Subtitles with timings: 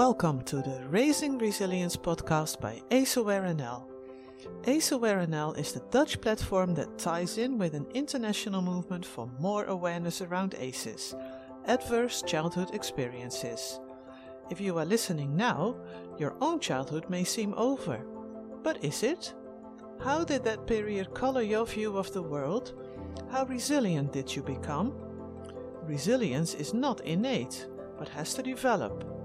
[0.00, 3.84] Welcome to the Raising Resilience podcast by AceAware NL.
[4.62, 9.64] AceAware NL is the Dutch platform that ties in with an international movement for more
[9.64, 11.14] awareness around ACEs,
[11.66, 13.78] adverse childhood experiences.
[14.48, 15.76] If you are listening now,
[16.18, 18.00] your own childhood may seem over.
[18.62, 19.34] But is it?
[20.02, 22.72] How did that period color your view of the world?
[23.30, 24.94] How resilient did you become?
[25.82, 29.19] Resilience is not innate, but has to develop.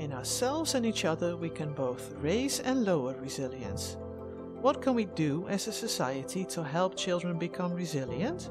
[0.00, 3.98] In ourselves and each other, we can both raise and lower resilience.
[4.62, 8.48] What can we do as a society to help children become resilient?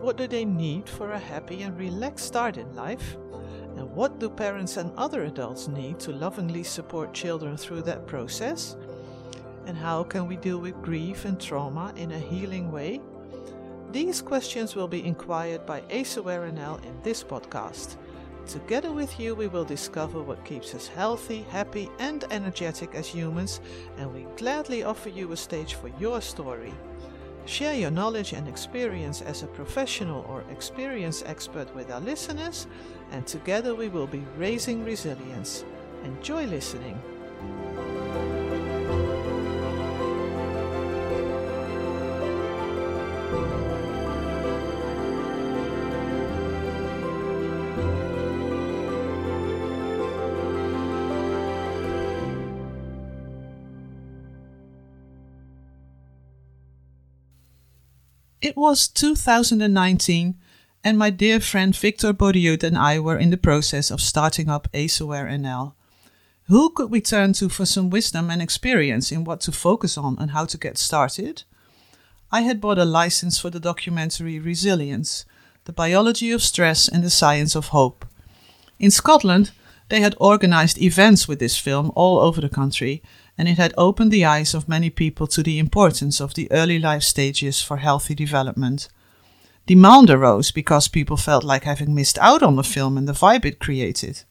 [0.00, 3.18] What do they need for a happy and relaxed start in life?
[3.76, 8.74] And what do parents and other adults need to lovingly support children through that process?
[9.66, 13.02] And how can we deal with grief and trauma in a healing way?
[13.92, 17.96] These questions will be inquired by AceAware NL in this podcast.
[18.50, 23.60] Together with you, we will discover what keeps us healthy, happy, and energetic as humans,
[23.96, 26.74] and we gladly offer you a stage for your story.
[27.46, 32.66] Share your knowledge and experience as a professional or experience expert with our listeners,
[33.12, 35.64] and together we will be raising resilience.
[36.02, 37.00] Enjoy listening.
[58.60, 60.34] Was 2019,
[60.84, 64.68] and my dear friend Victor Boriut and I were in the process of starting up
[64.74, 65.72] AceAware NL.
[66.48, 70.18] Who could we turn to for some wisdom and experience in what to focus on
[70.20, 71.44] and how to get started?
[72.30, 75.24] I had bought a license for the documentary Resilience,
[75.64, 78.04] the biology of stress and the science of hope.
[78.78, 79.52] In Scotland,
[79.88, 83.02] they had organized events with this film all over the country,
[83.40, 86.78] and it had opened the eyes of many people to the importance of the early
[86.78, 88.86] life stages for healthy development.
[89.64, 93.46] Demand arose because people felt like having missed out on the film and the vibe
[93.46, 94.24] it created.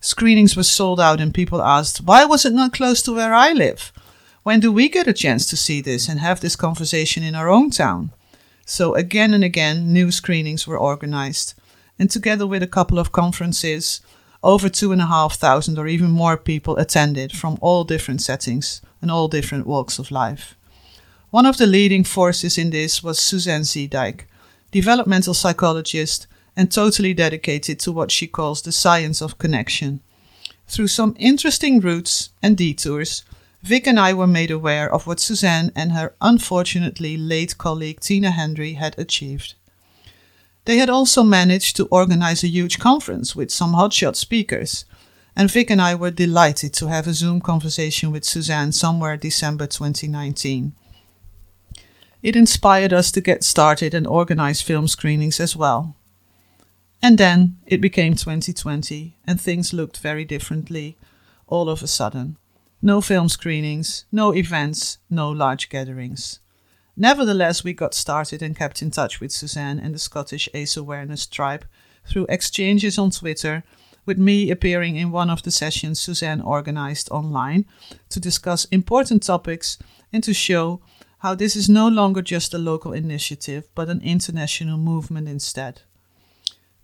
[0.00, 3.52] Screenings were sold out, and people asked, Why was it not close to where I
[3.52, 3.92] live?
[4.42, 7.48] When do we get a chance to see this and have this conversation in our
[7.48, 8.10] own town?
[8.66, 11.54] So, again and again, new screenings were organized,
[11.96, 14.00] and together with a couple of conferences,
[14.42, 18.80] over two and a half thousand or even more people attended from all different settings
[19.02, 20.54] and all different walks of life.
[21.30, 24.22] One of the leading forces in this was Suzanne Zeedyk,
[24.70, 30.00] developmental psychologist and totally dedicated to what she calls the science of connection.
[30.66, 33.24] Through some interesting routes and detours,
[33.62, 38.30] Vic and I were made aware of what Suzanne and her unfortunately late colleague Tina
[38.30, 39.54] Hendry had achieved.
[40.68, 44.84] They had also managed to organize a huge conference with some hotshot speakers,
[45.34, 49.66] and Vic and I were delighted to have a Zoom conversation with Suzanne somewhere December
[49.66, 50.74] 2019.
[52.22, 55.96] It inspired us to get started and organize film screenings as well.
[57.00, 60.98] And then it became 2020, and things looked very differently
[61.46, 62.36] all of a sudden.
[62.82, 66.40] No film screenings, no events, no large gatherings.
[67.00, 71.26] Nevertheless, we got started and kept in touch with Suzanne and the Scottish ACE Awareness
[71.26, 71.64] Tribe
[72.04, 73.62] through exchanges on Twitter,
[74.04, 77.66] with me appearing in one of the sessions Suzanne organized online
[78.08, 79.78] to discuss important topics
[80.12, 80.80] and to show
[81.18, 85.82] how this is no longer just a local initiative but an international movement instead.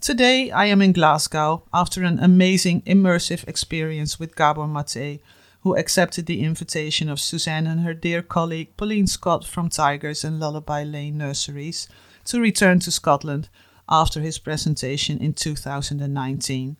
[0.00, 5.20] Today I am in Glasgow after an amazing immersive experience with Gabor Maté
[5.64, 10.38] who accepted the invitation of Suzanne and her dear colleague Pauline Scott from Tigers and
[10.38, 11.88] Lullaby Lane Nurseries
[12.26, 13.48] to return to Scotland
[13.88, 16.76] after his presentation in 2019.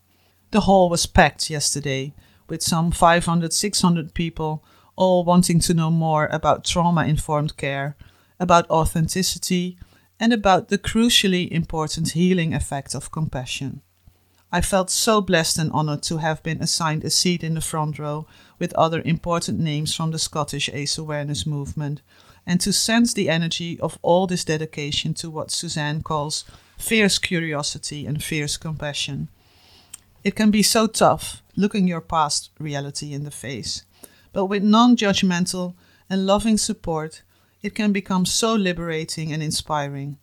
[0.51, 2.13] The hall was packed yesterday
[2.47, 4.63] with some 500 600 people
[4.97, 7.97] all wanting to know more about trauma informed care,
[8.39, 9.79] about authenticity,
[10.21, 13.81] and about the crucially important healing effect of compassion.
[14.55, 17.99] I felt so blessed and honored to have been assigned a seat in the front
[17.99, 18.29] row
[18.61, 22.03] with other important names from the Scottish ACE awareness movement,
[22.47, 26.45] and to sense the energy of all this dedication to what Suzanne calls
[26.79, 29.29] fierce curiosity and fierce compassion.
[30.23, 33.83] It can be so tough looking your past reality in the face,
[34.33, 35.75] but with non judgmental
[36.09, 37.23] and loving support,
[37.61, 40.17] it can become so liberating and inspiring.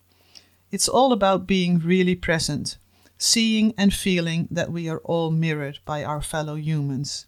[0.70, 2.78] It's all about being really present
[3.22, 7.26] seeing and feeling that we are all mirrored by our fellow humans,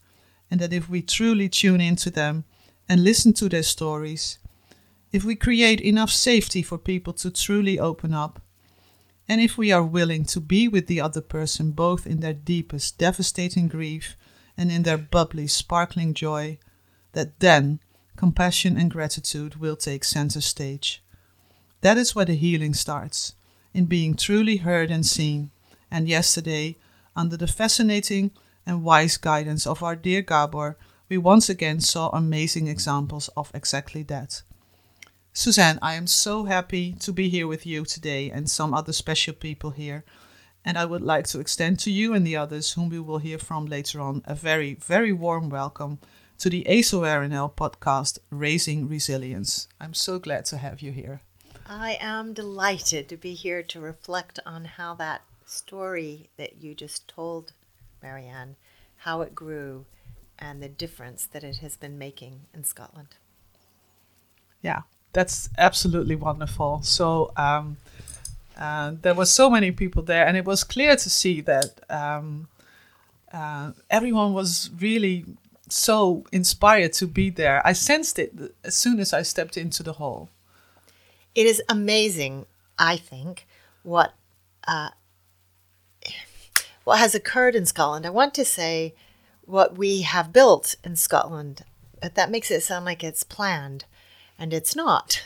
[0.51, 2.45] and that if we truly tune into them
[2.89, 4.39] and listen to their stories,
[5.13, 8.43] if we create enough safety for people to truly open up,
[9.29, 12.99] and if we are willing to be with the other person both in their deepest
[12.99, 14.17] devastating grief
[14.57, 16.59] and in their bubbly, sparkling joy,
[17.13, 17.79] that then
[18.17, 21.05] compassion and gratitude will take center stage.
[21.83, 23.35] That is where the healing starts,
[23.73, 25.53] in being truly heard and seen.
[25.95, 26.77] And yesterday,
[27.15, 28.33] under the fascinating
[28.67, 30.77] and wise guidance of our dear Gabor,
[31.09, 34.43] we once again saw amazing examples of exactly that.
[35.33, 39.35] Suzanne, I am so happy to be here with you today and some other special
[39.35, 40.05] people here.
[40.65, 43.39] And I would like to extend to you and the others whom we will hear
[43.39, 46.01] from later on a very, very warm welcome
[46.39, 49.69] to the AceAware NL podcast, Raising Resilience.
[49.81, 51.21] I'm so glad to have you here.
[51.67, 57.09] I am delighted to be here to reflect on how that story that you just
[57.09, 57.53] told,
[58.03, 58.57] Marianne,
[58.99, 59.87] how it grew
[60.39, 63.09] and the difference that it has been making in Scotland.
[64.63, 64.83] Yeah,
[65.13, 66.83] that's absolutely wonderful.
[66.83, 67.77] So um,
[68.59, 72.49] uh, there were so many people there, and it was clear to see that um,
[73.33, 75.25] uh, everyone was really
[75.69, 77.67] so inspired to be there.
[77.67, 78.33] I sensed it
[78.63, 80.29] as soon as I stepped into the hall.
[81.35, 82.47] It is amazing,
[82.79, 83.47] I think,
[83.83, 84.15] what
[84.67, 84.91] uh,
[86.85, 88.07] what has occurred in Scotland.
[88.07, 88.95] I want to say
[89.43, 91.65] what we have built in Scotland,
[92.01, 93.85] but that makes it sound like it's planned,
[94.39, 95.23] and it's not.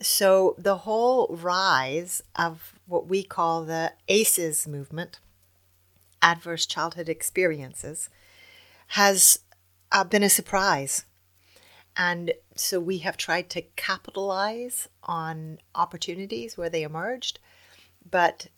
[0.00, 5.20] So the whole rise of what we call the ACEs movement,
[6.20, 8.10] adverse childhood experiences,
[8.88, 9.40] has
[9.90, 11.06] uh, been a surprise.
[11.96, 17.38] And so we have tried to capitalize on opportunities where they emerged,
[18.08, 18.48] but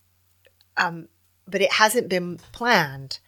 [0.76, 1.08] um,
[1.48, 3.18] but it hasn't been planned.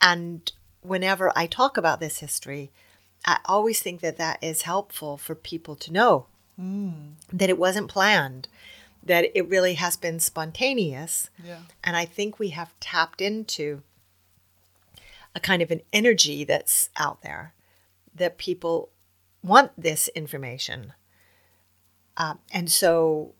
[0.00, 0.50] And
[0.82, 2.70] whenever I talk about this history,
[3.24, 6.26] I always think that that is helpful for people to know
[6.60, 7.12] mm.
[7.32, 8.48] that it wasn't planned,
[9.02, 11.30] that it really has been spontaneous.
[11.42, 11.60] Yeah.
[11.82, 13.82] And I think we have tapped into
[15.34, 17.54] a kind of an energy that's out there
[18.14, 18.90] that people
[19.42, 20.92] want this information.
[22.16, 23.32] Uh, and so,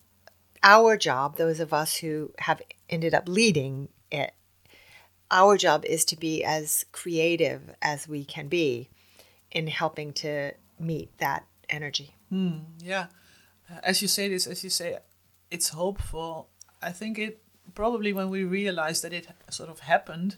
[0.62, 4.34] our job, those of us who have ended up leading it,
[5.30, 8.88] our job is to be as creative as we can be
[9.50, 12.14] in helping to meet that energy.
[12.32, 13.06] Mm, yeah.
[13.82, 14.98] As you say this, as you say,
[15.50, 16.48] it's hopeful.
[16.82, 17.42] I think it
[17.74, 20.36] probably when we realize that it sort of happened,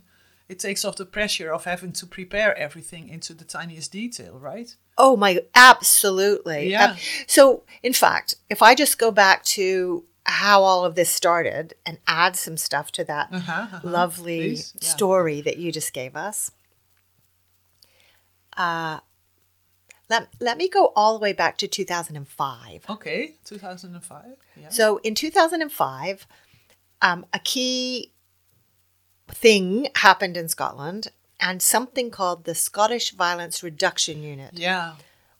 [0.49, 4.77] it takes off the pressure of having to prepare everything into the tiniest detail, right?
[4.97, 6.71] Oh my, absolutely.
[6.71, 6.97] Yeah.
[7.27, 11.99] so, in fact, if I just go back to how all of this started and
[12.07, 13.81] add some stuff to that uh-huh, uh-huh.
[13.83, 16.51] lovely story that you just gave us.
[18.57, 19.01] Uh,
[20.09, 22.85] let, let me go all the way back to 2005.
[22.89, 24.25] Okay, 2005.
[24.57, 24.69] Yeah.
[24.69, 26.27] So in 2005,
[27.03, 28.13] um, a key
[29.29, 31.09] thing happened in Scotland,
[31.41, 34.95] and something called the Scottish Violence Reduction Unit yeah.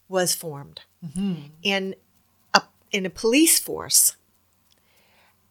[0.09, 1.47] was formed mm-hmm.
[1.63, 1.95] in
[2.53, 2.63] a
[2.93, 4.17] in a police force,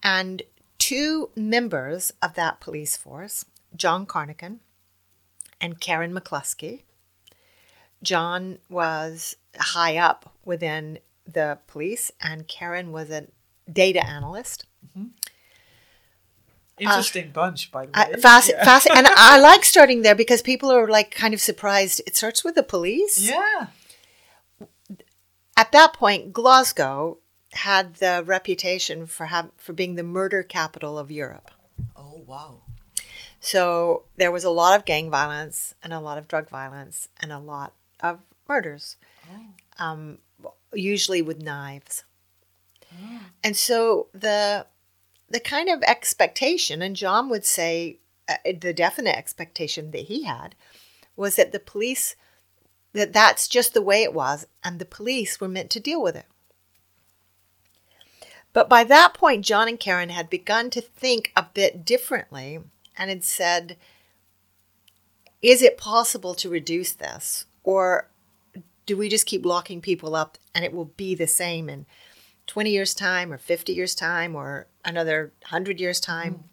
[0.05, 0.43] and
[0.77, 3.43] two members of that police force,
[3.75, 4.59] John Carnochan
[5.59, 6.83] and Karen McCluskey.
[8.03, 13.25] John was high up within the police, and Karen was a
[13.71, 14.67] data analyst.
[14.87, 15.07] Mm-hmm.
[16.77, 18.13] Interesting uh, bunch, by the way.
[18.13, 18.63] Uh, fast, yeah.
[18.63, 21.99] fast, and I like starting there because people are like kind of surprised.
[22.05, 23.27] It starts with the police.
[23.27, 23.67] Yeah.
[25.57, 27.17] At that point, Glasgow
[27.55, 31.51] had the reputation for have, for being the murder capital of Europe.
[31.95, 32.61] Oh wow!
[33.39, 37.31] So there was a lot of gang violence and a lot of drug violence and
[37.31, 38.97] a lot of murders,
[39.31, 39.83] oh.
[39.83, 40.17] um,
[40.73, 42.03] usually with knives.
[42.91, 43.19] Oh.
[43.43, 44.67] And so the
[45.29, 50.55] the kind of expectation, and John would say uh, the definite expectation that he had,
[51.15, 52.15] was that the police,
[52.93, 56.15] that that's just the way it was, and the police were meant to deal with
[56.15, 56.25] it.
[58.55, 62.61] But by that point, John and Karen had begun to think a bit differently
[62.97, 63.75] and had said,
[65.41, 67.47] is it possible to reduce this?
[67.65, 68.07] Or
[68.85, 71.85] do we just keep locking people up and it will be the same in
[72.47, 76.35] 20 years' time or 50 years' time or another 100 years' time?
[76.35, 76.43] Mm.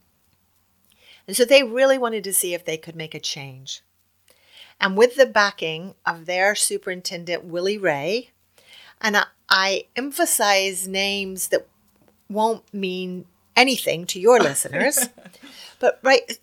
[1.29, 3.81] And so they really wanted to see if they could make a change.
[4.81, 8.31] And with the backing of their superintendent, Willie Rae,
[9.01, 11.69] and I, I emphasize names that
[12.33, 15.09] won't mean anything to your listeners,
[15.79, 16.39] but right,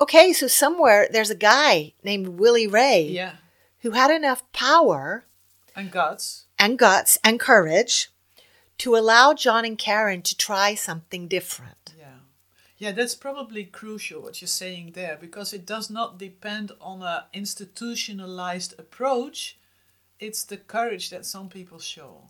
[0.00, 3.32] okay, so somewhere there's a guy named Willie Rae Yeah
[3.80, 5.24] who had enough power
[5.74, 8.10] and guts and guts and courage
[8.78, 11.94] to allow John and Karen to try something different.
[11.98, 12.06] Yeah.
[12.78, 17.26] Yeah, that's probably crucial what you're saying there because it does not depend on a
[17.34, 19.58] institutionalized approach.
[20.18, 22.22] It's the courage that some people show.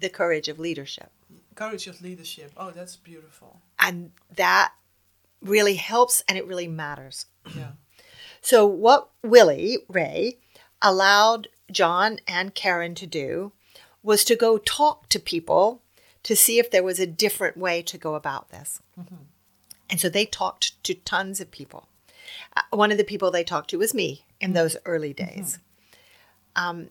[0.00, 1.10] The courage of leadership.
[1.58, 2.52] Courage of leadership.
[2.56, 3.60] Oh, that's beautiful.
[3.80, 4.72] And that
[5.42, 7.26] really helps and it really matters.
[7.54, 7.72] Yeah.
[8.40, 10.38] So, what Willie Rae
[10.80, 13.50] allowed John and Karen to do
[14.00, 15.82] was to go talk to people
[16.22, 18.80] to see if there was a different way to go about this.
[19.90, 21.88] And so they talked to tons of people.
[22.56, 25.58] Uh, one of the people they talked to was me in those early days.
[26.54, 26.90] Um,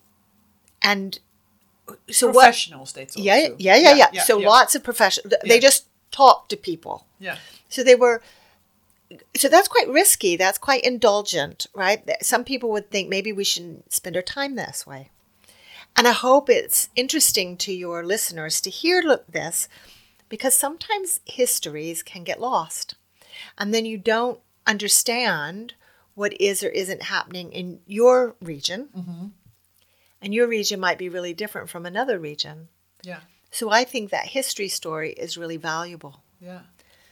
[0.81, 1.19] and
[2.09, 2.43] so what?
[2.43, 3.55] Professionals, they talk Yeah, to.
[3.57, 4.47] yeah, yeah, yeah, So yeah.
[4.47, 5.33] lots of professionals.
[5.43, 7.05] They just talk to people.
[7.19, 7.37] Yeah.
[7.69, 8.21] So they were.
[9.37, 10.35] So that's quite risky.
[10.35, 12.03] That's quite indulgent, right?
[12.21, 15.09] Some people would think maybe we shouldn't spend our time this way.
[15.95, 19.69] And I hope it's interesting to your listeners to hear this
[20.29, 22.95] because sometimes histories can get lost.
[23.57, 25.73] And then you don't understand
[26.13, 28.89] what is or isn't happening in your region.
[28.95, 29.25] Mm-hmm.
[30.21, 32.69] And your region might be really different from another region.
[33.03, 33.19] Yeah.
[33.51, 36.21] So I think that history story is really valuable.
[36.41, 36.61] Yeah.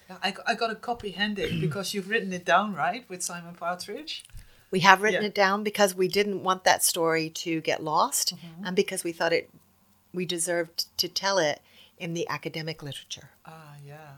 [0.09, 3.53] yeah I, I got a copy handed because you've written it down, right, with Simon
[3.55, 4.25] Partridge?
[4.71, 5.27] We have written Yeah.
[5.27, 8.33] it down because we didn't want that story to get lost
[8.63, 9.49] and because we thought it
[10.13, 11.61] we deserved to tell it
[11.97, 13.29] in the academic literature.
[13.45, 14.13] Ah, yeah.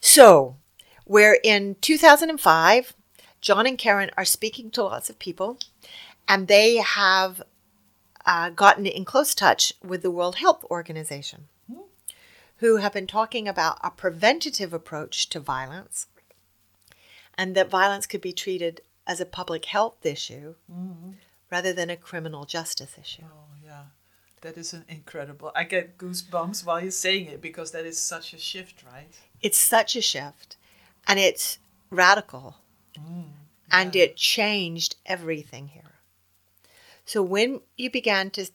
[0.00, 0.56] So,
[1.06, 2.94] we're in 2005.
[3.40, 5.58] John and Karen are speaking to lots of people,
[6.28, 7.42] and they have
[8.26, 11.48] uh, gotten in close touch with the World Health Organization,
[12.58, 16.06] who have been talking about a preventative approach to violence,
[17.36, 20.54] and that violence could be treated as a public health issue
[21.50, 23.22] rather than a criminal justice issue.
[23.24, 23.82] Oh, yeah.
[24.40, 25.52] That is an incredible.
[25.54, 29.08] I get goosebumps while you're saying it because that is such a shift, right?
[29.40, 30.56] It's such a shift,
[31.06, 31.58] and it's
[31.90, 32.56] radical,
[33.70, 35.93] and it changed everything here.
[37.04, 38.46] So when you began to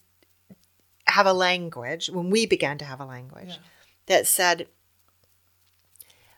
[1.07, 3.55] have a language, when we began to have a language Yeah.
[4.07, 4.67] that said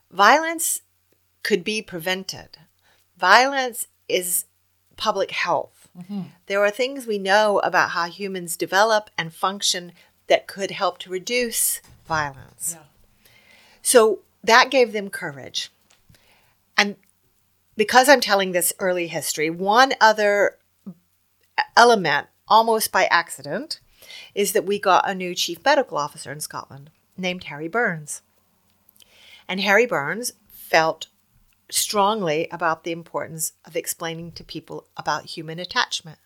[0.10, 0.82] violence
[1.44, 2.58] could be prevented,
[3.18, 4.46] violence is
[4.98, 5.90] public health.
[5.98, 6.22] Mm-hmm.
[6.46, 9.94] There are things we know about how humans develop and function
[10.28, 12.78] that could help to reduce violence.
[12.78, 13.32] Yeah.
[13.82, 15.70] So that gave them courage.
[16.78, 16.96] And
[17.76, 20.58] because I'm telling this early history, one other
[21.76, 23.80] element, almost by accident,
[24.34, 28.22] is that we got a new chief medical officer in Scotland named Harry Burns.
[29.48, 31.08] And Harry Burns felt
[31.70, 36.20] strongly about the importance of explaining to people about human attachment.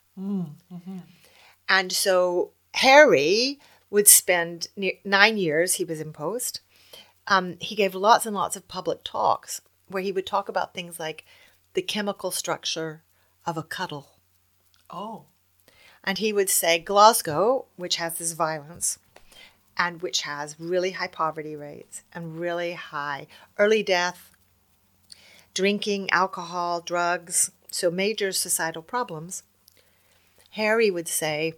[1.69, 6.61] And so Harry would spend ne- nine years, he was in post.
[7.27, 10.99] Um, he gave lots and lots of public talks where he would talk about things
[10.99, 11.25] like
[11.73, 13.03] the chemical structure
[13.45, 14.14] of a cuddle.
[14.89, 15.25] Oh,
[16.03, 18.99] And he would say Glasgow, which has this violence
[19.77, 23.27] and which has really high poverty rates and really high
[23.57, 24.31] early death,
[25.53, 29.43] drinking, alcohol, drugs, so major societal problems.
[30.51, 31.55] Harry would say,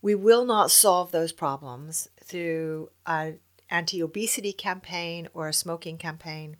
[0.00, 6.56] We will not solve those problems through an anti obesity campaign or a smoking campaign.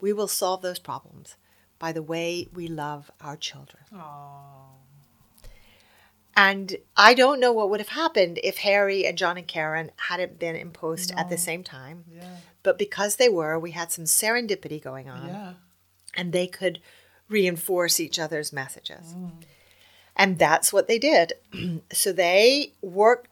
[0.00, 1.36] We will solve those problems
[1.78, 3.84] by the way we love our children.
[3.94, 4.73] oh,
[6.36, 10.38] And I don't know what would have happened if Harry and John and Karen hadn't
[10.38, 12.04] been in post at the same time.
[12.10, 15.52] yeah, But because they were, we had some serendipity going on yeah,
[16.14, 16.80] and they could
[17.28, 19.14] reinforce each other's messages.
[19.16, 19.30] Mm.
[20.16, 21.34] And that's what they did.
[21.92, 23.28] so they worked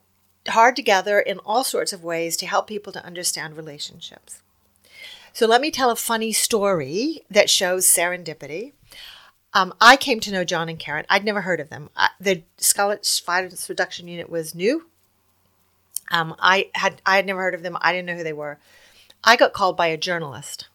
[0.49, 4.43] hard together in all sorts of ways to help people to understand relationships.
[5.33, 8.73] So let me tell a funny story that shows serendipity.
[9.55, 11.05] Um, I came to know John and Karen.
[11.11, 11.91] I'd never heard of them.
[11.97, 14.87] I, the Scottish Violence Reduction Unit was new.
[16.11, 17.77] Um, I had I had never heard of them.
[17.81, 18.59] I didn't know who they were.
[19.25, 20.69] I got called by a journalist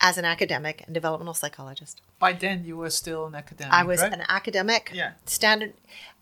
[0.00, 2.02] as an academic and developmental psychologist.
[2.18, 3.72] By then you were still an academic.
[3.72, 4.12] I was right?
[4.12, 5.12] an academic, Yeah.
[5.24, 5.74] standard.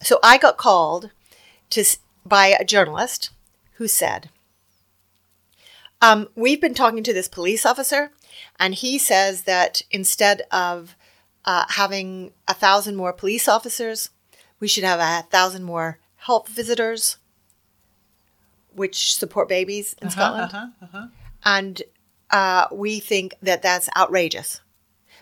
[0.03, 1.11] So I got called
[1.71, 1.85] to
[2.25, 3.31] by a journalist
[3.75, 4.31] who said,
[6.01, 8.13] um, "We've been talking to this police officer,
[8.59, 10.95] and he says that instead of
[11.45, 14.11] uh, having a thousand more police officers,
[14.61, 17.19] we should have a thousand more health visitors,
[18.75, 21.07] which support babies in Uh-huh, Scotland." uh-huh, uh-huh.
[21.45, 21.83] and
[22.31, 24.61] uh, we think that that's outrageous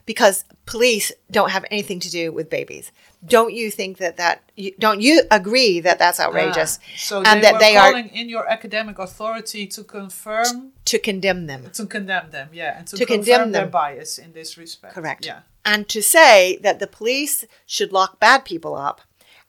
[0.06, 2.90] because police don't have anything to do with babies.
[3.24, 7.38] Don't you think that that you, don't you agree that that's outrageous Ah, so and
[7.42, 11.70] they that they are calling in your academic authority to confirm, to condemn them?
[11.72, 14.94] to condemn them, yeah, and to, To condemn their bias in this respect.
[14.94, 15.26] Correct.
[15.26, 15.40] Yeah.
[15.64, 19.00] And to say that the police should lock bad people up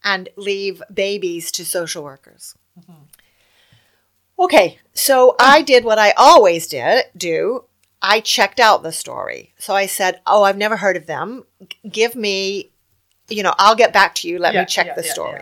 [0.03, 2.55] and leave babies to social workers.
[4.38, 7.65] Okay, so I did what I always did do.
[8.01, 9.53] I checked out the story.
[9.58, 11.46] So I said, "Oh, I've never heard of them.
[11.89, 12.72] Give me,
[13.29, 14.39] you know, I'll get back to you.
[14.39, 15.41] Let Yeah, me check yeah, the yeah, story."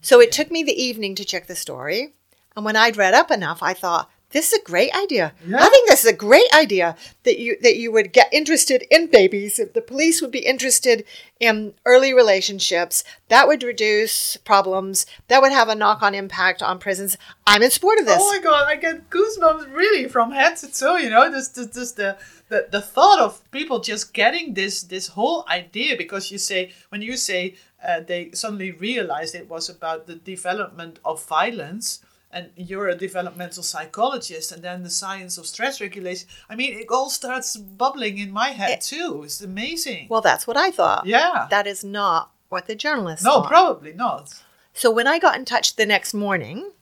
[0.00, 2.14] So it took me the evening to check the story.
[2.56, 5.32] And when I'd read up enough, I thought, this is a great idea.
[5.46, 5.62] Yeah.
[5.62, 9.06] I think this is a great idea that you that you would get interested in
[9.06, 9.60] babies.
[9.60, 11.04] If the police would be interested
[11.38, 15.06] in early relationships, that would reduce problems.
[15.28, 17.16] That would have a knock-on impact on prisons.
[17.46, 18.18] I'm in support of this.
[18.20, 20.96] Oh my god, I get goosebumps really from head to toe.
[20.96, 25.44] You know, this, this the, the the thought of people just getting this this whole
[25.48, 27.54] idea because you say when you say
[27.86, 32.00] uh, they suddenly realized it was about the development of violence.
[32.36, 36.26] And you're a developmental psychologist, and then the science of stress regulation.
[36.50, 39.22] I mean, it all starts bubbling in my head too.
[39.24, 40.08] It's amazing.
[40.10, 41.06] well, that's what I thought.
[41.06, 41.46] yeah.
[41.50, 43.48] That is not what the journalists no, thought.
[43.48, 44.42] probably not.
[44.72, 46.72] So when I got in touch the next morning,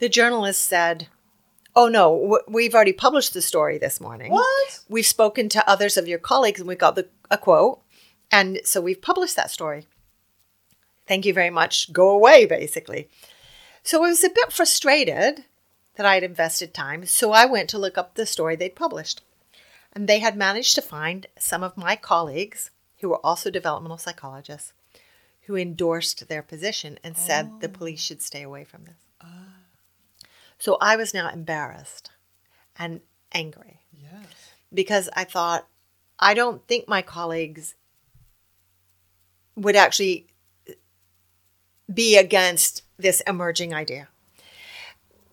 [0.00, 1.08] the journalist said,
[1.74, 4.32] "Oh no, w- we've already published the story this morning.
[4.32, 4.80] What?
[4.90, 7.80] We've spoken to others of your colleagues, and we got the a quote,
[8.30, 9.86] and so we've published that story.
[11.06, 11.90] Thank you very much.
[11.90, 13.08] Go away, basically."
[13.84, 15.44] So I was a bit frustrated
[15.96, 19.22] that I had invested time, so I went to look up the story they'd published,
[19.92, 24.72] and they had managed to find some of my colleagues who were also developmental psychologists
[25.42, 27.72] who endorsed their position and said the oh.
[27.72, 28.94] police should stay away from this.
[30.56, 32.10] So I was now embarrassed
[32.78, 34.24] and angry Yes.
[34.72, 35.66] because I thought,
[36.18, 37.74] I don't think my colleagues
[39.56, 40.28] would actually
[41.92, 44.08] be against this emerging idea.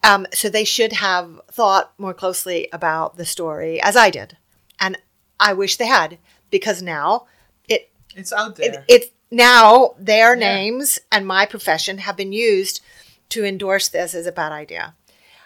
[0.03, 4.37] Um, so they should have thought more closely about the story as I did.
[4.79, 4.97] And
[5.39, 6.17] I wish they had
[6.49, 7.27] because now
[7.67, 8.83] it It's out there.
[8.87, 10.39] it's now their Yeah.
[10.55, 12.81] names and my profession have been used
[13.29, 14.95] to endorse this as a bad idea.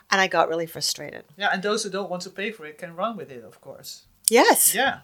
[0.10, 1.26] And I got really frustrated.
[1.36, 3.60] yeah, and those who don't want to pay for it can run with it, of
[3.60, 4.04] course.
[4.30, 4.74] Yes.
[4.74, 5.00] Yeah.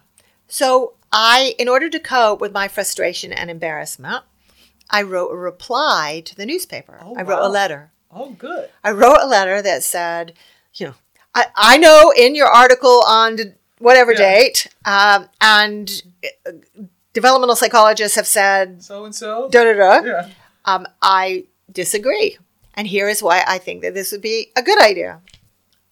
[0.48, 4.24] So I, in order to cope with my frustration and embarrassment,
[4.90, 6.98] I wrote a reply to the newspaper.
[7.02, 7.48] Oh, I wrote wow.
[7.48, 7.90] a letter.
[8.14, 8.68] Oh, good.
[8.84, 10.34] I wrote a letter that said,
[10.74, 10.94] you know,
[11.34, 13.38] I, I know in your article on
[13.78, 14.18] whatever Yeah.
[14.18, 16.02] date, um, and
[16.46, 16.52] uh,
[17.14, 19.48] developmental psychologists have said, So and so.
[19.50, 20.00] da da da.
[20.06, 20.28] Yeah.
[20.64, 22.38] Um, I disagree.
[22.74, 25.20] And here is why I think that this would be a good idea.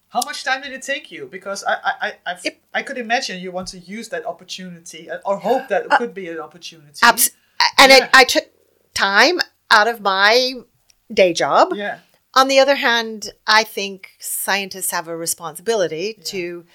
[0.09, 1.27] How much time did it take you?
[1.31, 5.09] Because I I I I've, It- I could imagine you want to use that opportunity
[5.09, 6.99] uh, or hope that it could be an opportunity.
[7.03, 7.31] Abs-
[7.77, 8.05] and Yeah.
[8.05, 8.45] it, I took
[8.93, 10.53] time out of my
[11.13, 11.73] day job.
[11.73, 11.99] Yeah.
[12.33, 16.65] On the other hand, I think scientists have a responsibility to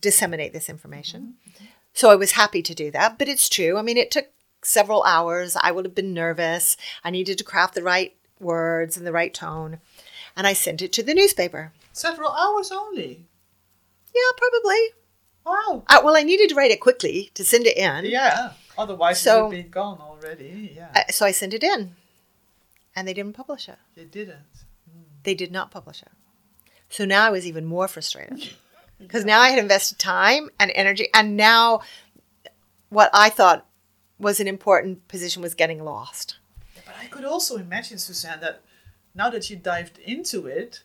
[0.00, 1.34] disseminate this information.
[1.48, 1.64] Mm-hmm.
[1.94, 3.78] So I was happy to do that, but it's true.
[3.78, 4.26] I mean, it took
[4.62, 5.56] several hours.
[5.60, 6.76] I would have been nervous.
[7.02, 9.78] I needed to craft the right words and the right tone.
[10.36, 11.72] And I sent it to the newspaper.
[11.92, 13.24] Several hours only.
[14.14, 14.80] Yeah, probably.
[15.46, 15.84] Wow.
[15.88, 18.04] I, well, I needed to write it quickly to send it in.
[18.04, 18.52] Yeah.
[18.78, 20.72] Otherwise, So- it would be gone already.
[20.76, 20.90] Yeah.
[20.94, 21.96] Uh, so I sent it in.
[22.94, 23.78] And they didn't publish it.
[23.94, 24.38] they didn't.
[25.22, 26.12] They did not publish it.
[26.88, 28.54] So now I was even more frustrated
[28.98, 31.80] because now I had invested time and energy, and now
[32.88, 33.66] what I thought
[34.18, 36.36] was an important position was getting lost.
[36.86, 38.62] But I could also imagine, Suzanne, that
[39.14, 40.82] now that you dived into it,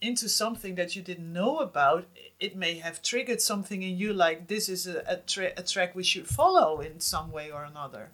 [0.00, 2.06] into something that you didn't know about,
[2.38, 5.94] it may have triggered something in you like this is a, a, tra- a track
[5.94, 8.10] we should follow in some way or another.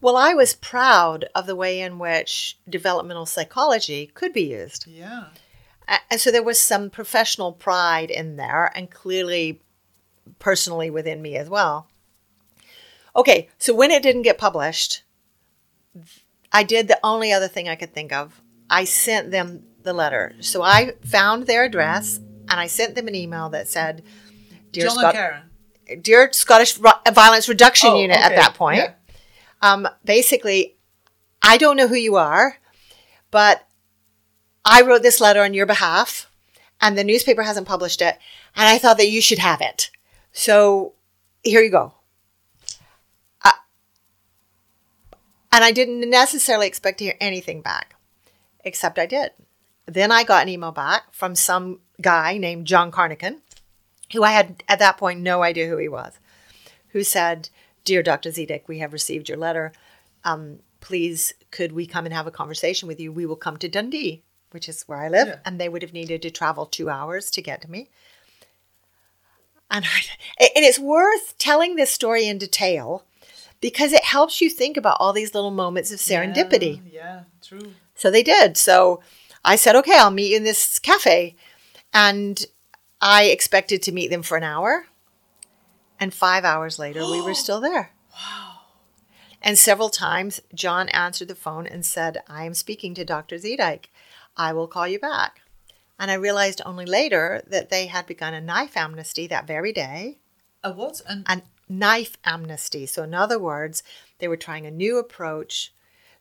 [0.00, 4.86] Well, I was proud of the way in which developmental psychology could be used.
[4.86, 5.26] Yeah.
[6.10, 9.60] And so there was some professional pride in there, and clearly
[10.38, 11.88] personally within me as well.
[13.14, 15.02] Okay, so when it didn't get published,
[16.52, 18.40] I did the only other thing I could think of.
[18.70, 20.34] I sent them the letter.
[20.40, 24.02] So I found their address and I sent them an email that said,
[24.72, 26.02] Dear, John and Karen.
[26.02, 28.78] Dear Scottish Ru- Violence Reduction Oh, Unit at that point.
[28.78, 28.92] Yeah.
[29.62, 30.76] Um, basically,
[31.42, 32.58] I don't know who you are,
[33.30, 33.66] but
[34.64, 36.30] I wrote this letter on your behalf,
[36.80, 38.18] and the newspaper hasn't published it,
[38.56, 39.90] and I thought that you should have it.
[40.32, 40.94] So
[41.42, 41.94] here you go.
[43.44, 43.50] Uh,
[45.52, 47.96] and I didn't necessarily expect to hear anything back,
[48.64, 49.32] except I did.
[49.92, 53.40] Then I got an email back from some guy named John Carnochan,
[54.12, 56.12] who I had at that point no idea who he was,
[56.90, 57.48] who said,
[57.84, 58.30] Dear Dr.
[58.30, 59.72] Zeedyk, we have received your letter.
[60.22, 63.10] Um, please, could we come and have a conversation with you?
[63.10, 64.22] We will come to Dundee,
[64.52, 65.38] which is where I live, Yeah.
[65.44, 67.88] and they would have needed to travel two hours to get to me.
[69.70, 69.84] And,
[70.40, 73.04] I, and it's worth telling this story in detail
[73.60, 76.80] because it helps you think about all these little moments of serendipity.
[76.92, 77.72] Yeah, yeah, true.
[77.96, 78.56] So they did.
[78.56, 79.02] So
[79.44, 81.36] I said, okay, I'll meet you in this cafe.
[81.92, 82.44] And
[83.00, 84.86] I expected to meet them for an hour.
[85.98, 87.92] And five hours later, we were still there.
[88.12, 88.50] Wow.
[89.42, 93.36] And several times, John answered the phone and said, I am speaking to Dr.
[93.36, 93.86] Zeedyk.
[94.36, 95.40] I will call you back.
[95.98, 100.18] And I realized only later that they had begun a knife amnesty that very day
[100.62, 101.00] A what?
[101.06, 102.86] An, a knife amnesty.
[102.86, 103.82] So, in other words,
[104.18, 105.74] they were trying a new approach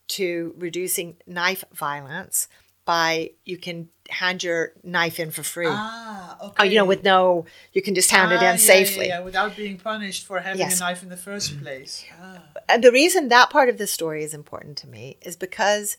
[0.09, 2.47] to reducing knife violence
[2.89, 3.77] by you can
[4.09, 5.67] hand your knife in for free.
[5.69, 6.55] ah, okay.
[6.59, 9.07] Oh, you know, with no, you can just hand it Ah, yeah, in safely.
[9.07, 10.77] Yeah, yeah, without being punished for having Yes.
[10.79, 12.03] a knife in the first place.
[12.19, 12.41] Ah.
[12.67, 15.97] And the reason that part of the story is important to me is because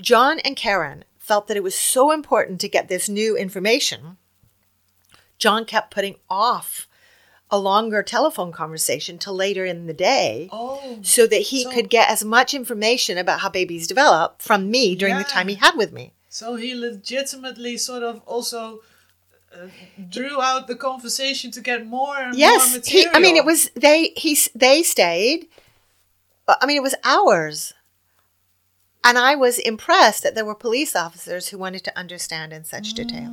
[0.00, 4.16] John and Karen felt that it was so important to get this new information.
[5.38, 6.87] John kept putting off
[7.50, 10.48] a longer telephone conversation till later in the day.
[10.52, 14.70] Oh, so that he So- could get as much information about how babies develop from
[14.70, 16.12] me during the time he had with me.
[16.28, 18.80] so he legitimately sort of also
[19.54, 19.68] uh,
[20.10, 22.78] drew out the conversation to get more and more Yes, he.
[22.78, 23.10] material.
[23.16, 24.12] I mean, it was they.
[24.14, 24.36] He.
[24.54, 25.48] They stayed.
[26.60, 27.72] I mean, it was hours,
[29.02, 32.92] and I was impressed that there were police officers who wanted to understand in such
[32.92, 33.32] detail.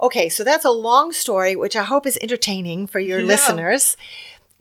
[0.00, 3.26] Okay, so that's a long story, which I hope is entertaining for your Yeah.
[3.26, 3.96] listeners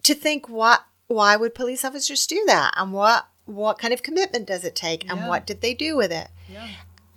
[0.04, 4.46] to think what why would police officers do that, and what what kind of commitment
[4.46, 5.28] does it take, and Yeah.
[5.28, 6.28] what did they do with it?
[6.50, 6.68] Yeah.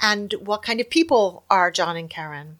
[0.04, 2.58] and what kind of people are John and Karen.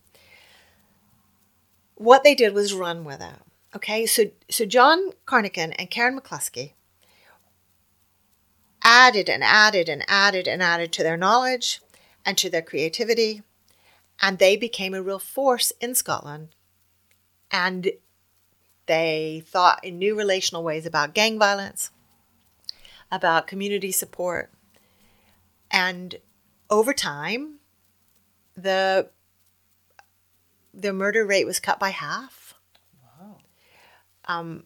[1.96, 3.34] What they did was run with it.
[3.74, 6.74] Okay, so so John Carnochan and Karen McCluskey
[8.82, 11.80] added and added and added and added to their knowledge
[12.24, 13.42] and to their creativity,
[14.20, 16.48] and they became a real force in Scotland.
[17.50, 17.92] And
[18.86, 21.90] they thought in new relational ways about gang violence,
[23.10, 24.52] about community support,
[25.70, 26.16] and
[26.68, 27.58] over time,
[28.54, 29.08] the
[30.74, 32.54] the murder rate was cut by half.
[33.02, 33.38] Wow.
[34.24, 34.64] Um,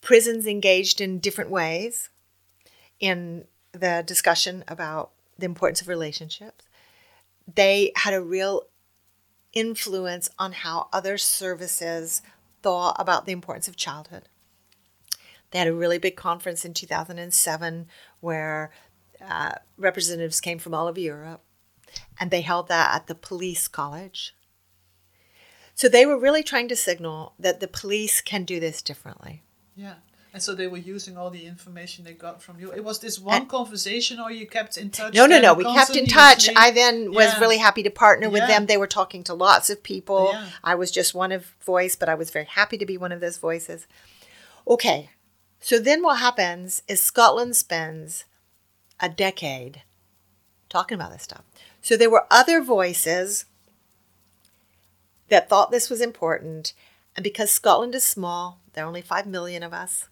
[0.00, 2.08] prisons engaged in different ways
[3.00, 6.66] in the discussion about the importance of relationships.
[7.52, 8.64] They had a real
[9.52, 12.22] influence on how other services
[12.62, 14.28] thought about the importance of childhood.
[15.50, 17.86] They had a really big conference in 2007
[18.20, 18.70] where
[19.20, 21.42] uh, representatives came from all over Europe,
[22.18, 24.34] and they held that at the police college.
[25.74, 29.42] So they were really trying to signal that the police can do this differently.
[29.76, 29.96] Yeah.
[30.34, 32.72] And so they were using all the information they got from you.
[32.72, 35.12] It was this one And- conversation, or you kept in touch?
[35.12, 35.52] No, no, no.
[35.52, 36.48] We kept in touch.
[36.56, 37.40] I then was Yeah.
[37.40, 38.46] really happy to partner with Yeah.
[38.46, 38.66] them.
[38.66, 40.30] They were talking to lots of people.
[40.32, 40.48] Yeah.
[40.64, 43.20] I was just one of voice, but I was very happy to be one of
[43.20, 43.86] those voices.
[44.66, 45.10] Okay.
[45.60, 48.24] So then what happens is Scotland spends
[49.00, 49.82] a decade
[50.70, 51.42] talking about this stuff.
[51.82, 53.44] So there were other voices
[55.28, 56.72] that thought this was important.
[57.16, 60.06] And because Scotland is small, there are only 5 million of us,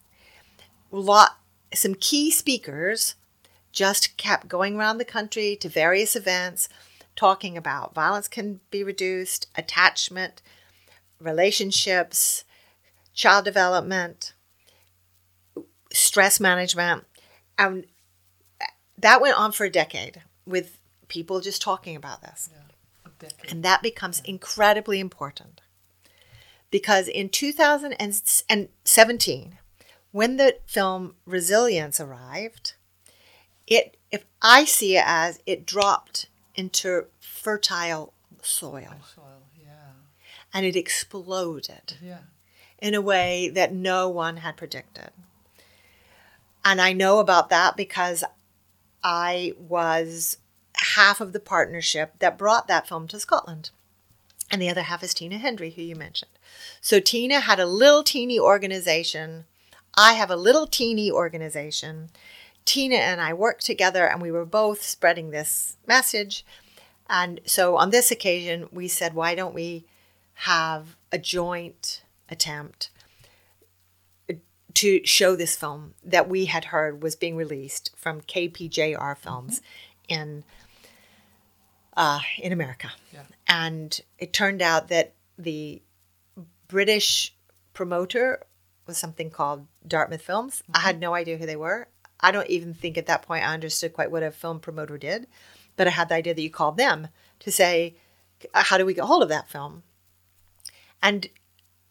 [0.91, 1.39] lot
[1.73, 3.15] some key speakers
[3.73, 6.69] just kept going around the country to various events
[7.15, 10.43] talking about violence can be reduced, attachment,
[11.21, 12.45] relationships,
[13.15, 14.33] child development,
[15.93, 17.05] stress management.
[17.59, 17.85] And
[18.99, 22.51] that went on for a decade with people just talking about this.
[23.19, 23.53] Decade.
[23.53, 25.61] And that becomes incredibly important
[26.71, 29.59] because in 2017,
[30.13, 32.75] when the film Resilience arrived,
[33.67, 39.93] it if I see it as it dropped into fertile soil Soil, yeah,
[40.53, 42.19] and it exploded yeah.
[42.81, 45.11] in a way that no one had predicted.
[46.65, 48.25] And I know about that because
[49.03, 50.39] I was
[50.75, 53.71] half of the partnership that brought that film to Scotland.
[54.51, 56.33] And the other half is Tina Hendry, who you mentioned.
[56.81, 59.45] So Tina had a little teeny organization.
[59.97, 62.11] I have a little teeny organization.
[62.65, 66.45] Tina and I worked together and we were both spreading this message.
[67.09, 69.85] And so on this occasion, we said, why don't we
[70.35, 72.91] have a joint attempt
[74.75, 79.61] to show this film that we had heard was being released from KPJR Films
[80.09, 80.45] in
[81.97, 82.93] uh, in America.
[83.13, 83.23] Yeah.
[83.49, 85.83] And it turned out that the
[86.69, 87.35] British
[87.75, 88.45] promoter
[88.91, 90.63] was something called Dartmouth Films.
[90.75, 91.03] I had mm-hmm.
[91.03, 91.89] no idea who they were.
[92.21, 95.27] I don't even think at that point I understood quite what a film promoter did,
[95.77, 97.95] but I had the idea that you called them to say,
[98.53, 99.85] uh, how do we get hold of that film?
[101.03, 101.29] And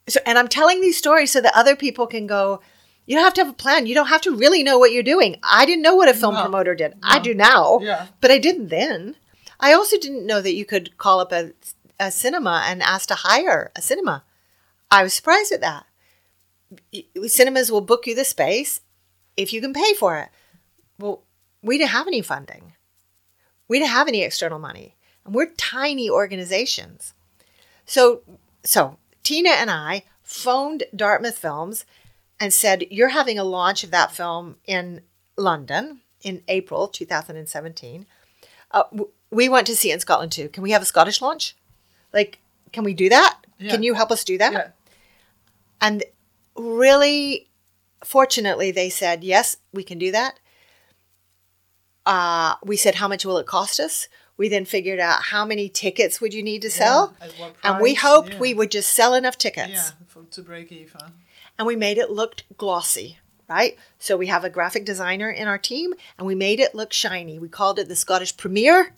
[0.08, 2.62] so, and I'm telling these stories so that other people can go,
[3.06, 3.88] you don't have to have a plan.
[3.88, 5.38] You don't have to really know what you're doing.
[5.42, 6.42] I didn't know what a film No.
[6.42, 6.94] promoter did.
[7.02, 8.08] I do now, Yeah.
[8.22, 9.16] but I didn't then.
[9.60, 11.54] I also didn't know that you could call up a,
[12.00, 14.24] a cinema and ask to hire a cinema.
[14.92, 15.86] I was surprised at that.
[17.28, 18.82] Cinemas will book you the space
[19.38, 20.30] if you can pay for it.
[20.98, 21.24] Well,
[21.62, 22.74] we didn't have any funding.
[23.68, 24.96] We didn't have any external money.
[25.26, 27.14] And we're tiny organizations.
[27.86, 28.22] So
[28.64, 31.86] so Tina and I phoned Dartmouth Films
[32.40, 35.02] and said, You're having a launch of that film in
[35.38, 38.06] London in April 2017.
[38.72, 38.84] Uh,
[39.32, 40.50] we want to see it in Scotland too.
[40.50, 41.56] Can we have a Scottish launch?
[42.14, 42.40] Like,
[42.72, 43.40] can we do that?
[43.58, 43.72] Yeah.
[43.72, 44.54] Can you help us do that?
[44.54, 44.68] Yeah.
[45.82, 46.04] And
[46.60, 47.50] really,
[48.04, 50.40] fortunately, they said, yes, we can do that.
[52.06, 54.08] Uh, we said, how much will it cost us?
[54.38, 57.14] We then figured out how many tickets would you need to sell.
[57.38, 58.40] what And we hoped Yeah.
[58.40, 59.72] we would just sell enough tickets.
[59.74, 61.02] Yeah, for, to break even.
[61.58, 63.20] And we made it look glossy,
[63.50, 63.78] right?
[64.00, 67.38] So we have a graphic designer in our team and we made it look shiny.
[67.38, 68.94] We called it the Scottish premiere.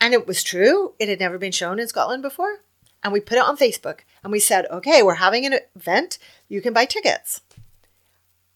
[0.00, 0.94] And it was true.
[1.00, 2.60] It had never been shown in Scotland before.
[3.02, 6.18] And we put it on Facebook and we said, okay, we're having an event.
[6.50, 7.40] You can buy tickets.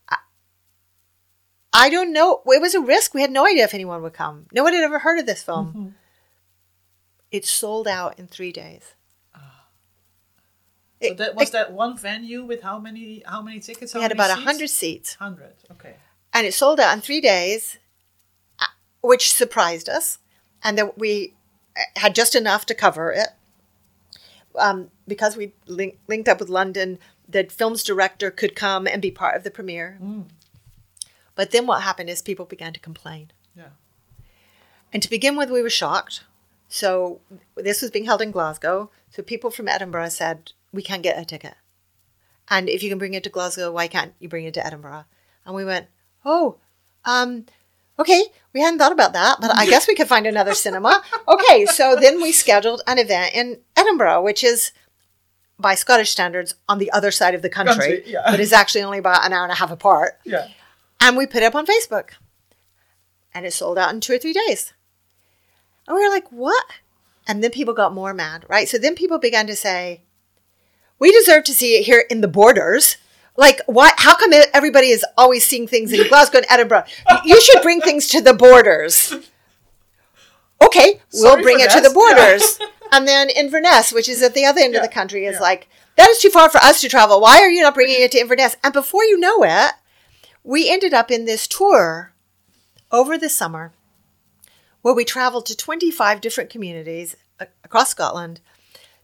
[0.06, 0.18] I-
[1.72, 2.42] I don't know.
[2.46, 3.14] It was a risk.
[3.14, 4.46] We had no idea if anyone would come.
[4.52, 5.94] No one had ever heard of this film.
[7.30, 8.94] It sold out in three days.
[11.02, 13.92] So that was that one venue with how many how many tickets?
[13.94, 15.14] we had about a hundred seats.
[15.14, 15.54] Hundred.
[15.72, 15.96] Okay.
[16.32, 17.78] and it sold out in three days,
[18.60, 18.66] uh,
[19.00, 20.18] which surprised us.
[20.62, 21.34] And that we
[21.76, 23.28] uh, had just enough to cover it.
[24.56, 29.10] Um, because we link, linked up with London, the film's director could come and be
[29.10, 29.98] part of the premiere.
[31.34, 33.30] But then what happened is people began to complain.
[33.56, 33.70] Yeah.
[34.92, 36.24] And to begin with, we were shocked.
[36.68, 37.20] So
[37.54, 38.90] this was being held in Glasgow.
[39.10, 41.54] So people from Edinburgh said, we can't get a ticket.
[42.48, 45.04] And if you can bring it to Glasgow, why can't you bring it to Edinburgh?
[45.46, 45.86] And we went,
[46.24, 46.56] oh,
[47.04, 47.46] um,
[47.98, 51.02] okay, we hadn't thought about that, but I guess we could find another cinema.
[51.26, 54.72] Okay, so then we scheduled an event in Edinburgh, which is
[55.58, 58.22] by Scottish standards on the other side of the country, Country, yeah.
[58.30, 60.18] but is actually only about an hour and a half apart.
[60.24, 60.48] Yeah.
[61.00, 62.10] And we put it up on Facebook.
[63.34, 64.74] And it sold out in two or three days.
[65.86, 66.64] And we were like, what?
[67.26, 68.68] And then people got more mad, right?
[68.68, 70.02] So then people began to say,
[70.98, 72.96] we deserve to see it here in the borders.
[73.36, 76.84] Like, what How come everybody is always seeing things in Glasgow and Edinburgh?
[77.24, 79.14] You should bring things to the borders.
[80.62, 82.58] Okay, we'll bring it to the borders.
[82.92, 85.40] and then Inverness, which is at the other end of the country, is yeah.
[85.40, 87.20] like, that is too far for us to travel.
[87.20, 88.56] Why are you not bringing it to Inverness?
[88.62, 89.72] And before you know it,
[90.44, 92.12] we ended up in this tour
[92.90, 93.72] over the summer
[94.82, 97.16] where we traveled to 25 different communities
[97.64, 98.40] across Scotland.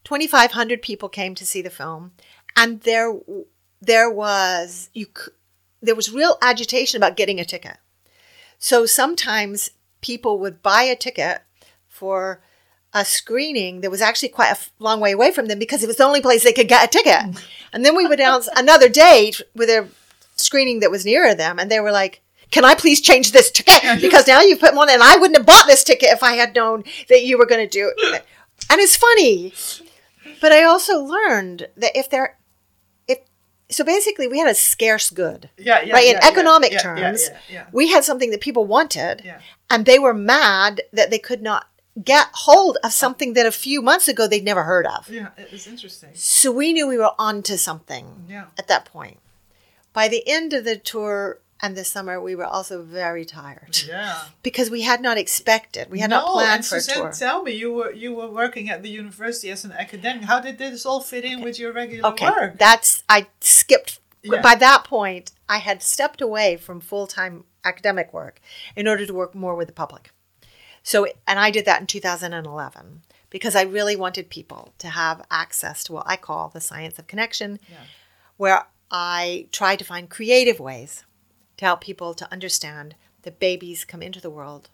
[0.05, 2.13] 2,500 people came to see the film,
[2.57, 3.13] and there,
[3.81, 5.07] there was you,
[5.81, 7.77] there was real agitation about getting a ticket.
[8.59, 11.43] So sometimes people would buy a ticket
[11.87, 12.41] for
[12.95, 15.97] a screening that was actually quite a long way away from them because it was
[15.97, 17.45] the only place they could get a ticket.
[17.71, 19.89] And then we would announce another date with a
[20.37, 23.83] screening that was nearer them, and they were like, "Can I please change this ticket?
[24.01, 26.55] Because now you've put one, and I wouldn't have bought this ticket if I had
[26.55, 28.25] known that you were going to do it."
[28.71, 29.53] And it's funny,
[30.41, 32.38] but I also learned that if there,
[33.71, 36.07] so, basically we had a scarce good, Yeah, yeah, right?
[36.07, 37.31] In yeah, economic yeah, terms,
[37.73, 39.41] we had something that people wanted, Yeah.
[39.71, 41.67] and they were mad that they could not
[42.03, 45.09] get hold of something that a few months ago they'd never heard of.
[45.11, 46.11] Yeah, it is interesting.
[46.15, 48.47] So we knew we were onto something Yeah.
[48.57, 49.19] at that point.
[49.93, 54.19] By the end of the tour and the summer, we were also very tired Yeah.
[54.43, 57.13] because we had not expected, we had not No, planned and for a tour.
[57.13, 60.25] tell me, you were you were working at the university as an academic.
[60.25, 62.59] How did this all fit in with your regular Okay, work?
[62.59, 64.01] that's I skipped.
[64.23, 64.41] Yeah.
[64.43, 68.41] By that point, I had stepped away from full time academic work
[68.77, 70.11] in order to work more with the public.
[70.83, 75.85] So, and I did that in 2011 because I really wanted people to have access
[75.85, 77.77] to what I call the science of connection, Yeah.
[78.37, 81.05] where I try to find creative ways
[81.59, 84.71] to help people to understand that babies come into the world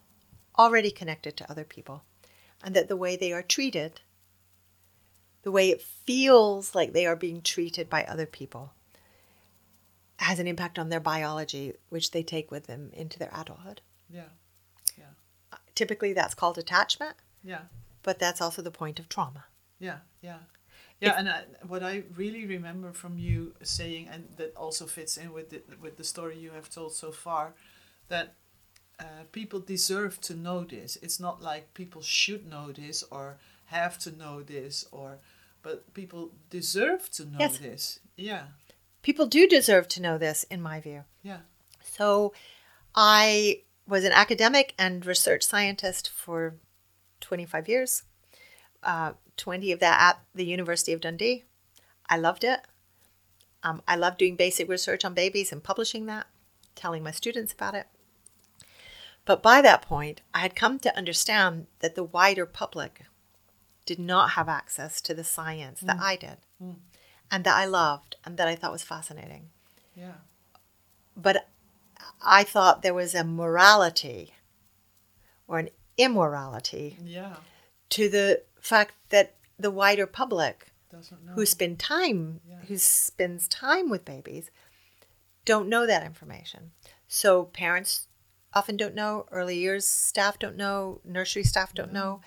[0.57, 2.03] already connected to other people
[2.63, 4.01] and that the way they are treated,
[5.43, 8.73] the way it feels like they are being treated by other people,
[10.17, 13.81] has an impact on their biology, which they take with them into their adulthood.
[14.09, 14.29] Yeah.
[14.97, 15.57] Yeah.
[15.75, 17.63] Typically, that's called attachment, Yeah.
[18.01, 19.45] but that's also the point of trauma.
[19.77, 19.99] Yeah.
[20.21, 20.39] Yeah.
[21.01, 25.33] Yeah, and I, what I really remember from you saying, and that also fits in
[25.33, 27.53] with the, with the story you have told so far,
[28.07, 28.33] that
[28.99, 30.97] uh, people deserve to know this.
[31.01, 35.19] It's not like people should know this or have to know this, or
[35.63, 37.57] but people deserve to know Yes.
[37.57, 37.99] this.
[38.15, 38.43] Yeah,
[39.01, 41.03] People do deserve to know this, in my view.
[41.21, 41.39] yeah,
[41.83, 42.33] So
[42.95, 46.55] I was an academic and research scientist for
[47.21, 48.03] 25 years,
[48.85, 51.43] uh, 20 of that at the University of Dundee.
[52.09, 52.61] I loved it.
[53.63, 56.27] Um, I loved doing basic research on babies and publishing that,
[56.75, 57.87] telling my students about it.
[59.25, 63.01] But by that point, I had come to understand that the wider public
[63.85, 66.37] did not have access to the science that I did
[67.31, 69.49] and that I loved and that I thought was fascinating
[69.95, 70.13] yeah,
[71.15, 71.47] but
[72.21, 74.33] I thought there was a morality
[75.47, 77.35] or an immorality yeah.
[77.89, 80.67] to the fact that the wider public
[81.35, 82.59] who spend time Yeah.
[82.67, 84.49] who spends time with babies
[85.45, 86.71] don't know that information.
[87.07, 88.07] So parents
[88.53, 92.21] often don't know, early years staff don't know, nursery staff don't know.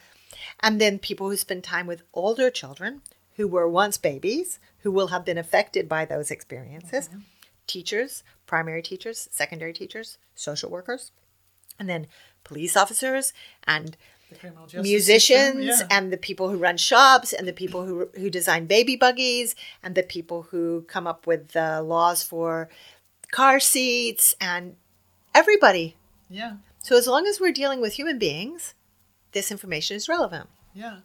[0.61, 3.03] And then people who spend time with older children
[3.37, 7.09] who were once babies, who will have been affected by those experiences,
[7.67, 11.11] teachers, primary teachers, secondary teachers, social workers,
[11.79, 12.07] and then
[12.45, 13.33] police officers
[13.67, 14.18] and the criminal justice
[14.83, 15.87] musicians yeah.
[15.91, 19.95] and the people who run shops and the people who who design baby buggies and
[19.95, 22.69] the people who come up with the laws for
[23.31, 24.77] car seats and
[25.35, 25.97] everybody.
[26.31, 28.75] yeah, So as long as we're dealing with human beings,
[29.33, 30.49] this information is relevant.
[30.75, 30.99] yeah,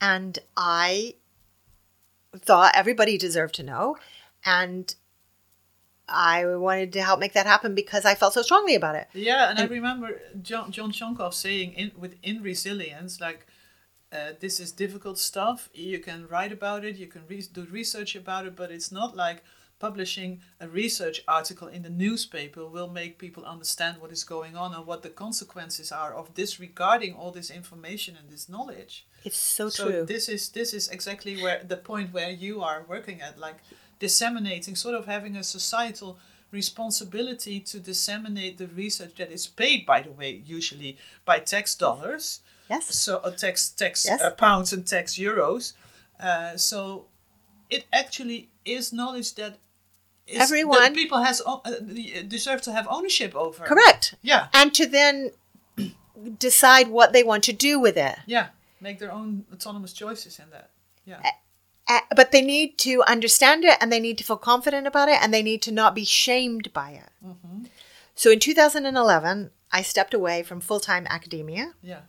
[0.00, 1.14] And I
[2.36, 3.96] thought everybody deserved to know
[4.44, 4.94] and
[6.12, 9.08] I wanted to help make that happen because I felt so strongly about it.
[9.12, 9.50] yeah.
[9.50, 13.46] And, I remember John John Shonkoff saying in with in resilience like.
[14.14, 15.70] Uh, this is difficult stuff.
[15.72, 19.16] You can write about it, you can re- do research about it, but it's not
[19.16, 19.42] like
[19.82, 24.72] publishing a research article in the newspaper will make people understand what is going on
[24.72, 29.04] and what the consequences are of disregarding all this information and this knowledge.
[29.24, 30.04] It's so, so true.
[30.06, 33.58] this is this is exactly where the point where you are working at like
[34.06, 36.12] disseminating sort of having a societal
[36.60, 40.92] responsibility to disseminate the research that is paid by the way usually
[41.30, 42.24] by tax dollars
[42.72, 42.84] yes.
[43.04, 44.20] so uh, tax tax Yes.
[44.20, 45.64] uh, pounds and tax euros
[46.28, 47.06] uh, so
[47.76, 48.40] it actually
[48.76, 49.52] is knowledge that
[50.26, 51.70] is, that Everyone- people has o- uh,
[52.36, 54.04] deserve to have ownership over Correct.
[54.30, 55.14] yeah and to then
[56.38, 58.16] decide what they want to do with it.
[58.26, 58.46] yeah
[58.80, 60.68] make their own autonomous choices in that
[61.10, 61.30] yeah Uh,
[62.14, 65.32] but they need to understand it and they need to feel confident about it and
[65.32, 67.10] they need to not be shamed by it.
[68.14, 72.00] So in 2011, I stepped away from full time academia yeah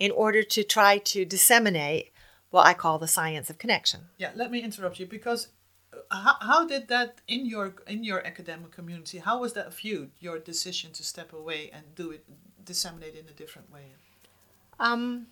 [0.00, 2.10] in order to try to disseminate
[2.48, 4.00] what I call the science of connection.
[4.18, 5.48] Yeah, let me interrupt you because
[6.10, 9.18] uh, how, how did that in your in your academic community?
[9.18, 10.10] How was that viewed?
[10.18, 12.24] Your decision to step away and do it,
[12.64, 13.84] disseminate in a different way.
[14.80, 15.26] Um,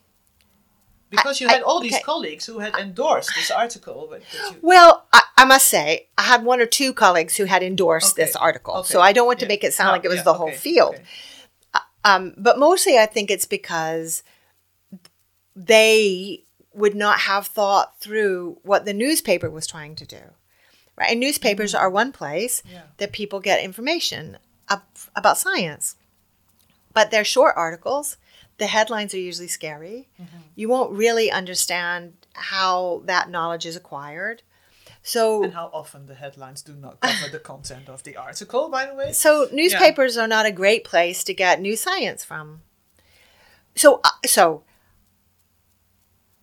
[1.10, 4.12] Because you I- had all these colleagues who had endorsed this article.
[4.32, 8.12] You, well, I, I must say, I had one or two colleagues who had endorsed
[8.14, 8.74] Okay, this article.
[8.74, 9.48] okay, So I don't want to yeah.
[9.48, 10.94] make it sound No, like it was yeah, the whole okay, field.
[10.96, 11.04] okay.
[12.04, 14.22] Um, but mostly, I think it's because
[15.56, 20.20] they would not have thought through what the newspaper was trying to do.
[20.96, 21.10] Right?
[21.10, 22.74] And newspapers are one place Mm-hmm.
[22.74, 22.82] Yeah.
[22.98, 24.82] that people get information ab-
[25.16, 25.96] about science.
[26.92, 28.16] But they're short articles.
[28.58, 30.08] The headlines are usually scary.
[30.20, 30.38] Mm-hmm.
[30.54, 34.42] You won't really understand how that knowledge is acquired.
[35.02, 38.86] So, And how often the headlines do not cover the content of the article, by
[38.86, 39.12] the way.
[39.12, 42.62] so newspapers are not a great place to get new science from.
[43.74, 44.64] So, uh, so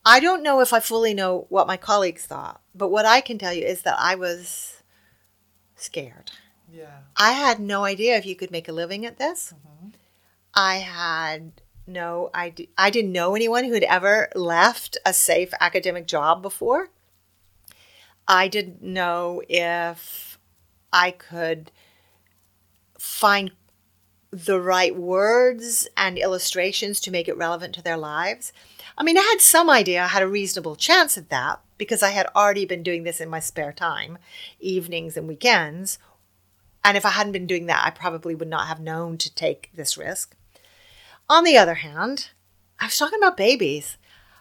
[0.05, 3.37] I don't know if I fully know what my colleagues thought, but what I can
[3.37, 4.81] tell you is that I was
[5.75, 6.31] scared.
[6.71, 6.99] Yeah.
[7.17, 9.53] I had no idea if you could make a living at this.
[10.53, 12.67] I had no idea.
[12.77, 16.89] I didn't know anyone who had ever left a safe academic job before.
[18.27, 20.39] I didn't know if
[20.91, 21.71] I could
[22.97, 23.51] find
[24.31, 28.51] the right words and illustrations to make it relevant to their lives.
[28.97, 32.09] I mean, I had some idea, I had a reasonable chance at that because I
[32.09, 34.17] had already been doing this in my spare time,
[34.59, 35.99] evenings and weekends.
[36.83, 39.69] And if I hadn't been doing that, I probably would not have known to take
[39.73, 40.35] this risk.
[41.29, 42.29] On the other hand,
[42.79, 43.97] I was talking about babies.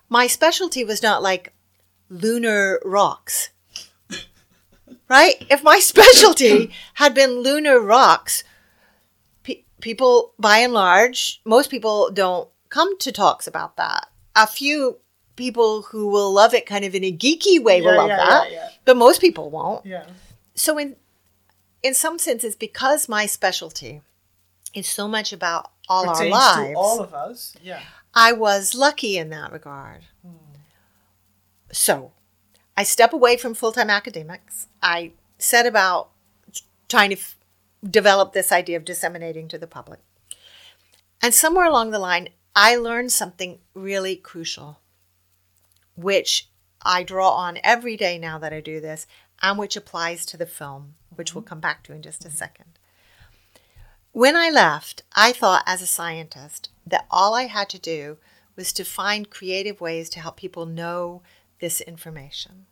[0.09, 1.53] My specialty was not like
[2.09, 3.51] lunar rocks.
[5.09, 5.45] Right?
[5.51, 8.45] If my specialty had been lunar rocks,
[9.43, 14.09] pe- people, by and large, most people don't come to talks about that.
[14.37, 14.99] A few
[15.37, 18.51] people who will love it kind of in a geeky way will love yeah, that,
[18.51, 18.69] yeah, yeah.
[18.85, 19.85] but most people won't.
[19.87, 20.07] Yeah.
[20.55, 20.97] So in
[21.83, 24.01] in some senses, because my specialty
[24.75, 27.57] is so much about all Pertains our lives, to all of us.
[27.63, 27.81] Yeah.
[28.15, 30.03] I was lucky in that regard.
[30.23, 30.59] Hmm.
[31.73, 32.13] So,
[32.77, 34.69] I step away from full time academics.
[34.83, 36.11] I set about
[36.89, 37.37] trying to f-
[37.89, 40.01] develop this idea of disseminating to the public.
[41.23, 44.81] And somewhere along the line, I learned something really crucial,
[45.97, 46.49] which
[46.83, 49.07] I draw on every day now that I do this,
[49.43, 51.49] and which applies to the film, which we'll mm-hmm.
[51.49, 52.37] come back to in just a mm-hmm.
[52.37, 52.79] second.
[54.15, 58.19] When I left, I thought as a scientist that all I had to do
[58.55, 61.23] was to find creative ways to help people know
[61.59, 62.67] this information.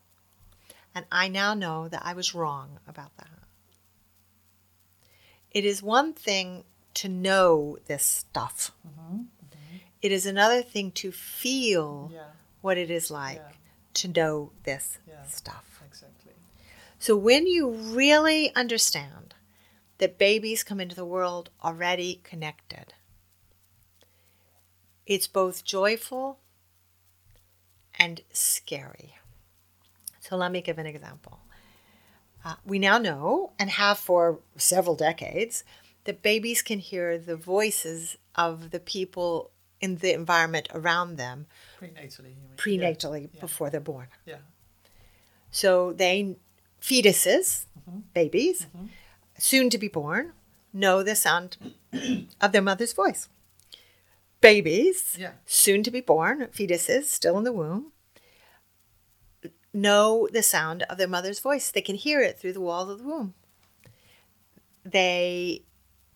[0.95, 3.27] And I now know that I was wrong about that.
[5.51, 6.63] It is one thing
[6.95, 9.17] to know this stuff, mm-hmm.
[9.17, 9.77] Mm-hmm.
[10.01, 12.29] It is another thing to feel Yeah.
[12.61, 13.57] what it is like Yeah.
[13.95, 15.27] to know this Yeah.
[15.27, 15.83] stuff.
[15.85, 16.35] Exactly.
[17.01, 19.35] So when you really understand
[20.03, 22.93] that babies come into the world already connected,
[25.07, 26.41] it's both joyful
[27.97, 29.15] and scary.
[30.19, 31.39] So let me give an example.
[32.45, 35.63] Uh, we now know, and have for several decades,
[36.05, 41.47] that babies can hear the voices of the people in the environment around them
[41.81, 42.35] Prenatally.
[42.35, 42.57] You mean.
[42.57, 43.41] prenatally Yeah.
[43.41, 44.09] before they're born.
[44.27, 44.39] Yeah.
[45.53, 46.37] So they,
[46.81, 48.01] fetuses, Mm-hmm.
[48.15, 48.67] babies,
[49.43, 50.33] soon to be born,
[50.73, 51.57] know the sound
[52.41, 53.29] of their mother's voice.
[54.41, 55.33] Babies, Yeah.
[55.47, 57.91] soon to be born, fetuses still in the womb,
[59.73, 61.73] know the sound of their mother's voice.
[61.73, 63.35] They can hear it through the walls of the womb.
[64.85, 65.63] They,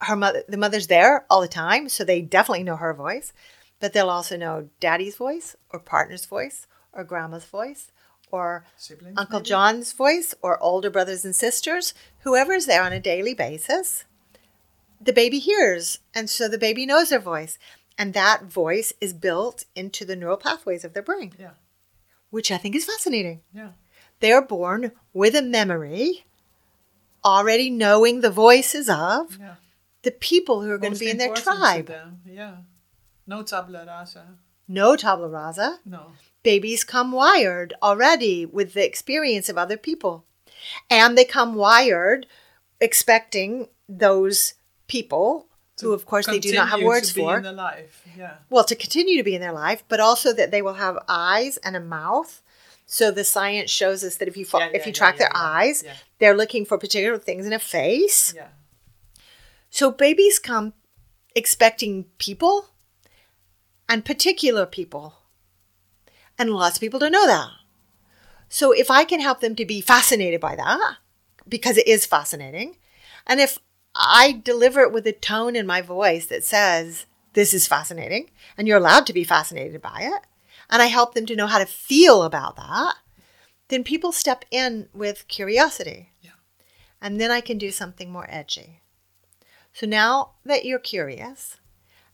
[0.02, 3.32] her mother, the mother's there all the time, so they definitely know her voice,
[3.80, 7.90] but they'll also know daddy's voice or partner's voice or grandma's voice
[8.30, 9.16] or Siblings.
[9.18, 9.48] Uncle maybe?
[9.48, 14.04] John's voice or older brothers and sisters, whoever's there on a daily basis,
[15.00, 15.98] the baby hears.
[16.14, 17.58] And so the baby knows their voice.
[17.98, 21.52] And that voice is built into the neural pathways of their brain, Yeah.
[22.30, 23.40] which I think is fascinating.
[23.54, 23.70] Yeah.
[24.20, 26.24] They are born with a memory,
[27.24, 29.54] already knowing the voices of Yeah.
[30.02, 31.92] the people who are going to be in their tribe.
[32.26, 32.56] Yeah.
[33.26, 34.36] No tabula rasa.
[34.68, 35.80] No tabula rasa.
[35.84, 36.12] No.
[36.46, 40.24] Babies come wired already with the experience of other people.
[40.88, 42.26] And they come wired
[42.80, 44.54] expecting those
[44.86, 45.48] people,
[45.80, 48.06] who of course they do not have words for, in their life.
[48.16, 48.34] Yeah.
[48.48, 51.56] well, to continue to be in their life, but also that they will have eyes
[51.64, 52.42] and a mouth.
[52.86, 55.32] So the science shows us that if you fo- Yeah, if you track yeah, their
[55.34, 55.94] yeah, eyes, yeah.
[56.20, 58.32] they're looking for particular things in a face.
[58.36, 58.50] Yeah.
[59.68, 60.74] So babies come
[61.34, 62.66] expecting people
[63.88, 65.14] and particular people.
[66.38, 67.50] And lots of people don't know that.
[68.48, 70.96] So if I can help them to be fascinated by that,
[71.48, 72.76] because it is fascinating,
[73.26, 73.58] and if
[73.94, 78.68] I deliver it with a tone in my voice that says, this is fascinating, and
[78.68, 80.22] you're allowed to be fascinated by it,
[80.70, 82.96] and I help them to know how to feel about that,
[83.68, 86.12] then people step in with curiosity.
[86.20, 86.30] Yeah.
[87.00, 88.80] And then I can do something more edgy.
[89.72, 91.56] So now that you're curious,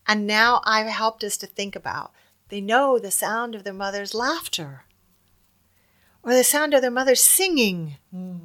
[0.07, 2.13] and now I've helped us to think about,
[2.53, 4.85] they know the sound of their mother's laughter,
[6.23, 8.41] or the sound of their mother singing, hmm.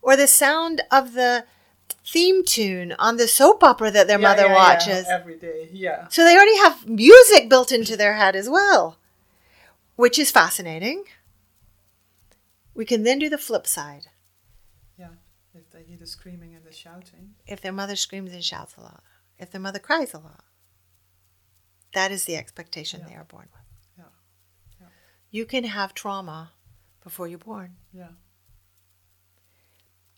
[0.00, 1.44] or the sound of the
[2.06, 5.06] theme tune on the soap opera that their Yeah, mother yeah, yeah, watches.
[5.10, 5.68] every day.
[5.70, 6.08] Yeah.
[6.08, 8.96] So they already have music built into their head as well,
[9.96, 11.04] which is fascinating.
[12.72, 14.06] We can then do the flip side.
[14.98, 15.10] Yeah.
[15.52, 17.34] If they hear the screaming and the shouting.
[17.46, 19.02] if their mother screams and shouts a lot,
[19.38, 20.44] if their mother cries a lot.
[21.94, 23.62] That is the expectation they are born with.
[23.98, 24.04] Yeah.
[24.80, 24.86] Yeah.
[25.30, 26.52] You can have trauma
[27.02, 28.08] before you're born, Yeah.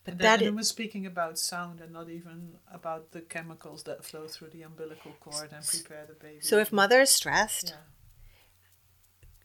[0.03, 4.03] but And that and we're speaking about sound and not even about the chemicals that
[4.03, 6.41] flow through the umbilical cord and prepare the baby.
[6.41, 6.57] so.
[6.57, 7.75] If mother is stressed, Yeah.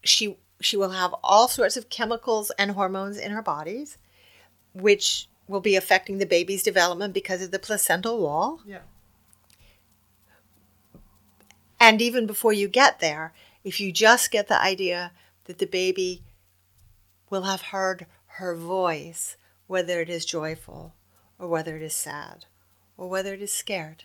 [0.03, 3.99] she she will have all sorts of chemicals and hormones in her bodies,
[4.73, 8.61] which will be affecting the baby's development because of the placental wall.
[8.67, 8.81] Yeah.
[11.79, 13.33] And even before you get there,
[13.65, 15.13] if you just get the idea
[15.45, 16.23] that the baby
[17.31, 18.07] will have heard
[18.39, 20.95] her voice, whether it is joyful
[21.39, 22.47] or whether it is sad
[22.97, 24.05] or whether it is scared,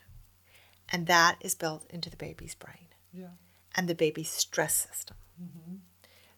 [0.90, 3.28] and that is built into the baby's brain Yeah.
[3.76, 5.16] and the baby's stress system.
[5.42, 5.76] Mm-hmm.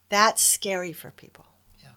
[0.10, 1.46] That's scary for people.
[1.82, 1.90] Yeah.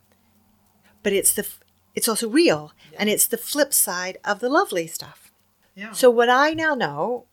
[1.02, 1.60] But it's the f-
[1.94, 5.32] it's also real and it's the flip side of the lovely stuff.
[5.74, 5.92] Yeah.
[5.92, 7.24] So what I now know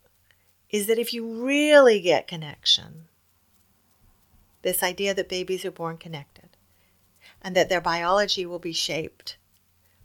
[0.74, 3.06] is that if you really get connection,
[4.64, 6.50] this idea that babies are born connected
[7.44, 9.38] and that their biology will be shaped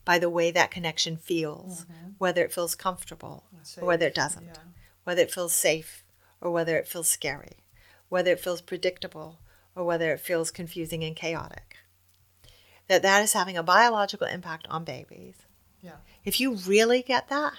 [0.04, 2.10] by the way that connection feels, mm-hmm.
[2.18, 3.44] whether it feels comfortable
[3.80, 4.62] or whether it doesn't, Yeah.
[5.04, 6.04] whether it feels safe
[6.40, 7.64] or whether it feels scary,
[8.10, 9.38] whether it feels predictable
[9.74, 11.76] or whether it feels confusing and chaotic.
[12.88, 15.36] That that is having a biological impact on babies.
[15.80, 15.96] Yeah.
[16.24, 17.54] If you really get that,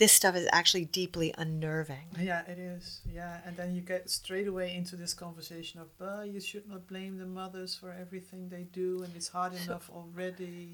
[0.00, 2.08] this stuff is actually deeply unnerving.
[2.18, 3.02] Yeah, it is.
[3.04, 6.86] Yeah, and then you get straight away into this conversation of, "But you should not
[6.88, 10.72] blame the mothers for everything they do, and it's hard enough already."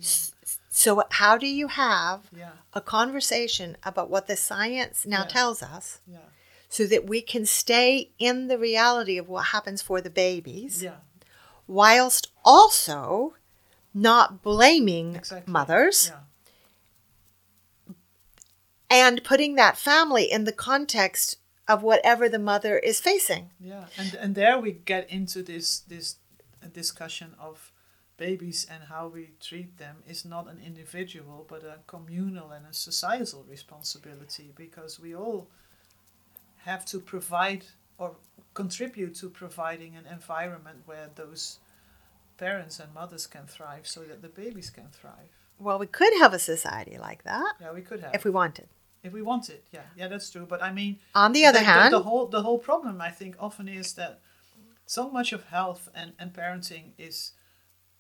[0.71, 5.37] So, how do you have Yeah, a conversation about what the science now Yeah.
[5.39, 6.29] tells us yeah,
[6.69, 10.99] so that we can stay in the reality of what happens for the babies yeah,
[11.67, 13.35] whilst also
[13.93, 15.53] not blaming exactly.
[15.53, 16.21] mothers Yeah,
[18.91, 23.51] and putting that family in the context of whatever the mother is facing.
[23.61, 26.17] yeah, and and there we get into this this
[26.73, 27.73] discussion of
[28.17, 32.73] babies and how we treat them is not an individual but a communal and a
[32.73, 35.49] societal responsibility because we all
[36.65, 37.65] have to provide
[37.99, 38.17] or
[38.55, 41.59] contribute to providing an environment where those
[42.39, 45.31] parents and mothers can thrive so that the babies can thrive.
[45.59, 48.69] Well, we could have a society like that Yeah, we could have if we wanted.
[49.07, 49.63] If we wanted.
[49.73, 50.47] Yeah, yeah, that's true.
[50.47, 53.11] But I mean, On the other the, hand, the, the whole the whole problem I
[53.11, 54.21] think often is that
[54.87, 57.33] so much of health and, and parenting is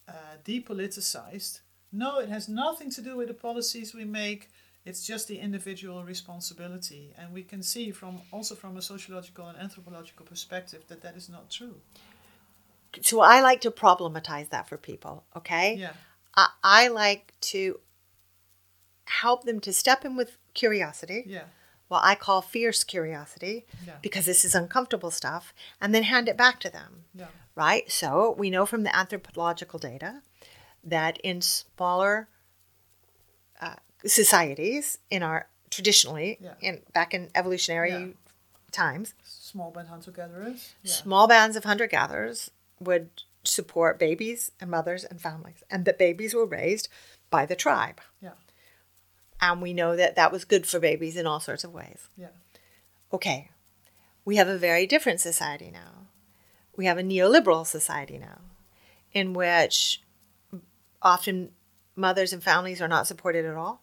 [0.08, 0.12] uh,
[0.44, 1.60] depoliticized.
[1.92, 4.50] No, it has nothing to do with the policies we make.
[4.84, 9.58] It's just the individual responsibility, and we can see from also from a sociological and
[9.58, 11.80] anthropological perspective that that is not true.
[13.02, 15.74] so I like to problematize that for people, okay?
[15.74, 15.94] Yeah,
[16.36, 17.80] I, I like to
[19.06, 21.44] help them to step in with curiosity, yeah,
[21.88, 23.98] what I call fierce curiosity, Yeah.
[24.02, 27.88] because this is uncomfortable stuff, and then hand it back to them, yeah, right?
[27.90, 30.22] So we know from the anthropological data
[30.82, 32.28] that in smaller
[33.60, 36.54] uh, societies, in our traditionally, Yeah.
[36.60, 38.16] in back in evolutionary
[38.72, 40.74] times, small band hunter gatherers.
[40.84, 42.50] Small bands of hunter gatherers
[42.80, 43.08] would
[43.44, 46.88] support babies and mothers and families, and that babies were raised
[47.30, 48.00] by the tribe.
[48.20, 48.32] yeah,
[49.40, 52.08] And we know that that was good for babies in all sorts of ways.
[52.16, 52.28] yeah,
[53.12, 53.50] Okay,
[54.24, 56.06] we have a very different society now.
[56.76, 58.40] We have a neoliberal society now,
[59.12, 60.02] in which
[61.02, 61.50] often
[61.94, 63.82] mothers and families are not supported at all.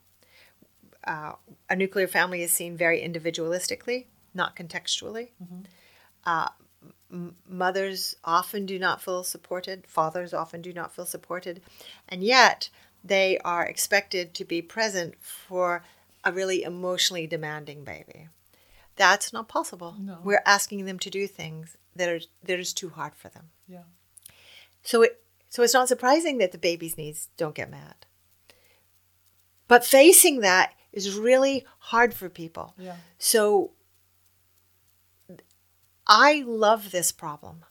[1.05, 1.33] Uh,
[1.69, 5.29] a nuclear family is seen very individualistically, not contextually.
[6.25, 6.49] Uh,
[7.11, 11.61] m- mothers often do not feel supported, fathers often do not feel supported,
[12.07, 12.69] and yet
[13.03, 15.83] they are expected to be present for
[16.23, 18.29] a really emotionally demanding baby.
[18.95, 19.95] That's not possible.
[19.99, 20.19] No.
[20.23, 23.49] We're asking them to do things that are that is too hard for them.
[23.67, 23.83] yeah,
[24.83, 28.05] So it so it's not surprising that the baby's needs don't get met.
[29.67, 32.73] But facing that is really hard for people.
[32.77, 33.71] yeah, So
[36.07, 37.65] I love this problem,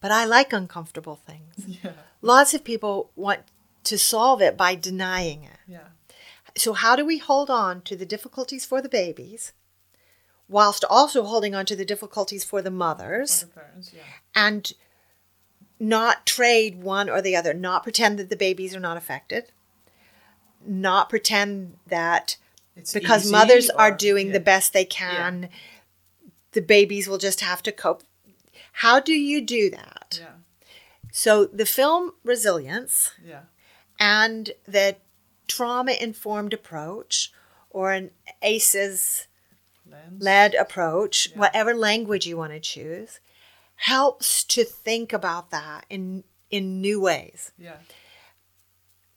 [0.00, 1.54] but I like uncomfortable things.
[1.84, 3.40] yeah, Lots of people want
[3.84, 5.58] to solve it by denying it.
[5.66, 5.88] yeah,
[6.56, 9.52] So, how do we hold on to the difficulties for the babies
[10.48, 13.92] whilst also holding on to the difficulties for the mothers other parents.
[13.94, 14.02] Yeah,
[14.34, 14.72] and
[15.80, 19.50] not trade one or the other, not pretend that the babies are not affected,
[20.64, 22.36] not pretend that
[22.76, 24.32] it's because mothers are doing yeah.
[24.34, 25.48] the best they can.
[26.52, 28.04] The babies will just have to cope.
[28.72, 30.20] How do you do that?
[30.20, 30.28] Yeah,
[31.12, 33.42] So the film Resilience yeah,
[33.98, 34.96] and the
[35.48, 37.32] trauma informed approach
[37.70, 38.10] or an
[38.42, 39.26] ACEs
[40.18, 41.38] led approach, Yeah.
[41.38, 43.20] whatever language you want to choose,
[43.76, 47.50] helps to think about that in in new ways.
[47.58, 47.78] Yeah,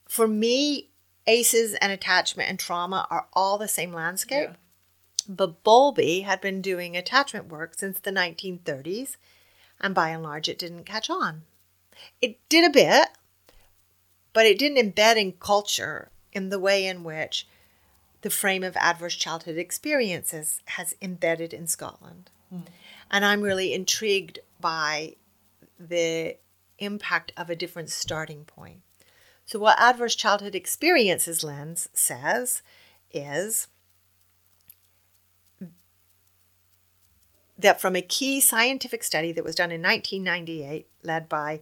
[0.09, 0.89] For me,
[1.27, 4.49] ACEs and attachment and trauma are all the same landscape.
[4.49, 4.55] yeah,
[5.27, 9.17] But Bowlby had been doing attachment work since the 1930s,
[9.79, 11.45] and by and large, it didn't catch on.
[12.21, 13.09] It did a bit,
[14.37, 17.47] but it didn't embed in culture in the way in which
[18.21, 22.29] the frame of adverse childhood experiences has embedded in Scotland.
[22.51, 22.59] Hmm.
[23.09, 25.15] And I'm really intrigued by
[25.79, 26.37] the
[26.77, 28.81] impact of a different starting point.
[29.43, 32.61] So, what Adverse Childhood Experiences Lens says
[33.11, 33.69] is
[37.57, 41.59] that from a key scientific study that was done in 1998, led by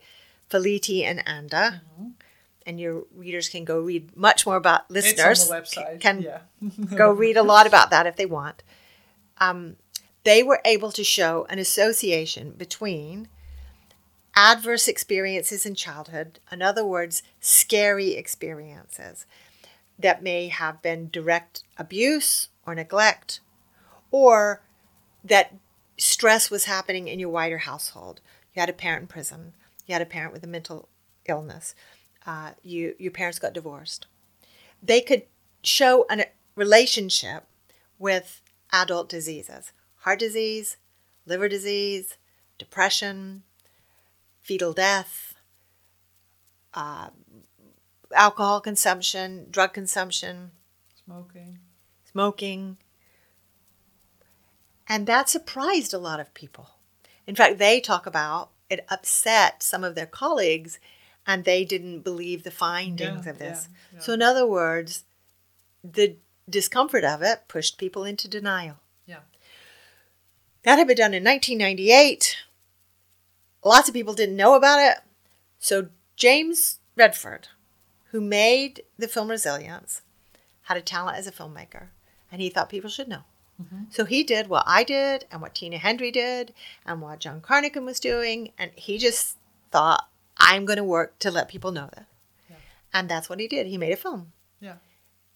[0.49, 2.09] Felitti and Anda, mm-hmm.
[2.65, 5.99] And your readers can go read much more about listeners it's on the website.
[6.01, 6.39] can yeah,
[6.95, 8.63] go read a lot about that if they want.
[9.37, 9.75] Um,
[10.23, 13.27] they were able to show an association between
[14.35, 19.25] adverse experiences in childhood, in other words, scary experiences
[19.97, 23.39] that may have been direct abuse or neglect,
[24.11, 24.61] or
[25.23, 25.53] that
[25.97, 28.19] stress was happening in your wider household.
[28.53, 29.53] You had a parent in prison,
[29.85, 30.89] you had a parent with a mental
[31.27, 31.75] illness,
[32.25, 34.07] uh, you, your parents got divorced.
[34.81, 35.23] They could
[35.63, 37.45] show a relationship
[37.97, 40.77] with adult diseases heart disease,
[41.25, 42.17] liver disease,
[42.59, 43.41] depression,
[44.39, 45.33] fetal death,
[46.75, 47.09] uh,
[48.13, 50.51] alcohol consumption, drug consumption,
[51.03, 51.59] Smoking.
[52.11, 52.77] smoking.
[54.87, 56.69] And that surprised a lot of people.
[57.25, 60.79] In fact, they talk about it upset some of their colleagues
[61.27, 63.67] and they didn't believe the findings Yeah, of this.
[63.91, 64.01] yeah, yeah.
[64.01, 65.03] So, in other words,
[65.83, 66.15] the
[66.49, 68.77] discomfort of it pushed people into denial.
[69.05, 69.19] Yeah.
[70.63, 72.37] That had been done in 1998.
[73.63, 74.99] Lots of people didn't know about it.
[75.59, 77.47] So, James Redford,
[78.11, 80.01] who made the film Resilience,
[80.63, 81.87] had a talent as a filmmaker,
[82.31, 83.23] and he thought people should know.
[83.61, 83.83] Mm-hmm.
[83.89, 86.53] So he did what I did, and what Tina Hendry did,
[86.85, 89.37] and what John Carnochan was doing, and he just
[89.71, 90.07] thought,
[90.37, 92.07] I'm going to work to let people know that.
[92.49, 92.55] Yeah.
[92.93, 93.67] And that's what he did.
[93.67, 94.33] He made a film.
[94.59, 94.75] Yeah.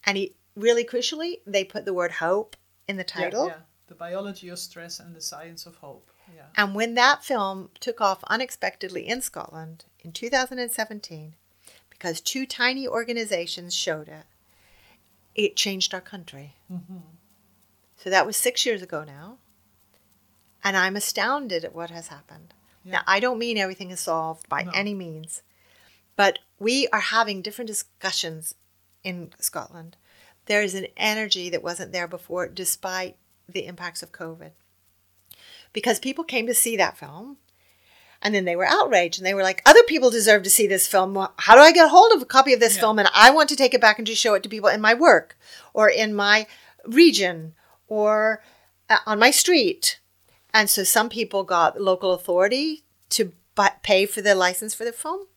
[0.05, 2.55] And he really crucially, they put the word hope
[2.87, 3.47] in the Yeah, title.
[3.47, 6.11] Yeah, The biology of stress and the science of hope.
[6.35, 6.43] Yeah.
[6.55, 11.35] And when that film took off unexpectedly in Scotland in 2017,
[11.89, 14.25] because two tiny organizations showed it,
[15.35, 16.55] it changed our country.
[16.71, 16.97] Mm-hmm.
[17.97, 19.37] So that was six years ago now.
[20.63, 22.53] And I'm astounded at what has happened.
[22.83, 22.93] Yeah.
[22.93, 24.71] Now, I don't mean everything is solved by No.
[24.73, 25.41] any means,
[26.15, 28.55] but we are having different discussions
[29.03, 29.97] in Scotland.
[30.45, 33.17] There is an energy that wasn't there before, despite
[33.47, 34.51] the impacts of COVID.
[35.73, 37.37] Because people came to see that film
[38.21, 40.87] and then they were outraged and they were like, other people deserve to see this
[40.87, 41.15] film.
[41.37, 42.81] How do I get hold of a copy of this Yeah.
[42.81, 42.99] film?
[42.99, 44.93] And I want to take it back and just show it to people in my
[44.93, 45.37] work
[45.73, 46.47] or in my
[46.85, 47.53] region
[47.87, 48.43] or
[48.89, 49.99] uh, on my street.
[50.53, 54.91] And so some people got local authority to bu- pay for the license for the
[54.91, 55.27] film.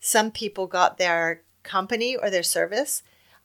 [0.00, 3.02] Some people got their company or their service.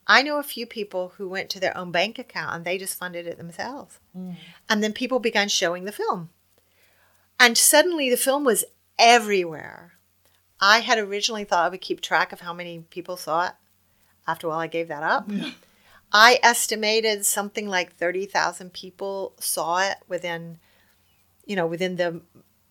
[0.08, 2.98] I know a few people who went to their own bank account and they just
[2.98, 4.00] funded it themselves.
[4.18, 4.36] Mm.
[4.70, 6.30] And then people began showing the film.
[7.40, 8.66] And suddenly the film was
[9.00, 9.94] everywhere.
[10.60, 13.54] I had originally thought I would keep track of how many people saw it.
[14.28, 15.30] After a while, I gave that up.
[16.14, 20.60] I estimated something like 30,000 people saw it within,
[21.52, 22.22] you know, within the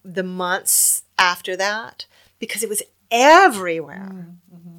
[0.02, 2.06] the months after that
[2.38, 4.08] because it was everywhere.
[4.10, 4.78] Mm-hmm.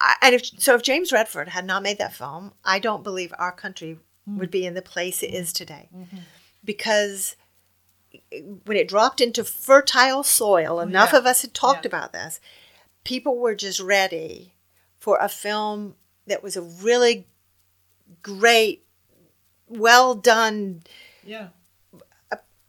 [0.00, 3.34] I, and if so, if James Redford had not made that film, I don't believe
[3.38, 4.38] our country mm-hmm.
[4.38, 6.16] would be in the place it is today, mm-hmm.
[6.64, 7.36] because
[8.64, 11.18] when it dropped into fertile soil, oh, enough Yeah.
[11.18, 11.90] of us had talked Yeah.
[11.90, 12.40] about this.
[13.04, 14.54] People were just ready
[14.98, 15.96] for a film
[16.26, 17.26] that was a really
[18.22, 18.86] great,
[19.66, 20.84] well done
[21.22, 21.48] Yeah.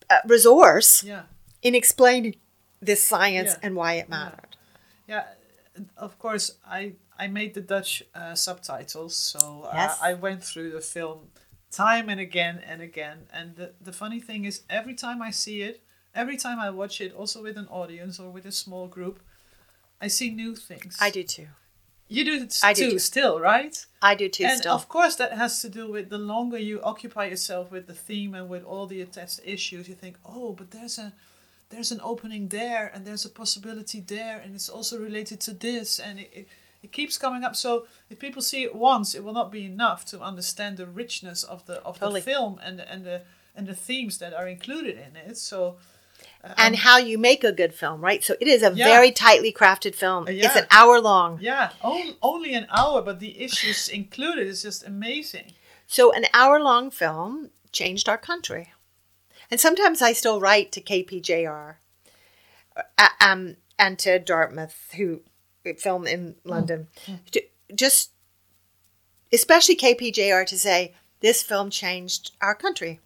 [0.10, 1.24] Uh, resource Yeah.
[1.62, 2.36] in explaining
[2.82, 3.60] this science Yeah.
[3.64, 4.56] and why it mattered.
[5.08, 5.26] Yeah,
[5.98, 6.56] of course.
[6.66, 9.98] I I made the Dutch uh, subtitles, so uh, Yes.
[10.02, 11.30] I went through the film
[11.72, 13.28] time and again and again.
[13.34, 15.82] And the the funny thing is, every time I see it,
[16.14, 19.20] every time I watch it, also with an audience or with a small group,
[20.02, 20.98] I see new things.
[21.02, 21.48] I do too.
[22.10, 23.00] You do it I do too, too.
[23.00, 23.86] still, right?
[24.02, 24.46] I do too.
[24.46, 27.88] and still, of course, that has to do with the longer you occupy yourself with
[27.88, 31.14] the theme and with all the attached issues, you think, oh, but there's a
[31.70, 36.00] there's an opening there, and there's a possibility there, and it's also related to this,
[36.00, 36.48] and it, it,
[36.82, 37.58] it keeps coming up.
[37.58, 41.44] So if people see it once, it will not be enough to understand the richness
[41.44, 42.22] of the of Totally.
[42.22, 45.38] the film and and the and the themes that are included in it.
[45.38, 45.76] So
[46.58, 48.24] and how you make a good film, right?
[48.24, 48.86] So it is a Yeah.
[48.86, 50.28] very tightly crafted film.
[50.28, 51.40] Uh, It's an hour long.
[51.42, 55.54] yeah, only, only an hour, but the issues included is just amazing.
[55.88, 58.74] So an hour long film changed our country.
[59.50, 61.76] And sometimes I still write to KPJR
[62.98, 65.22] uh, um, and to Dartmouth, who
[65.78, 66.88] film in London,
[67.32, 67.42] to,
[67.74, 68.12] just
[69.32, 73.00] especially KPJR to say this film changed our country.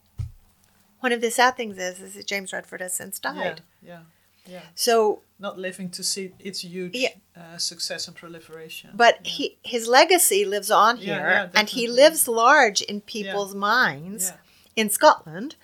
[1.02, 3.62] One of the sad things is, is that James Redford has since died.
[3.84, 4.00] Yeah,
[4.48, 4.62] yeah, yeah.
[4.76, 7.10] So not living to see its huge Yeah.
[7.36, 8.92] uh, success and proliferation.
[8.94, 13.54] But he, his legacy lives on Yeah, here, yeah, and he lives large in people's
[13.56, 14.38] minds Yeah.
[14.84, 15.56] in Scotland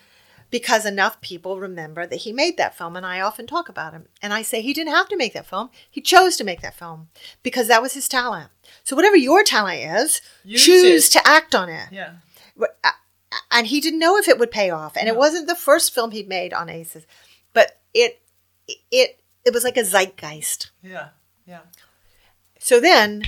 [0.50, 2.96] because enough people remember that he made that film.
[2.96, 4.08] And I often talk about him.
[4.22, 6.74] And I say he didn't have to make that film, he chose to make that
[6.74, 7.10] film
[7.44, 8.50] because that was his talent.
[8.84, 11.12] So, whatever your talent is, Use choose it.
[11.12, 11.90] to act on it.
[11.92, 12.14] yeah,
[12.84, 12.92] uh,
[13.52, 14.96] And he didn't know if it would pay off.
[14.96, 17.06] And it wasn't the first film he'd made on ACEs,
[17.54, 18.22] but it
[18.92, 20.72] it it was like a zeitgeist.
[20.82, 21.10] Yeah.
[21.46, 21.62] Yeah.
[22.60, 23.24] So then,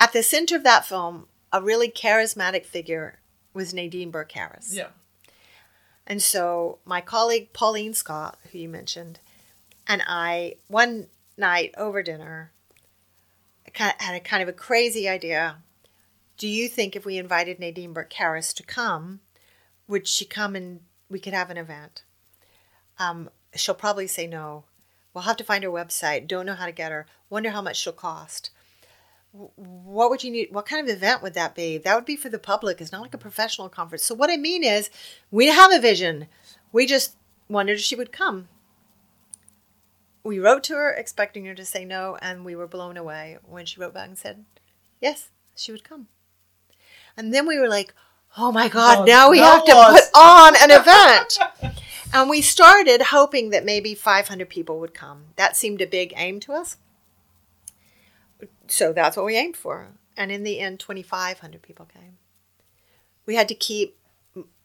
[0.00, 3.20] at the center of that film, a really charismatic figure
[3.54, 4.74] was Nadine Burke Harris.
[4.74, 4.88] Yeah.
[6.06, 9.18] And so my colleague Pauline Scott, who you mentioned,
[9.86, 12.52] and I one night over dinner
[13.76, 15.58] kind of had a kind of a crazy idea.
[16.36, 19.20] Do you think if we invited Nadine Burke Harris to come,
[19.88, 22.02] would she come and we could have an event?
[22.98, 24.64] Um, she'll probably say no.
[25.14, 26.26] We'll have to find her website.
[26.26, 27.06] Don't know how to get her.
[27.30, 28.50] Wonder how much she'll cost.
[29.32, 30.48] What would you need?
[30.50, 31.78] What kind of event would that be?
[31.78, 32.80] That would be for the public.
[32.80, 34.02] It's not like a professional conference.
[34.04, 34.90] So what I mean is,
[35.30, 36.26] we have a vision.
[36.72, 37.16] We just
[37.48, 38.48] wondered if she would come.
[40.24, 43.64] We wrote to her expecting her to say no, and we were blown away when
[43.64, 44.44] she wrote back and said,
[45.00, 46.08] yes, she would come.
[47.16, 47.94] And then we were like,
[48.36, 51.38] oh my God, Oh, now we have to put on an event.
[52.12, 55.26] and we started hoping that maybe 500 people would come.
[55.36, 56.76] That seemed a big aim to us.
[58.68, 59.88] So that's what we aimed for.
[60.16, 62.18] And in the end, 2,500 people came.
[63.26, 63.96] We had to keep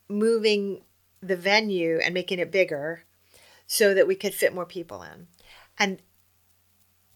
[0.10, 0.82] moving
[1.22, 3.04] the venue and making it bigger
[3.68, 5.28] so that we could fit more people in.
[5.78, 6.02] And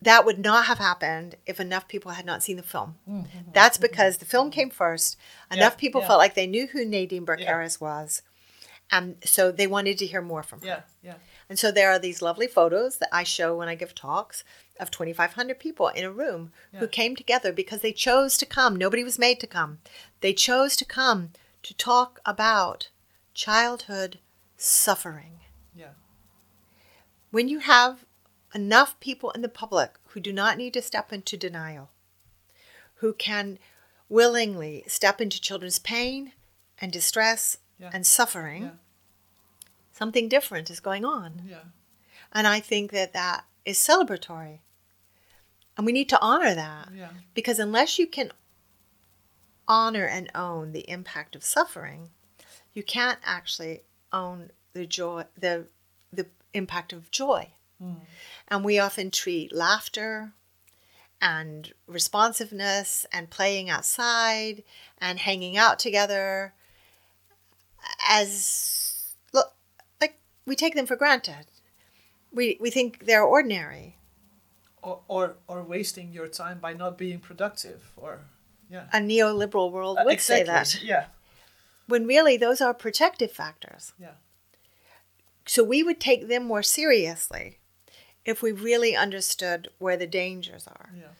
[0.01, 2.95] that would not have happened if enough people had not seen the film.
[3.09, 3.51] Mm-hmm.
[3.53, 3.83] That's mm-hmm.
[3.83, 5.17] because the film came first.
[5.51, 6.07] Enough Yeah, people yeah.
[6.07, 7.47] felt like they knew who Nadine Burke Yeah.
[7.47, 8.21] Harris was.
[8.91, 10.67] And so they wanted to hear more from her.
[10.67, 10.79] Yeah.
[11.01, 11.15] Yeah.
[11.49, 14.43] And so there are these lovely photos that I show when I give talks
[14.79, 18.75] of 2,500 people in a room who came together because they chose to come.
[18.75, 19.79] Nobody was made to come.
[20.21, 21.31] They chose to come
[21.63, 22.89] to talk about
[23.33, 24.19] childhood
[24.57, 25.39] suffering.
[25.75, 25.93] Yeah.
[27.31, 28.05] When you have
[28.56, 31.91] enough people in the public who do not need to step into denial,
[32.95, 33.60] who can
[34.10, 36.32] willingly step into children's pain
[36.80, 37.91] and distress Yeah.
[37.93, 38.72] and suffering, Yeah.
[39.91, 41.43] something different is going on.
[41.45, 41.64] Yeah.
[42.32, 44.62] And I think that that is celebratory.
[45.78, 47.12] And we need to honor that Yeah.
[47.34, 48.32] because unless you can
[49.68, 52.12] honor and own the impact of suffering,
[52.74, 53.84] you can't actually
[54.14, 55.68] own the joy the
[56.14, 57.51] the impact of joy.
[57.82, 58.01] Mm.
[58.47, 60.34] And we often treat laughter
[61.21, 64.63] and responsiveness and playing outside
[64.99, 66.53] and hanging out together
[68.07, 69.53] as look
[70.01, 71.47] like we take them for granted.
[72.32, 73.97] We we think they're ordinary.
[74.82, 78.19] Or, or or wasting your time by not being productive or
[78.69, 78.86] yeah.
[78.93, 80.82] A neoliberal world would say that.
[80.84, 81.05] Yeah.
[81.88, 83.93] When really those are protective factors.
[83.99, 84.15] Yeah.
[85.45, 87.59] So we would take them more seriously
[88.26, 90.89] if we really understood where the dangers are.
[90.97, 91.13] Yeah.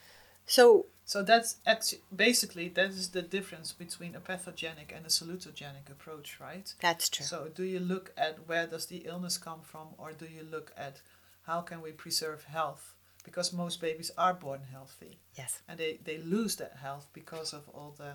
[0.46, 5.90] So So that's actually basically that is the difference between a pathogenic and a salutogenic
[5.90, 6.74] approach, right?
[6.82, 7.26] that's true.
[7.26, 10.72] So do you look at where does the illness come from or do you look
[10.78, 11.02] at
[11.44, 12.94] how can we preserve health?
[13.24, 15.62] Because most babies are born healthy yes.
[15.68, 18.14] and they, they lose that health because of all the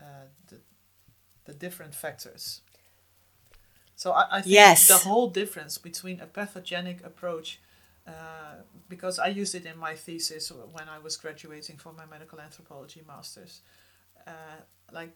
[0.00, 0.56] uh, the,
[1.44, 2.60] the different factors.
[3.96, 4.86] So I, I think Yes.
[4.88, 7.58] the whole difference between a pathogenic approach,
[8.08, 12.40] uh, because I used it in my thesis when I was graduating for my medical
[12.40, 13.60] anthropology masters,
[14.26, 14.30] uh,
[14.92, 15.10] like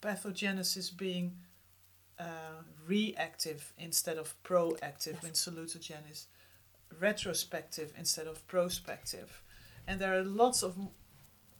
[0.00, 1.32] pathogenesis being
[2.18, 6.26] uh, reactive instead of proactive in salutogenesis,
[7.00, 9.42] retrospective instead of prospective,
[9.88, 10.76] and there are lots of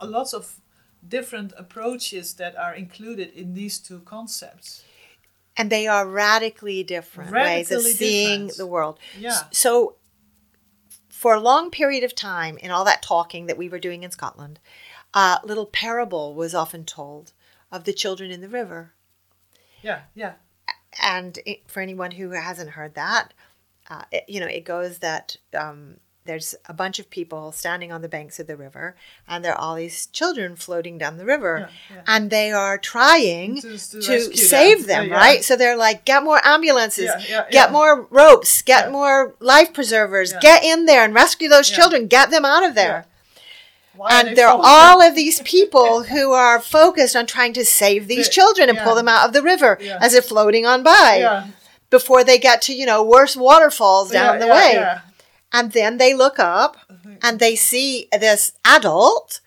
[0.01, 0.61] a lots of
[1.07, 4.85] different approaches that are included in these two concepts.
[5.57, 8.57] And they are radically different ways of seeing different.
[8.59, 9.01] the world.
[9.19, 9.41] Yeah.
[9.51, 9.97] So,
[11.19, 14.11] for a long period of time, in all that talking that we were doing in
[14.13, 14.61] Scotland,
[15.13, 17.33] a little parable was often told
[17.73, 18.93] of the children in the river.
[19.83, 20.35] Yeah, yeah,
[21.03, 23.35] And it, for anyone who hasn't heard that,
[23.91, 25.97] uh, it, you know, it goes that um,
[26.29, 28.95] there's a bunch of people standing on the banks of the river,
[29.27, 32.03] and there are all these children floating down the river, Yeah, yeah.
[32.07, 35.05] and they are trying To- to, to save them.
[35.05, 35.43] them, Yeah, right?
[35.43, 37.11] So they're like, get more ambulances,
[37.51, 42.31] get more ropes, get more life preservers, get in there and rescue those children, get
[42.31, 43.07] them out of there.
[44.11, 48.29] And there are all of these people who are focused on trying to save these
[48.29, 51.47] children and pull them out of the river as they're floating on by
[51.91, 54.85] before they get to, you know, worse waterfalls down the way.
[55.53, 57.17] And then they look up uh-huh.
[57.23, 59.41] and they see this adult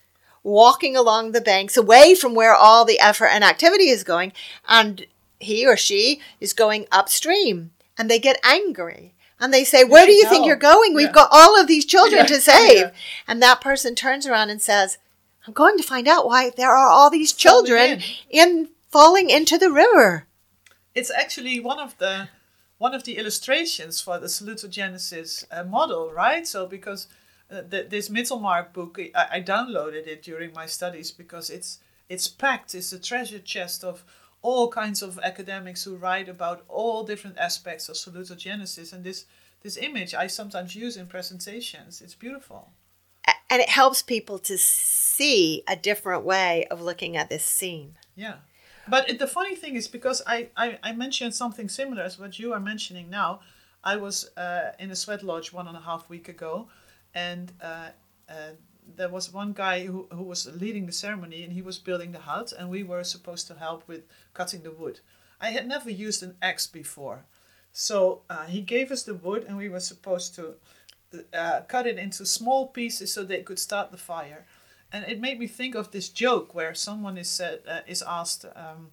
[0.44, 4.34] walking along the banks away from where all the effort and activity is going.
[4.68, 5.06] And
[5.40, 9.14] he or she is going upstream and they get angry.
[9.40, 10.94] And they say, Where do you think you're going?
[10.94, 11.12] We've Yeah.
[11.14, 12.78] got all of these children Yeah, to save.
[12.78, 12.92] yeah.
[13.28, 14.98] And that person turns around and says,
[15.48, 19.58] I'm going to find out why there are all these Falling children in falling into
[19.58, 20.28] the river.
[20.94, 22.30] It's actually one of the
[22.82, 26.48] one of the illustrations for the salutogenesis uh, model, right?
[26.48, 27.08] So because
[27.52, 31.78] uh, the, this Mittelmark book, I, I downloaded it during my studies because it's
[32.10, 32.74] it's packed.
[32.74, 34.04] It's a treasure chest of
[34.42, 38.92] all kinds of academics who write about all different aspects of salutogenesis.
[38.92, 39.26] And this
[39.62, 42.02] this image I sometimes use in presentations.
[42.02, 42.72] It's beautiful.
[43.52, 47.98] And it helps people to see a different way of looking at this scene.
[48.16, 48.38] Yeah.
[48.88, 52.54] But the funny thing is because I, I, I mentioned something similar as what you
[52.54, 53.42] are mentioning now.
[53.84, 56.68] I was uh, in a sweat lodge one and a half week ago,
[57.14, 57.90] and uh,
[58.30, 58.34] uh,
[58.96, 62.20] there was one guy who, who was leading the ceremony, and he was building the
[62.20, 64.04] hut, and we were supposed to help with
[64.34, 65.00] cutting the wood.
[65.40, 67.26] I had never used an axe before,
[67.72, 70.56] so uh, he gave us the wood, and we were supposed to
[71.34, 74.46] uh, cut it into small pieces so they could start the fire
[74.94, 78.46] and it made me think of this joke where someone is said uh, is asked,
[78.56, 78.92] um,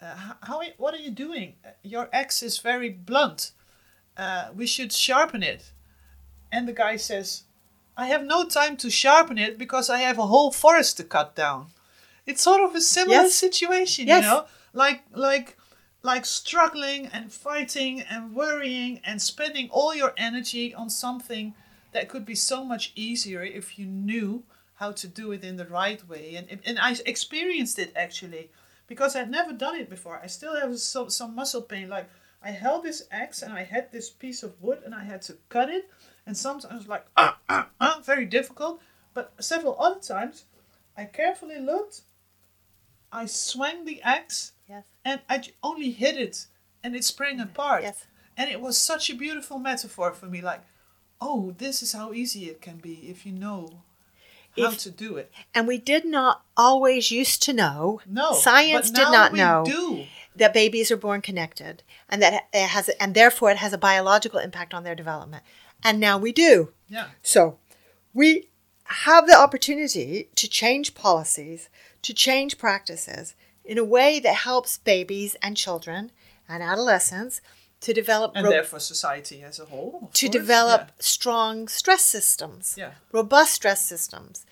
[0.00, 0.62] uh, "How?
[0.78, 1.54] What are you doing?
[1.82, 3.52] Your axe is very blunt.
[4.16, 5.72] Uh, we should sharpen it."
[6.52, 7.44] And the guy says,
[7.96, 11.34] "I have no time to sharpen it because I have a whole forest to cut
[11.34, 11.66] down."
[12.26, 13.34] It's sort of a similar Yes.
[13.34, 14.22] situation, Yes.
[14.22, 15.56] you know, like like
[16.02, 21.54] like struggling and fighting and worrying and spending all your energy on something
[21.92, 24.42] that could be so much easier if you knew
[24.80, 26.34] how to do it in the right way.
[26.36, 28.50] And, and I experienced it actually
[28.86, 30.18] because I'd never done it before.
[30.24, 31.90] I still have some, some muscle pain.
[31.90, 32.08] Like
[32.42, 35.36] I held this axe and I had this piece of wood and I had to
[35.50, 35.90] cut it.
[36.26, 38.80] And sometimes like, ah, ah, ah, very difficult.
[39.12, 40.46] But several other times
[40.96, 42.00] I carefully looked,
[43.12, 44.84] I swung the axe Yes.
[45.04, 46.46] and I only hit it
[46.82, 47.82] and it sprang apart.
[47.82, 48.06] Yes.
[48.34, 50.62] And it was such a beautiful metaphor for me like,
[51.20, 53.82] oh, this is how easy it can be if you know
[54.60, 55.32] how If- to do it.
[55.54, 58.00] And we did not always used to know.
[58.06, 58.34] No.
[58.34, 60.06] Science did not know Do.
[60.36, 64.38] that babies are born connected and that it has and therefore it has a biological
[64.38, 65.42] impact on their development.
[65.82, 66.72] And now we do.
[66.88, 67.06] Yeah.
[67.22, 67.58] So
[68.12, 68.48] we
[68.84, 71.68] have the opportunity to change policies,
[72.02, 73.34] to change practices
[73.64, 76.10] in a way that helps babies and children
[76.48, 77.40] and adolescents
[77.80, 80.10] to develop And ro- therefore society as a whole.
[80.12, 80.32] to course.
[80.32, 82.92] develop strong stress systems, Yeah.
[83.12, 84.44] robust stress systems,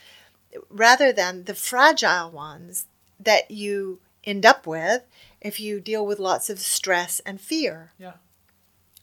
[0.70, 2.86] rather than the fragile ones
[3.20, 5.02] that you end up with
[5.40, 7.92] if you deal with lots of stress and fear.
[7.98, 8.14] Yeah.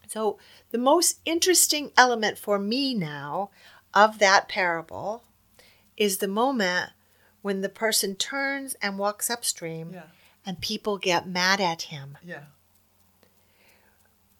[0.08, 0.38] So,
[0.72, 3.50] the most interesting element for me now
[3.94, 5.24] of that parable
[5.98, 6.92] is the moment
[7.42, 10.08] when the person turns and walks upstream Yeah.
[10.46, 12.46] and people get mad at him Yeah.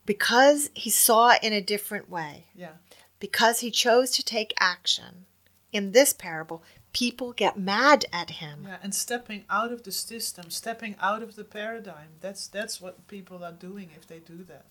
[0.06, 2.46] Because he saw in a different way.
[2.56, 2.74] Yeah.
[3.20, 5.26] because he chose to take action
[5.72, 8.66] in this parable, people get mad at him.
[8.68, 8.78] Yeah.
[8.84, 12.10] And stepping out of the system, stepping out of the paradigm.
[12.22, 14.66] That's that's what people are doing if they do that.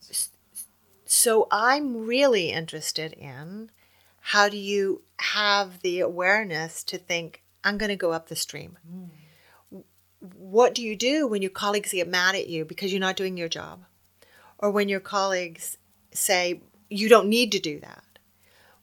[1.04, 3.70] So I'm really interested in
[4.20, 8.78] how do you have the awareness to think, I'm going to go up the stream?
[8.88, 9.80] Hmm.
[10.36, 13.36] What do you do when your colleagues get mad at you because you're not doing
[13.36, 13.84] your job?
[14.58, 15.78] Or when your colleagues
[16.12, 18.02] say, you don't need to do that?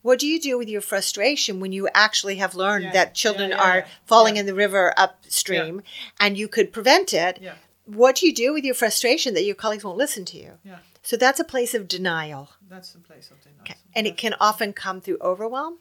[0.01, 3.51] What do you do with your frustration when you actually have learned Yeah, that children
[3.51, 5.83] yeah, yeah, are falling in the river upstream
[6.19, 7.39] and you could prevent it?
[7.39, 7.53] Yeah.
[7.85, 10.53] What do you do with your frustration that your colleagues won't listen to you?
[10.63, 10.77] Yeah.
[11.03, 12.49] So that's a place of denial.
[12.67, 13.61] That's the place of denial.
[13.61, 13.75] Okay.
[13.93, 15.77] And it can often come through overwhelm,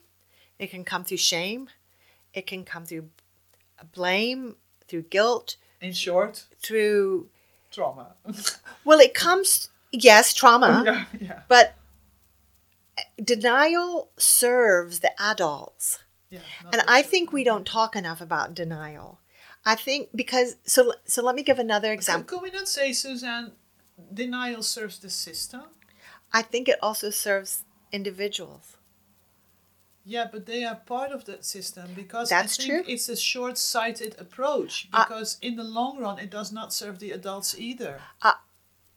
[0.59, 1.69] it can come through shame,
[2.35, 3.09] it can come through
[3.93, 7.29] blame, through guilt, In short, through,
[7.71, 8.15] trauma.
[8.85, 11.05] well, it comes, yes, trauma, yeah.
[11.21, 11.41] Yeah.
[11.49, 11.75] but
[13.23, 15.99] denial serves the adults.
[16.31, 16.41] Yeah.
[16.73, 19.21] And I think we don't talk enough about denial.
[19.65, 22.39] I think because, so, so let me give another So example.
[22.39, 23.53] could we not say, Suzanne,
[24.15, 25.63] denial serves the system?
[26.33, 28.77] I think it also serves individuals.
[30.05, 32.93] Yeah, but they are part of that system because That's I think true.
[32.95, 37.11] it's a short-sighted approach Uh, because in the long run it does not serve the
[37.11, 38.01] adults either.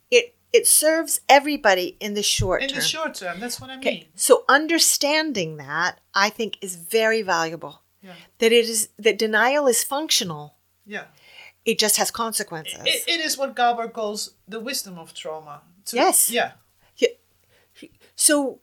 [0.09, 2.77] It, it serves everybody in the short In term.
[2.77, 4.05] In the short term, that's what I Okay, mean.
[4.15, 7.81] so understanding that I think is very valuable.
[8.01, 8.13] Yeah.
[8.39, 10.55] That it is that denial is functional.
[10.85, 11.05] Yeah.
[11.65, 12.79] It just has consequences.
[12.85, 15.61] It, it is what Gabor calls the wisdom of trauma.
[15.85, 16.29] To- Yes.
[16.29, 16.51] Yeah.
[18.15, 18.59] so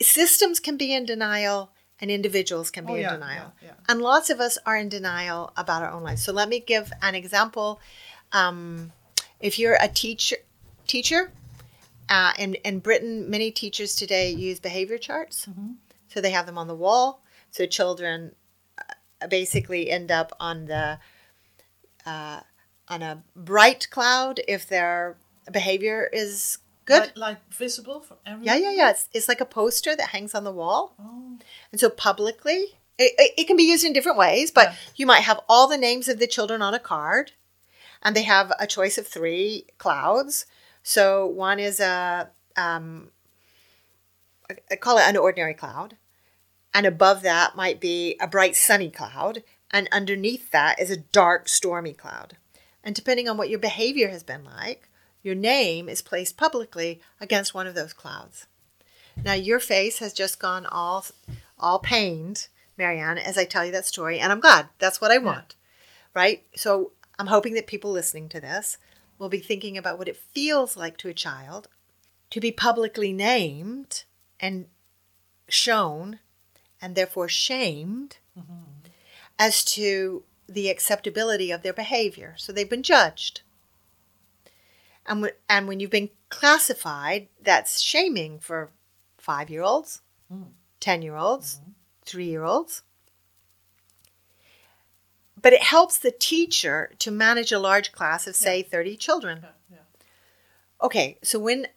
[0.00, 1.70] systems can be in denial
[2.00, 3.52] and individuals can be Oh, in denial.
[3.60, 3.74] yeah, yeah.
[3.88, 6.22] And lots of us are in denial about our own lives.
[6.24, 7.80] So let me give an example.
[8.32, 8.92] Um,
[9.40, 10.36] if you're a teacher,
[10.88, 11.30] teacher,
[12.08, 15.46] uh, in in Britain, many teachers today use behavior charts.
[15.46, 15.72] Mm-hmm.
[16.08, 17.22] So they have them on the wall.
[17.50, 18.34] So children
[18.78, 20.98] uh, basically end up on the
[22.04, 22.40] uh,
[22.88, 25.16] on a bright cloud if their
[25.52, 26.58] behavior is
[26.88, 27.00] Good.
[27.00, 28.46] Like, like visible for everyone?
[28.46, 28.90] Yeah, yeah, yeah.
[28.90, 30.94] It's, it's like a poster that hangs on the wall.
[30.98, 31.36] Oh,
[31.70, 34.74] And so publicly, it, it, it can be used in different ways, but Yeah.
[34.96, 37.32] you might have all the names of the children on a card,
[38.02, 40.46] and they have a choice of three clouds.
[40.88, 43.12] So one is a, um,
[44.48, 45.98] I- I call it an ordinary cloud,
[46.72, 51.46] and above that might be a bright sunny cloud, and underneath that is a dark
[51.46, 52.38] stormy cloud.
[52.82, 54.88] And depending on what your behavior has been like,
[55.22, 58.46] your name is placed publicly against one of those clouds.
[59.22, 61.04] Now your face has just gone all
[61.58, 64.70] all pained, Marianne, as I tell you that story, and I'm glad.
[64.78, 65.54] That's what I want.
[66.14, 66.46] Right?
[66.56, 68.78] So I'm hoping that people listening to this
[69.18, 71.68] will be thinking about what it feels like to a child
[72.30, 74.04] to be publicly named
[74.38, 74.66] and
[75.48, 76.20] shown
[76.80, 78.54] and therefore shamed mm-hmm.
[79.38, 82.34] as to the acceptability of their behavior.
[82.36, 83.42] So they've been judged.
[85.06, 88.70] And, w- and when you've been classified, that's shaming for
[89.16, 90.02] five year olds,
[90.32, 90.48] mm.
[90.80, 91.70] 10 year olds, mm-hmm.
[92.04, 92.82] three year olds.
[95.40, 99.40] But it helps the teacher to manage a large class of, say, 30 children.
[99.42, 100.84] yeah, yeah.
[100.86, 101.68] Okay, so when,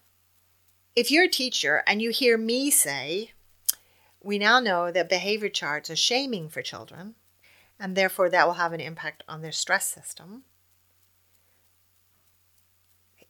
[0.96, 3.32] if you're a teacher and you hear me say,
[4.24, 7.16] we now know that behavior charts are shaming for children,
[7.80, 10.44] and therefore that will have an impact on their stress system.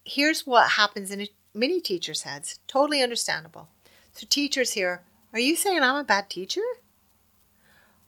[0.03, 2.59] Here's what happens in a, many teachers' heads.
[2.67, 3.69] Totally understandable.
[4.13, 6.61] So, teachers here, are you saying I'm a bad teacher?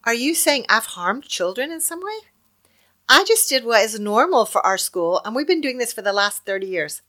[0.06, 2.20] Are you saying I've harmed children in some way?
[3.08, 6.02] I just did what is normal for our school, and we've been doing this for
[6.02, 7.02] the last 30 years.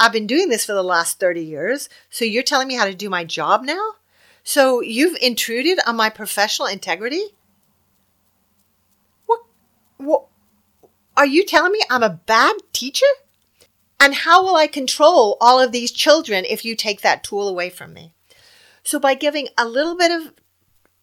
[0.00, 2.94] I've been doing this for the last 30 years, so you're telling me how to
[2.94, 3.94] do my job now?
[4.42, 7.22] So you've intruded on my professional integrity?
[9.26, 9.40] What,
[9.98, 10.26] what
[11.16, 13.06] are you telling me I'm a bad teacher?
[14.00, 17.68] And how will I control all of these children if you take that tool away
[17.68, 18.14] from me?
[18.84, 20.32] So by giving a little bit of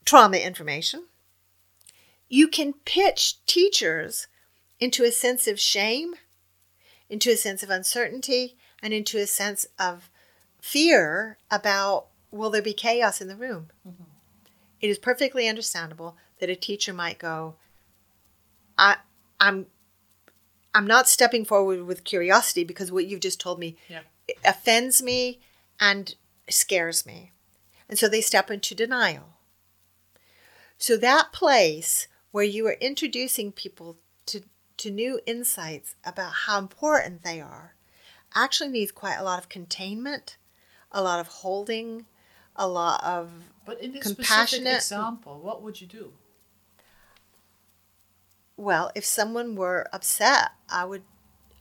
[0.06, 1.06] trauma information,
[2.30, 4.28] you can pitch teachers
[4.80, 6.16] into a sense of shame,
[7.10, 10.10] into a sense of uncertainty, and into a sense of
[10.60, 13.70] fear about will there be chaos in the room.
[13.88, 14.04] Mm-hmm.
[14.82, 17.56] It is perfectly understandable that a teacher might go,
[18.78, 18.98] I,
[19.40, 19.68] I'm,
[20.74, 24.02] I'm not stepping forward with curiosity because what you've just told me Yeah.
[24.44, 25.40] offends me
[25.80, 26.14] and
[26.50, 27.32] scares me.
[27.88, 29.35] And so they step into denial.
[30.78, 33.98] So that place where you are introducing people
[34.28, 34.42] to,
[34.78, 37.76] to new insights about how important they are
[38.36, 40.38] actually needs quite a lot of containment,
[40.92, 42.06] a lot of holding,
[42.56, 43.32] a lot of
[43.66, 46.14] But in this specific Compassionate- example, what would you do?
[48.58, 51.04] well, if someone were upset, I would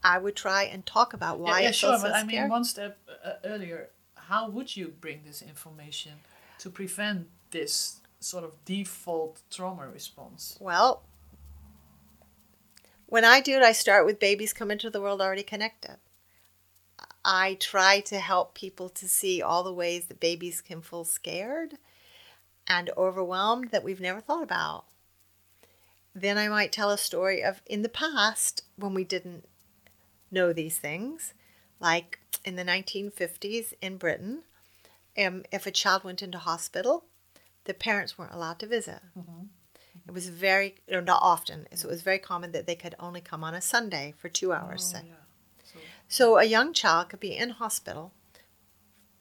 [0.03, 2.63] I would try and talk about why yeah, yeah sure, so but I mean, one
[2.63, 6.13] step uh, earlier, how would you bring this information
[6.59, 10.57] to prevent this sort of default trauma response?
[10.59, 11.03] Well,
[13.05, 15.97] when I do it, I start with babies come into the world already connected.
[17.23, 21.77] I try to help people to see all the ways that babies can feel scared
[22.67, 24.85] and overwhelmed that we've never thought about.
[26.13, 29.45] Then I might tell a story of in the past when we didn't
[30.31, 31.33] know these things,
[31.79, 34.43] like in the 1950s in Britain,
[35.17, 37.05] um, if a child went into hospital,
[37.65, 39.01] the parents weren't allowed to visit.
[39.17, 39.45] Mm-hmm.
[40.07, 43.21] It was very, or not often, so it was very common that they could only
[43.21, 44.93] come on a Sunday for two hours.
[44.93, 45.05] Oh, say.
[45.07, 45.13] yeah.
[45.63, 48.13] So, So a young child could be in hospital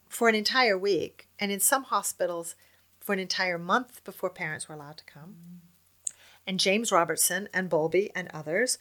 [0.08, 2.54] for an entire week, and in some hospitals
[3.00, 5.36] for an entire month before parents were allowed to come.
[5.36, 6.14] Mm-hmm.
[6.46, 8.78] And James Robertson and Bowlby and others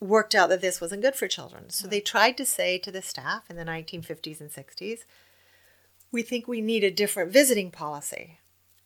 [0.00, 1.70] worked out that this wasn't good for children.
[1.70, 5.00] So they tried to say to the staff in the 1950s and 60s,
[6.10, 8.38] we think we need a different visiting policy.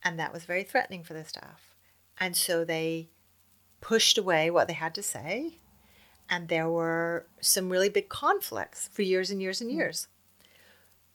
[0.08, 1.74] And that was very threatening for the staff.
[2.18, 3.10] And so they
[3.80, 5.58] pushed away what they had to say
[6.28, 9.80] and there were some really big conflicts for years and years and mm-hmm.
[9.80, 10.08] years.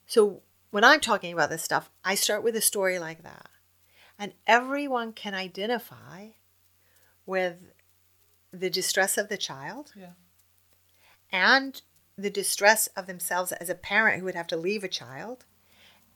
[0.06, 3.48] So when I'm talking about this stuff, I start with a story like that.
[4.18, 6.28] And everyone can identify
[7.26, 7.56] with
[8.52, 10.12] the distress of the child yeah.
[11.32, 11.80] and
[12.16, 15.44] the distress of themselves as a parent who would have to leave a child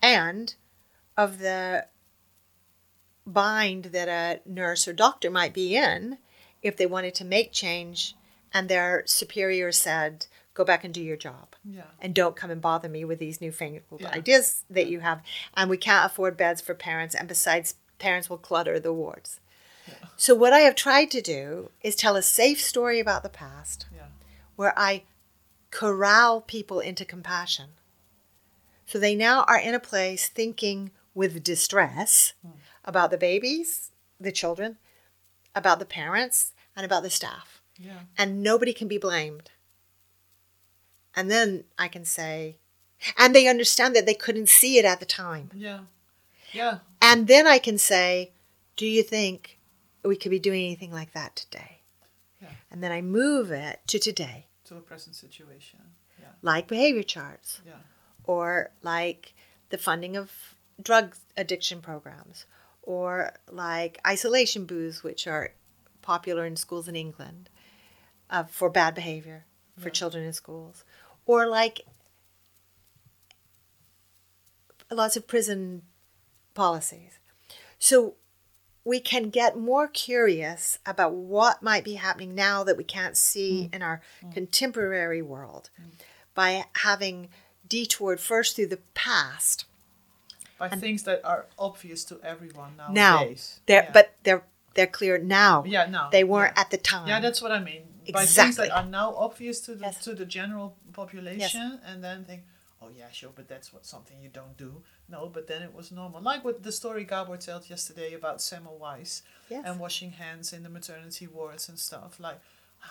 [0.00, 0.54] and
[1.16, 1.86] of the
[3.32, 6.18] bind that a nurse or doctor might be in
[6.62, 8.16] if they wanted to make change
[8.52, 11.82] and their superior said go back and do your job Yeah.
[12.00, 14.10] and don't come and bother me with these newfangled Yeah.
[14.10, 15.22] ideas that you have
[15.56, 19.40] and we can't afford beds for parents and besides parents will clutter the wards
[20.16, 23.86] so what i have tried to do is tell a safe story about the past
[24.58, 25.04] where I
[25.70, 27.70] corral people into compassion.
[28.86, 32.52] So they now are in a place thinking with distress hmm.
[32.88, 34.78] About the babies, the children,
[35.54, 37.60] about the parents, and about the staff.
[37.78, 38.00] Yeah.
[38.16, 39.50] And nobody can be blamed.
[41.14, 42.56] And then I can say,
[43.16, 45.50] and they understand that they couldn't see it at the time.
[45.54, 45.80] Yeah.
[46.52, 46.78] Yeah.
[47.02, 48.32] And then I can say,
[48.76, 49.58] do you think
[50.02, 51.80] we could be doing anything like that today?
[52.40, 52.48] Yeah.
[52.70, 55.80] And then I move it to today, To a present situation.
[56.20, 56.28] Yeah.
[56.42, 57.74] like behavior charts Yeah.
[58.24, 59.34] or like
[59.70, 60.32] the funding of
[60.82, 62.44] drug addiction programs
[62.88, 65.52] or like isolation booths, which are
[66.00, 67.50] popular in schools in England
[68.30, 69.44] uh, for bad behavior
[69.78, 69.92] for Yeah.
[69.92, 70.84] children in schools,
[71.26, 71.82] or like
[74.90, 75.82] lots of prison
[76.54, 77.18] policies.
[77.78, 78.14] So
[78.84, 83.68] we can get more curious about what might be happening now that we can't see
[83.68, 83.74] mm.
[83.74, 84.32] in our mm.
[84.32, 85.90] contemporary world mm.
[86.34, 87.28] by having
[87.68, 89.66] detoured first through the past.
[90.58, 93.60] By things that are obvious to everyone Now nowadays.
[93.66, 93.90] they're yeah.
[93.92, 94.44] but they're
[94.74, 95.64] they're clear now.
[95.66, 96.60] yeah, now They weren't yeah.
[96.62, 97.06] at the time.
[97.08, 97.82] Yeah, that's what I mean.
[98.12, 98.68] By things Exactly.
[98.68, 100.04] that are now obvious to the Yes.
[100.04, 102.42] to the general population, and then think,
[102.82, 104.82] oh yeah, sure, but that's what something you don't do.
[105.08, 106.20] No, but then it was normal.
[106.22, 109.62] Like what the story Gabor told yesterday about Semmelweis Yes.
[109.66, 112.18] and washing hands in the maternity wards and stuff.
[112.20, 112.38] Like,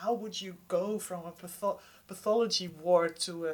[0.02, 3.54] how would you go from a patho- pathology ward to a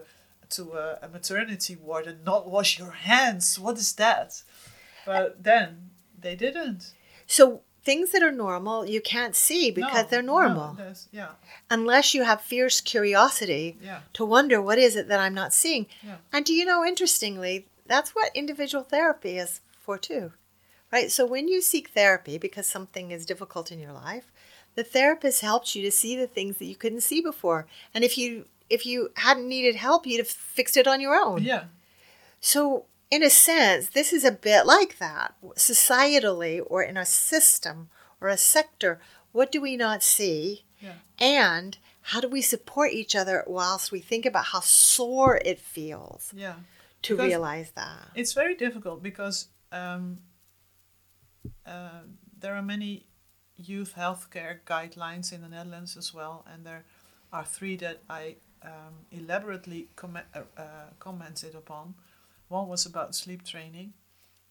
[0.52, 3.60] to a, a maternity ward and not wash your hands?
[3.60, 4.44] What is that?
[5.06, 5.90] But then
[6.20, 6.94] they didn't.
[7.28, 11.32] So things that are normal you can't see because No, they're normal there's- yeah,
[11.70, 15.88] unless you have fierce curiosity yeah, to wonder what is it that I'm not seeing.
[16.02, 16.18] yeah.
[16.32, 20.32] And do you know interestingly, that's what individual therapy is for too.
[20.92, 21.12] Right?
[21.12, 24.32] So when you seek therapy because something is difficult in your life,
[24.76, 27.68] the therapist helps you to see the things that you couldn't see before.
[27.94, 31.44] And if you if you hadn't needed help, you'd have fixed it on your own.
[31.44, 31.66] Yeah,
[32.40, 35.36] So, in a sense, this is a bit like that.
[35.56, 37.90] Societally, or in a system
[38.20, 39.00] or a sector,
[39.32, 40.64] what do we not see?
[40.82, 45.60] yeah, And how do we support each other whilst we think about how sore it
[45.60, 46.56] feels yeah.
[47.04, 48.10] to Because- realize that?
[48.16, 50.20] It's very difficult because um,
[51.66, 52.02] uh,
[52.40, 53.06] there are many
[53.56, 56.84] youth healthcare guidelines in the Netherlands as well, and there
[57.32, 61.96] are three that I um, elaborately com- uh, uh, commented upon.
[62.48, 63.94] One was about sleep training,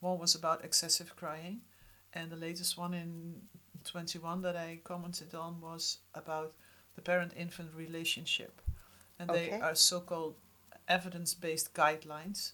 [0.01, 1.61] one was about excessive crying,
[2.13, 3.43] and the latest one in
[3.85, 6.53] 21 that I commented on was about
[6.95, 8.61] the parent infant relationship.
[9.19, 10.35] And they are so called
[10.89, 12.53] evidence based guidelines.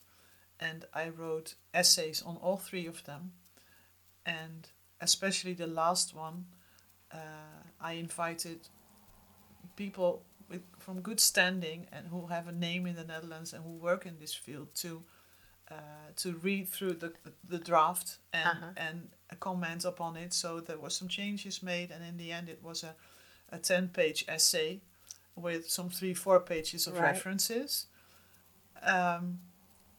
[0.60, 3.32] And I wrote essays on all three of them.
[4.26, 4.68] And
[5.00, 6.46] especially the last one,
[7.12, 8.68] uh, I invited
[9.76, 13.70] people with, from good standing and who have a name in the Netherlands and who
[13.72, 15.02] work in this field to
[15.70, 15.74] uh,
[16.16, 17.12] to read through the
[17.48, 18.72] the draft and Uh-huh.
[18.76, 19.08] and
[19.40, 20.32] comment upon it.
[20.34, 22.94] So there was some changes made, and in the end, it was a
[23.50, 24.80] a ten page essay
[25.36, 27.12] with some three four pages of Right.
[27.14, 27.86] references.
[28.82, 29.40] Um,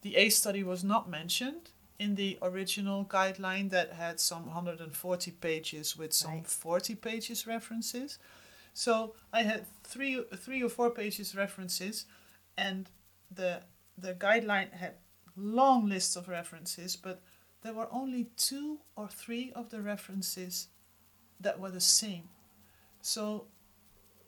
[0.02, 5.98] the A study was not mentioned in the original guideline that had some 140 pages
[5.98, 6.48] with some Right.
[6.48, 8.20] 40 pages references.
[8.74, 12.06] So I had three three or four pages references,
[12.58, 12.90] and
[13.30, 13.62] the
[13.98, 14.96] the guideline had
[15.36, 17.22] long lists of references, but
[17.62, 20.68] there were only two or three of the references
[21.40, 22.30] that were the same.
[23.02, 23.48] So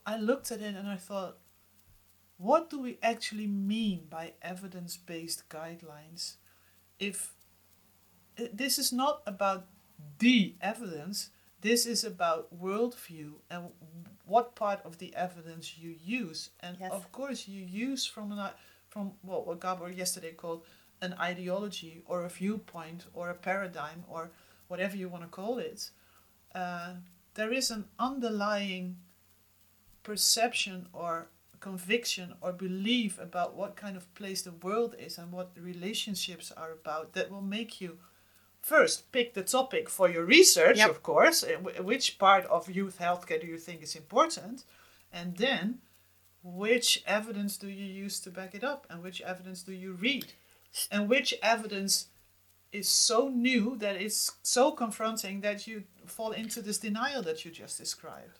[0.05, 1.37] I looked at it and I thought,
[2.37, 6.35] what do we actually mean by evidence based guidelines?
[6.99, 7.33] If
[8.37, 9.67] eh, this is not about
[10.19, 11.29] the evidence,
[11.61, 13.69] this is about worldview and
[14.31, 15.91] what part of the evidence you
[16.23, 16.49] use.
[16.61, 16.91] And Yes.
[16.91, 18.51] of course, you use from an,
[18.89, 20.61] from what, what Gabor yesterday called
[21.01, 24.31] an ideology or a viewpoint or a paradigm or
[24.69, 25.91] whatever you want to call it.
[26.55, 26.93] Uh,
[27.33, 28.97] there is an underlying
[30.03, 31.27] perception or
[31.59, 36.51] conviction or belief about what kind of place the world is and what the relationships
[36.51, 37.97] are about that will make you
[38.61, 40.89] first pick the topic for your research Yep.
[40.89, 44.63] of course uh, which part of youth healthcare do you think is important
[45.11, 45.79] and then
[46.43, 50.33] which evidence do you use to back it up and which evidence do you read
[50.91, 52.07] and which evidence
[52.71, 57.51] is so new that it's so confronting that you fall into this denial that you
[57.51, 58.39] just described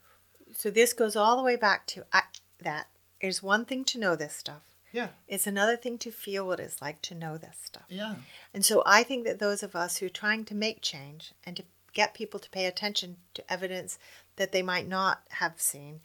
[0.53, 2.23] So this goes all the way back to I,
[2.63, 2.87] that.
[3.19, 4.70] It's one thing to know this stuff.
[4.91, 7.85] Yeah It's another thing to feel what it's like to know this stuff.
[7.89, 8.15] yeah
[8.53, 11.55] And so I think that those of us who are trying to make change and
[11.57, 11.63] to
[11.93, 13.99] get people to pay attention to evidence
[14.37, 15.99] that they might not have seen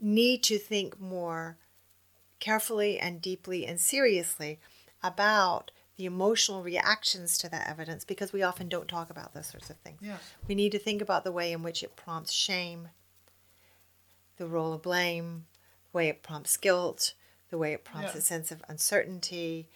[0.00, 1.56] need to think more
[2.40, 4.58] carefully and deeply and seriously
[5.02, 9.68] about the emotional reactions to that evidence because we often don't talk about those sorts
[9.68, 9.98] of things.
[10.00, 10.16] Yeah.
[10.48, 12.88] We need to think about the way in which it prompts shame,
[14.38, 15.44] the role of blame,
[15.92, 17.12] the way it prompts guilt,
[17.50, 18.18] the way it prompts Yeah.
[18.18, 19.68] a sense of uncertainty,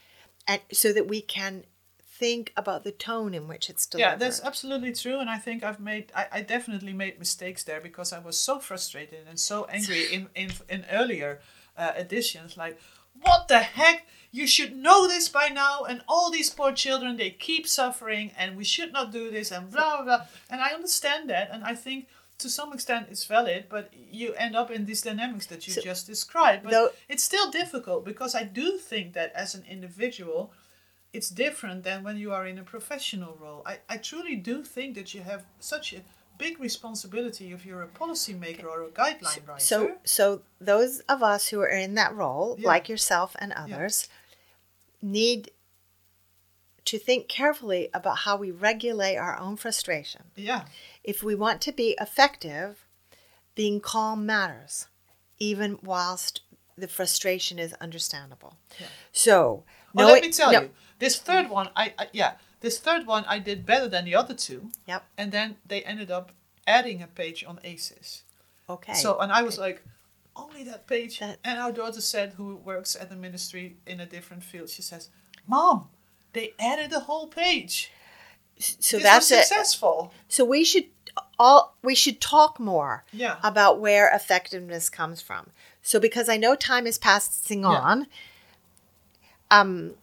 [0.47, 1.65] and so that we can
[2.03, 4.09] think about the tone in which it's delivered.
[4.11, 7.81] Yeah, that's absolutely true, and I think I've made I, I definitely made mistakes there
[7.81, 11.41] because I was so frustrated and so angry in in, in earlier
[11.77, 12.57] uh, editions.
[12.57, 12.79] Like,
[13.21, 14.07] what the heck?
[14.31, 18.57] You should know this by now, and all these poor children they keep suffering, and
[18.57, 20.27] we should not do this, and blah blah blah.
[20.51, 22.09] And I understand that, and I think
[22.39, 25.81] to some extent it's valid, but you end up in these dynamics that you So-
[25.83, 26.65] just described.
[26.65, 30.53] But Though- it's still difficult because I do think that as an individual
[31.13, 33.63] it's different than when you are in a professional role.
[33.65, 36.01] I, I truly do think that you have such a
[36.39, 39.61] big responsibility if you're a policymaker or a guideline writer.
[39.61, 42.67] So, so those of us who are in that role, Yeah.
[42.67, 44.09] like yourself and others,
[45.01, 45.53] need
[46.87, 50.23] to think carefully about how we regulate our own frustration.
[50.37, 50.65] yeah,
[51.03, 52.87] If we want to be effective,
[53.55, 54.89] being calm matters,
[55.39, 56.41] even whilst
[56.77, 58.57] the frustration is understandable.
[58.81, 58.87] Yeah.
[59.13, 62.79] So, well, know let me tell no- you, this third one, I, I yeah, this
[62.79, 65.05] third one I did better than the other two, Yep.
[65.17, 66.33] and then they ended up
[66.67, 68.25] adding a page on ACEs.
[68.69, 68.95] Okay.
[68.95, 69.83] So, and I was like,
[70.37, 71.21] only that page.
[71.21, 74.83] That- and our daughter said, who works at the ministry in a different field, she
[74.83, 75.11] says,
[75.47, 75.89] "Mom,
[76.35, 77.91] they added the whole page.
[78.59, 79.45] so this that's it.
[79.47, 80.87] successful." So we should
[81.39, 83.39] all we should talk more Yeah.
[83.43, 85.51] about where effectiveness comes from.
[85.83, 87.69] So because I know time is passing Yeah.
[87.69, 88.07] on,
[89.51, 89.95] um,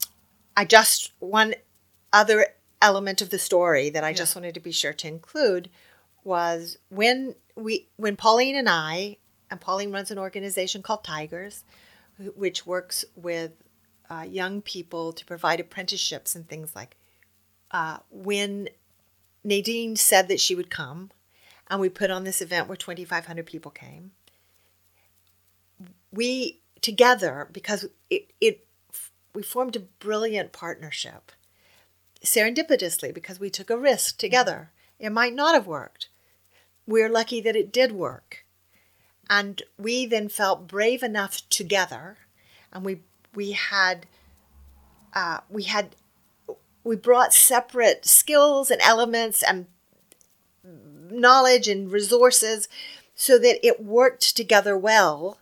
[0.55, 1.55] I just one
[2.13, 2.47] other
[2.81, 5.69] element of the story that I just wanted to be sure to include
[6.23, 9.17] was when we when Pauline and I
[9.49, 11.63] and Pauline runs an organization called Tigers,
[12.35, 13.51] which works with
[14.11, 16.97] uh, young people to provide apprenticeships and things like.
[17.71, 18.67] Uh, when
[19.43, 21.11] Nadine said that she would come,
[21.69, 24.11] and we put on this event where 2,500 people came.
[26.11, 28.65] We together, because it, it
[29.33, 31.31] we formed a brilliant partnership,
[32.21, 34.71] serendipitously because we took a risk together.
[34.99, 36.09] It might not have worked.
[36.85, 38.45] We're lucky that it did work,
[39.29, 42.17] and we then felt brave enough together,
[42.73, 42.99] and we
[43.33, 44.05] we had
[45.13, 45.95] uh, we had
[46.83, 49.67] we brought separate skills and elements and
[50.63, 52.67] knowledge and resources
[53.13, 55.37] so that it worked together well.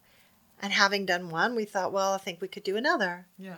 [0.62, 3.28] And having done one, we thought, well, I think we could do another.
[3.38, 3.56] Yeah.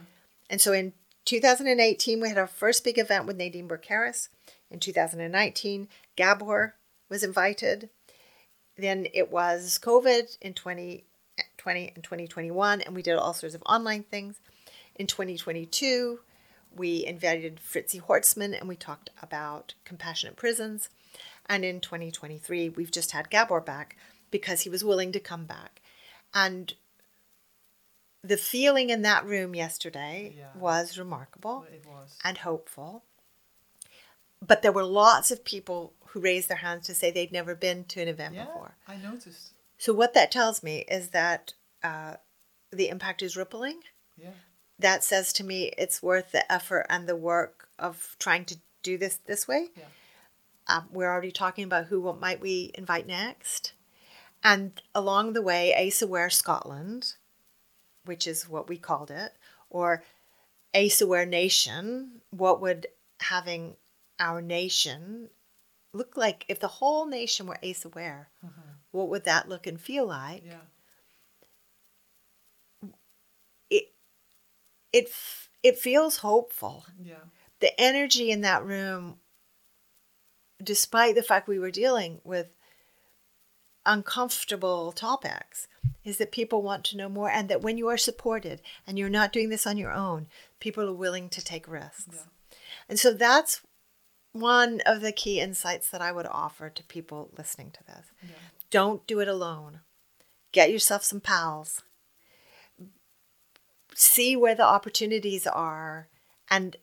[0.50, 0.94] And so in
[1.26, 4.30] 2018, we had our first big event with Nadine Burke Harris.
[4.70, 6.76] In 2019, Gabor
[7.10, 7.90] was invited.
[8.78, 10.54] Then it was COVID in
[11.62, 14.40] 2020 and 2021, and we did all sorts of online things.
[14.96, 16.20] In 2022,
[16.76, 20.90] we invited Fritzi Horstman and we talked about compassionate prisons.
[21.46, 23.96] And in 2023, we've just had Gabor back
[24.32, 25.82] because he was willing to come back.
[26.34, 26.74] And
[28.24, 30.52] the feeling in that room yesterday Yeah.
[30.56, 32.18] was remarkable It was.
[32.24, 33.04] and hopeful.
[34.42, 37.84] But there were lots of people who raised their hands to say they'd never been
[37.86, 38.76] to an event Yeah, before.
[38.88, 39.52] I noticed.
[39.82, 42.18] So, what that tells me is that uh,
[42.72, 43.80] the impact is rippling.
[44.16, 44.30] Yeah.
[44.78, 49.00] That says to me it's worth the effort and the work of trying to do
[49.00, 49.70] this this way.
[49.76, 49.86] Yeah.
[50.68, 53.74] Um, we're already talking about who what might we invite next.
[54.44, 57.14] And along the way, Ace Aware Scotland,
[58.06, 59.32] which is what we called it,
[59.72, 60.04] or
[60.76, 62.86] Ace Aware Nation, what would
[63.20, 63.78] having
[64.20, 65.32] our nation
[65.92, 68.30] look like if the whole nation were Ace Aware?
[68.92, 70.44] What would that look and feel like?
[70.46, 70.56] Yeah.
[73.70, 73.94] It
[74.92, 75.12] it
[75.64, 76.86] it feels hopeful.
[77.02, 77.16] Yeah.
[77.60, 79.18] the energy in that room,
[80.62, 82.48] despite the fact we were dealing with
[83.86, 85.68] uncomfortable topics,
[86.04, 89.10] is that people want to know more and that when you are supported and you're
[89.10, 90.28] not doing this on your own,
[90.60, 92.08] people are willing to take risks.
[92.12, 92.58] Yeah.
[92.90, 93.62] And so that's
[94.34, 98.06] one of the key insights that I would offer to people listening to this.
[98.24, 98.36] Yeah.
[98.72, 99.82] Don't do it alone.
[100.52, 101.84] Get yourself some pals.
[103.94, 106.08] See where the opportunities are
[106.50, 106.78] and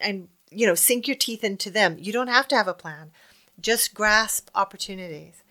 [0.00, 1.96] and you know sink your teeth into them.
[1.98, 3.12] You don't have to have a plan.
[3.60, 5.42] Just grasp opportunities.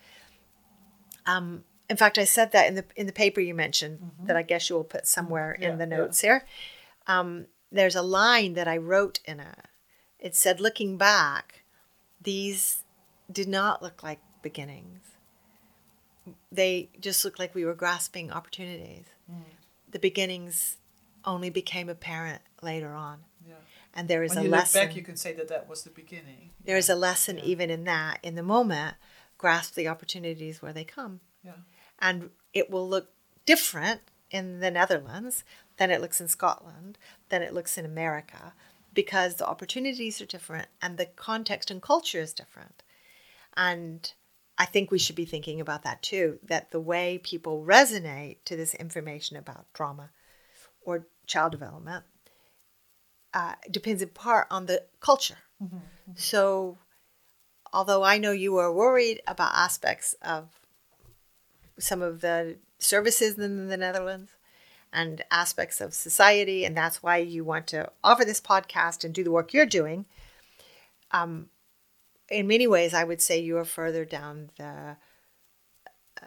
[1.26, 4.42] Um, in fact, I said that in the in the paper you mentioned that I
[4.42, 5.96] guess you will put somewhere Yeah, in the yeah.
[5.96, 6.44] notes here.
[7.06, 9.66] Um, there's a line that I wrote in it.
[10.18, 11.62] It said, "Looking back,
[12.20, 12.82] these
[13.30, 15.00] did not look like beginnings.
[16.52, 19.06] They just looked like we were grasping opportunities.
[19.30, 19.42] Mm.
[19.90, 20.76] The beginnings
[21.24, 23.20] only became apparent later on.
[23.48, 23.54] Yeah.
[23.94, 24.80] And there is When a you lesson.
[24.80, 26.50] look back, you can say that that was the beginning.
[26.64, 27.44] there is a lesson Yeah.
[27.44, 28.20] even in that.
[28.22, 28.96] In the moment,
[29.38, 31.20] grasp the opportunities where they come.
[31.42, 31.52] Yeah.
[32.02, 33.12] and it will look
[33.46, 34.00] different
[34.30, 35.42] in the Netherlands
[35.78, 36.96] than it looks in Scotland,
[37.30, 38.54] than it looks in America,
[38.94, 42.82] because the opportunities are different and the context and culture is different.
[43.56, 44.12] And
[44.60, 48.56] I think we should be thinking about that too that the way people resonate to
[48.56, 50.10] this information about trauma
[50.82, 52.04] or child development
[53.32, 55.38] uh, depends in part on the culture.
[56.14, 56.76] So,
[57.72, 60.50] although I know you are worried about aspects of
[61.78, 64.32] some of the services in the Netherlands
[64.92, 69.24] and aspects of society, and that's why you want to offer this podcast and do
[69.24, 70.04] the work you're doing.
[71.12, 71.48] Um,
[72.30, 74.96] in many ways, I would say you are further down the,
[76.22, 76.26] uh,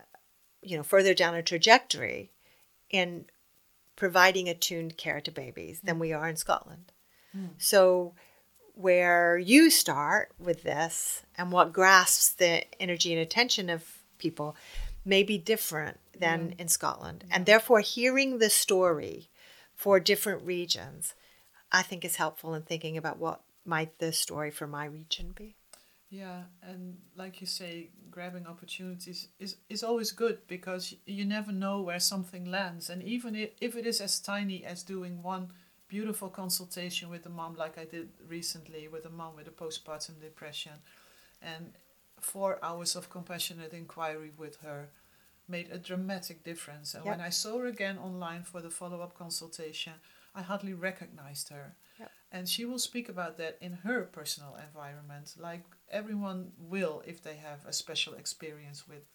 [0.61, 2.31] you know, further down a trajectory
[2.89, 3.25] in
[3.95, 6.91] providing attuned care to babies than we are in Scotland.
[7.31, 7.47] Hmm.
[7.57, 8.13] So,
[8.75, 14.55] where you start with this and what grasps the energy and attention of people
[15.05, 16.59] may be different than hmm.
[16.59, 17.23] in Scotland.
[17.31, 17.45] And hmm.
[17.45, 19.29] therefore, hearing the story
[19.75, 21.13] for different regions,
[21.71, 25.55] I think is helpful in thinking about what might the story for my region be.
[26.13, 31.81] Yeah, and like you say, grabbing opportunities is, is always good because you never know
[31.81, 32.91] where something lands.
[32.91, 35.47] And even if it is as tiny as doing one
[35.87, 40.21] beautiful consultation with a mom, like I did recently with a mom with a postpartum
[40.21, 40.73] depression,
[41.41, 41.71] and
[42.21, 44.89] four hours of compassionate inquiry with her
[45.47, 46.93] made a dramatic difference.
[46.93, 49.93] And when I saw her again online for the follow up consultation,
[50.35, 51.75] I hardly recognized her.
[51.99, 52.11] Yep.
[52.31, 55.63] And she will speak about that in her personal environment, like
[55.93, 59.05] everyone will if they have a special experience with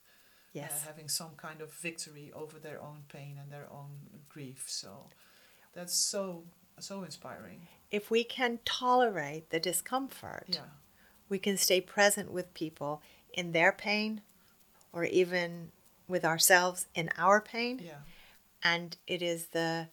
[0.57, 3.91] uh, having some kind of victory over their own pain and their own
[4.29, 4.65] grief.
[4.69, 4.91] So
[5.75, 6.45] that's so
[6.81, 7.61] so inspiring.
[7.91, 10.71] if we can tolerate the discomfort, Yeah.
[11.29, 13.03] we can stay present with people
[13.33, 14.23] in their pain
[14.93, 15.73] or even
[16.07, 17.79] with ourselves in our pain.
[17.83, 18.03] Yeah.
[18.63, 19.89] And it is the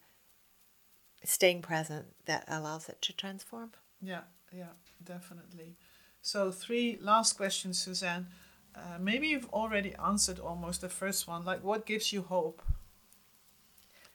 [1.23, 3.71] staying present that allows it to transform.
[4.01, 4.21] Yeah,
[4.51, 5.75] yeah, definitely.
[6.25, 8.25] So, three last questions, Suzanne.
[8.75, 11.45] Uh, maybe you've already answered almost the first one.
[11.45, 12.63] Like, what gives you hope?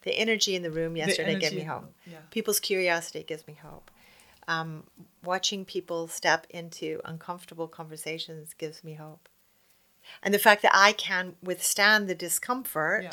[0.02, 1.94] The energy in the room The yesterday gave me hope.
[2.04, 3.92] Yeah, People's curiosity gives me hope.
[4.48, 4.88] Um,
[5.22, 9.28] watching people step into uncomfortable conversations gives me hope.
[10.20, 13.12] And the fact that I can withstand the discomfort Yeah.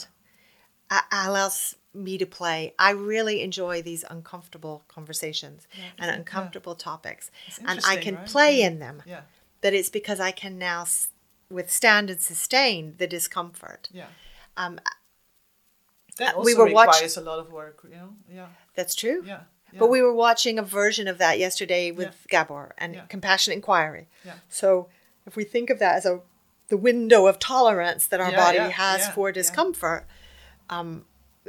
[1.28, 2.74] Allows me to play.
[2.78, 6.16] I really enjoy these uncomfortable conversations Yeah, and yeah.
[6.18, 7.32] uncomfortable topics.
[7.68, 8.26] And I can right?
[8.28, 8.68] play Yeah.
[8.68, 9.04] in them.
[9.06, 9.22] yeah,
[9.62, 11.10] But it's because I can now s-
[11.50, 13.90] withstand and sustain the discomfort.
[13.92, 14.08] yeah.
[14.58, 14.80] Um,
[16.18, 18.10] That also we were watch- requires a lot of work, you know?
[18.30, 19.24] Yeah, that's true.
[19.26, 19.42] yeah.
[19.72, 19.80] yeah.
[19.80, 23.06] But we were watching a version of that yesterday with Gabor and Yeah.
[23.08, 24.08] compassionate inquiry.
[24.26, 24.34] Yeah.
[24.50, 24.90] So
[25.28, 26.22] if we think of that as a
[26.70, 29.34] the window of tolerance that our Yeah, body yeah, has yeah, for yeah.
[29.34, 30.06] discomfort,
[30.70, 31.06] um,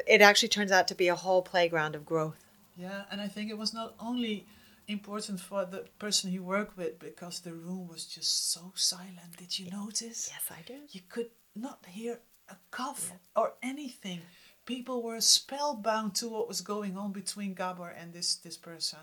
[0.07, 2.45] it actually turns out to be a whole playground of growth.
[2.77, 4.47] Yeah, and I think it was not only
[4.87, 9.37] important for the person he worked with because the room was just so silent.
[9.37, 10.31] Did you notice?
[10.33, 10.95] Yes, I did.
[10.95, 14.21] You could not hear a cough or anything.
[14.65, 18.99] People were spellbound to what was going on between Gabor and this this person.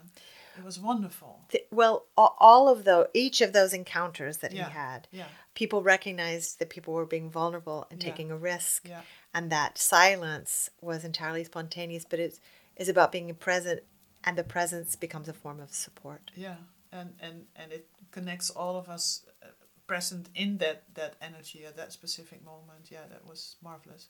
[0.58, 1.42] It was wonderful.
[1.50, 5.26] Th- Well, all of those, each of those encounters that Yeah, he had, yeah.
[5.54, 8.10] people recognized that people were being vulnerable and Yeah.
[8.10, 9.02] taking a risk, Yeah.
[9.36, 12.06] And that silence was entirely spontaneous.
[12.10, 12.40] But it's
[12.78, 13.82] is about being present,
[14.24, 16.32] and the presence becomes a form of support.
[16.36, 16.56] Yeah,
[16.92, 19.48] and and and it connects all of us uh,
[19.88, 22.90] present in that that energy at that specific moment.
[22.90, 24.08] Yeah, that was marvelous.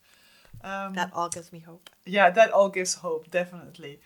[0.64, 1.90] Um, That all gives me hope.
[2.06, 4.00] yeah, that all gives hope, definitely.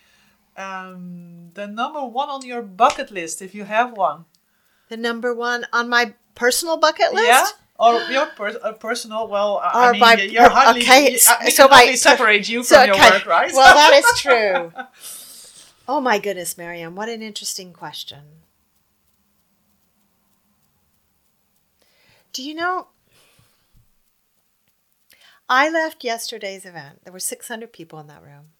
[0.56, 4.24] Um, the number one on your bucket list, if you have one.
[4.88, 7.28] The number one on my personal bucket list.
[7.28, 7.46] Yeah.
[7.80, 11.32] Or your per- uh, personal, well, I- I mean, by you're hardly, okay, y- so-
[11.32, 13.50] I- we so by separate you So, from your work, right?
[13.54, 14.72] Well, that is true.
[15.88, 18.42] Oh my goodness, Mariam, what an interesting question.
[22.32, 22.88] Do you know?
[25.48, 27.00] I left yesterday's event.
[27.04, 28.52] There were 600 people in that room.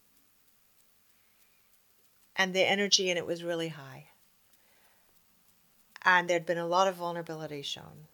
[2.35, 4.07] And the energy in it was really high.
[6.03, 8.07] And there'd been a lot of vulnerability shown.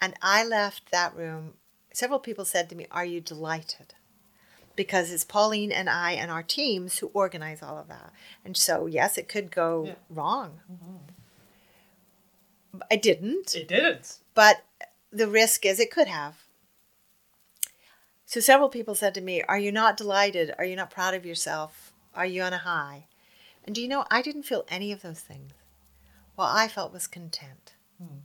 [0.00, 1.54] And I left that room.
[1.92, 3.94] Several people said to me, Are you delighted?
[4.76, 8.12] Because it's Pauline and I and our teams who organize all of that.
[8.44, 9.94] And so, yes, it could go Yeah.
[10.08, 10.60] wrong.
[12.90, 14.18] I didn't it didn't.
[14.34, 14.62] but
[15.10, 16.44] the risk is it could have.
[18.24, 20.54] So several people said to me, Are you not delighted?
[20.56, 21.92] Are you not proud of yourself?
[22.14, 23.06] Are you on a high?
[23.64, 25.52] And do you know, I didn't feel any of those things.
[26.36, 27.74] What I felt was content.
[27.98, 28.18] Hmm.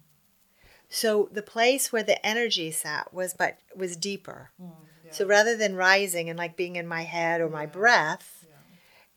[0.96, 4.52] So the place where the energy sat was but was deeper.
[4.58, 4.70] Hmm,
[5.04, 5.12] yeah.
[5.12, 8.56] So rather than rising and like being in my head or my breath, Yeah.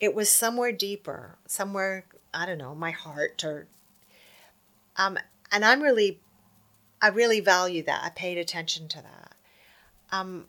[0.00, 3.68] it was somewhere deeper, somewhere I don't know, my heart or
[4.96, 5.18] um
[5.52, 6.20] and I'm really
[7.00, 8.02] I really value that.
[8.02, 9.34] I paid attention to that.
[10.10, 10.46] Um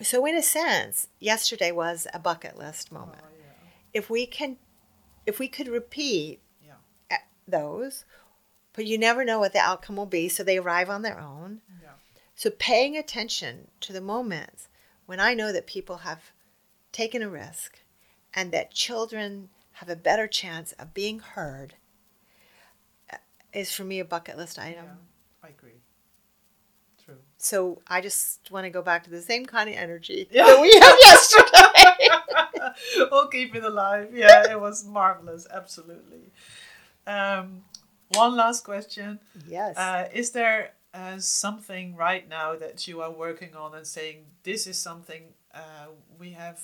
[0.00, 3.22] so in a sense, yesterday was a bucket list moment.
[3.24, 3.70] Oh, yeah.
[3.92, 4.58] If we can
[5.26, 7.18] if we could repeat Yeah.
[7.48, 8.04] those,
[8.74, 11.60] but you never know what the outcome will be, so they arrive on their own.
[11.82, 11.90] Yeah.
[12.34, 14.68] So paying attention to the moments
[15.06, 16.32] when I know that people have
[16.90, 17.80] taken a risk
[18.34, 21.74] and that children have a better chance of being heard
[23.12, 23.16] uh,
[23.52, 24.84] is for me a bucket list item.
[24.84, 25.44] Yeah.
[25.44, 25.80] I agree.
[27.04, 27.16] True.
[27.36, 30.44] So I just want to go back to the same kind of energy Yeah.
[30.46, 32.68] that we had yesterday.
[33.10, 34.10] we'll keep it alive.
[34.14, 35.46] Yeah, it was marvelous.
[35.52, 36.30] Absolutely.
[37.06, 37.64] Um,
[38.14, 39.18] one last question.
[39.46, 39.76] yes.
[39.76, 44.66] Uh, is there uh, something right now that you are working on and saying this
[44.66, 45.22] is something
[45.54, 45.86] uh,
[46.18, 46.60] we have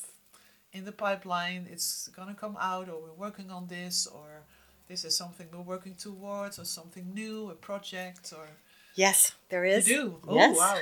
[0.72, 1.66] in the pipeline?
[1.70, 4.42] It's gonna come out, or we're working on this, or
[4.88, 8.46] this is something we're working towards, or something new, a project, or
[8.94, 9.88] yes, there is.
[9.88, 10.16] you do.
[10.28, 10.56] Oh Yes.
[10.56, 10.80] wow!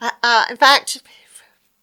[0.00, 1.02] Uh, uh, in fact,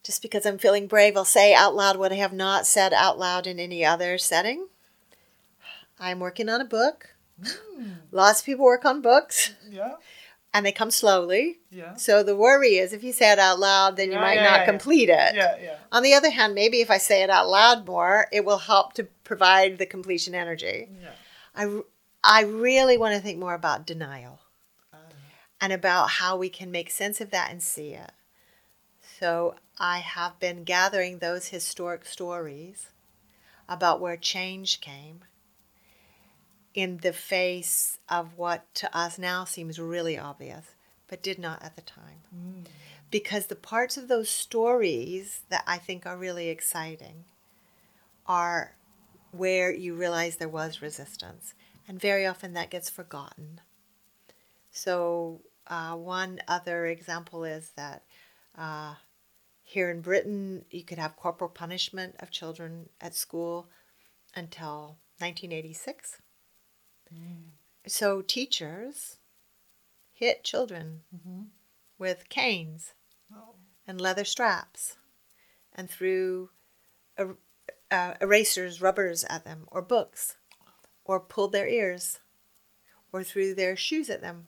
[0.03, 3.17] just because I'm feeling brave, I'll say out loud what I have not said out
[3.17, 4.67] loud in any other setting.
[5.99, 7.10] I'm working on a book.
[7.41, 9.95] Mm, Lots of people work on books yeah,
[10.53, 11.59] and they come slowly.
[11.71, 14.35] yeah, So the worry is if you say it out loud, then you Yeah, might
[14.35, 15.35] yeah, not yeah, complete it.
[15.35, 15.75] yeah, yeah.
[15.91, 18.93] On the other hand, maybe if I say it out loud more, it will help
[18.93, 20.89] to provide the completion energy.
[21.01, 21.13] yeah.
[21.55, 21.81] I,
[22.23, 24.39] I really want to think more about denial
[24.93, 24.97] Uh,
[25.59, 28.11] and about how we can make sense of that and see it.
[29.19, 32.87] So I have been gathering those historic stories
[33.67, 35.21] about where change came
[36.73, 40.75] in the face of what to us now seems really obvious,
[41.07, 42.21] but did not at the time.
[42.35, 42.65] mm,
[43.09, 47.25] Because the parts of those stories that I think are really exciting
[48.25, 48.75] are
[49.31, 51.53] where you realize there was resistance.
[51.87, 53.59] And very often that gets forgotten.
[54.71, 58.03] So, uh, one other example is that
[58.57, 58.95] uh,
[59.63, 63.67] here in Britain, you could have corporal punishment of children at school
[64.35, 66.17] until 1986.
[67.87, 69.17] So, teachers
[70.13, 71.47] hit children mhm.
[71.97, 72.93] with canes
[73.33, 73.55] Oh,
[73.87, 74.97] and leather straps
[75.73, 76.49] and threw
[77.19, 77.37] er-
[77.89, 80.37] uh, erasers, rubbers at them, or books,
[81.05, 82.19] or pulled their ears,
[83.11, 84.47] or threw their shoes at them.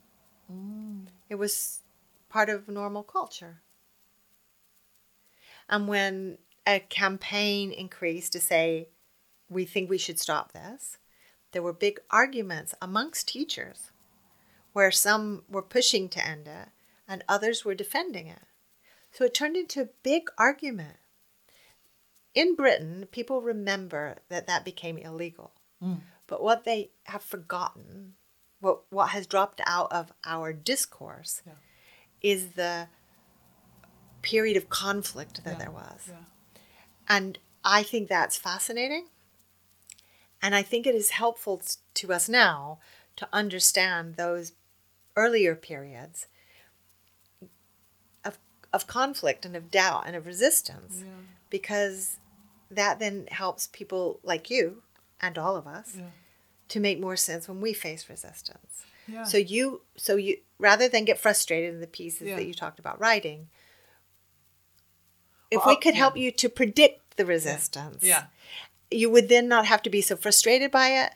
[0.51, 1.81] mm, It was
[2.29, 3.61] part of normal culture.
[5.69, 6.37] And when
[6.67, 8.89] a campaign increased to say,
[9.49, 10.97] we think we should stop this,
[11.53, 13.91] there were big arguments amongst teachers
[14.73, 16.69] where some were pushing to end it
[17.07, 18.41] and others were defending it.
[19.11, 20.97] So it turned into a big argument.
[22.33, 25.53] In Britain, people remember that that became illegal.
[25.81, 26.01] Mm.
[26.25, 28.13] But what they have forgotten,
[28.59, 31.53] what, what has dropped out of our discourse, Yeah.
[32.21, 32.87] is the
[34.23, 36.07] period of conflict that Yeah, there was.
[36.09, 36.23] yeah.
[37.07, 39.09] And I think that's fascinating.
[40.43, 41.61] And I think it is helpful
[41.93, 42.79] to us now
[43.15, 44.51] to understand those
[45.15, 46.27] earlier periods
[48.25, 48.37] of,
[48.73, 51.11] of conflict and of doubt and of resistance Yeah.
[51.49, 52.17] because
[52.69, 54.83] that then helps people like you
[55.21, 56.09] and all of us Yeah.
[56.69, 58.83] to make more sense when we face resistance.
[59.07, 59.23] Yeah.
[59.23, 62.99] So you so you rather than get frustrated in the pieces that you talked about
[62.99, 63.49] writing,
[65.51, 68.25] if Well, we could help you to predict the resistance, yeah.
[68.95, 71.11] You would then not have to be so frustrated by it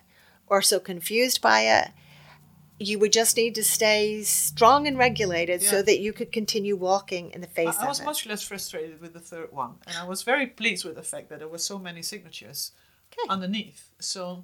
[0.48, 1.90] or so confused by it.
[2.80, 7.32] You would just need to stay strong and regulated so that you could continue walking
[7.32, 8.06] in the face I, I was it.
[8.06, 11.30] much less frustrated with the third one, and I was very pleased with the fact
[11.30, 12.72] that there were so many signatures
[13.12, 13.28] Okay.
[13.30, 13.90] underneath.
[14.00, 14.44] So,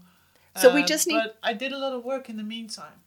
[0.56, 3.02] So we uh, just need- But I did a lot of work in the meantime,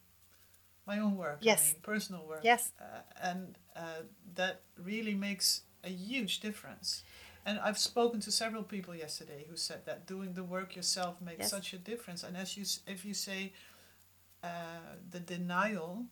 [0.85, 1.39] my own work.
[1.41, 1.61] Yes.
[1.61, 2.41] I mean, personal work.
[2.43, 2.71] Yes.
[2.79, 4.03] uh, and uh,
[4.35, 7.03] that really makes a huge difference.
[7.47, 11.39] And I've spoken to several people yesterday who said that doing the work yourself makes
[11.39, 11.49] Yes.
[11.49, 12.23] such a difference.
[12.27, 13.53] And as you, if you say
[14.43, 14.49] uh,
[15.09, 16.05] the denial,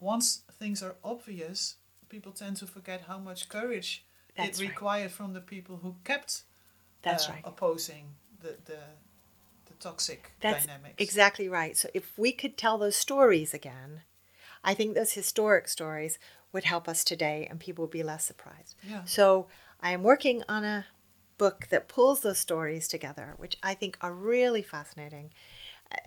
[0.00, 1.76] once things are obvious,
[2.08, 4.04] people tend to forget how much courage
[4.36, 4.70] That's it right.
[4.70, 6.42] required from the people who kept
[7.02, 7.42] That's uh, right.
[7.46, 8.80] opposing the, the
[9.66, 10.96] the toxic That's dynamics.
[10.98, 11.76] exactly right.
[11.76, 14.02] So if we could tell those stories again,
[14.62, 16.18] I think those historic stories
[16.52, 18.74] would help us today and people would be less surprised.
[18.88, 19.04] Yeah.
[19.04, 19.46] So
[19.84, 20.86] I am working on a
[21.36, 25.30] book that pulls those stories together, which I think are really fascinating.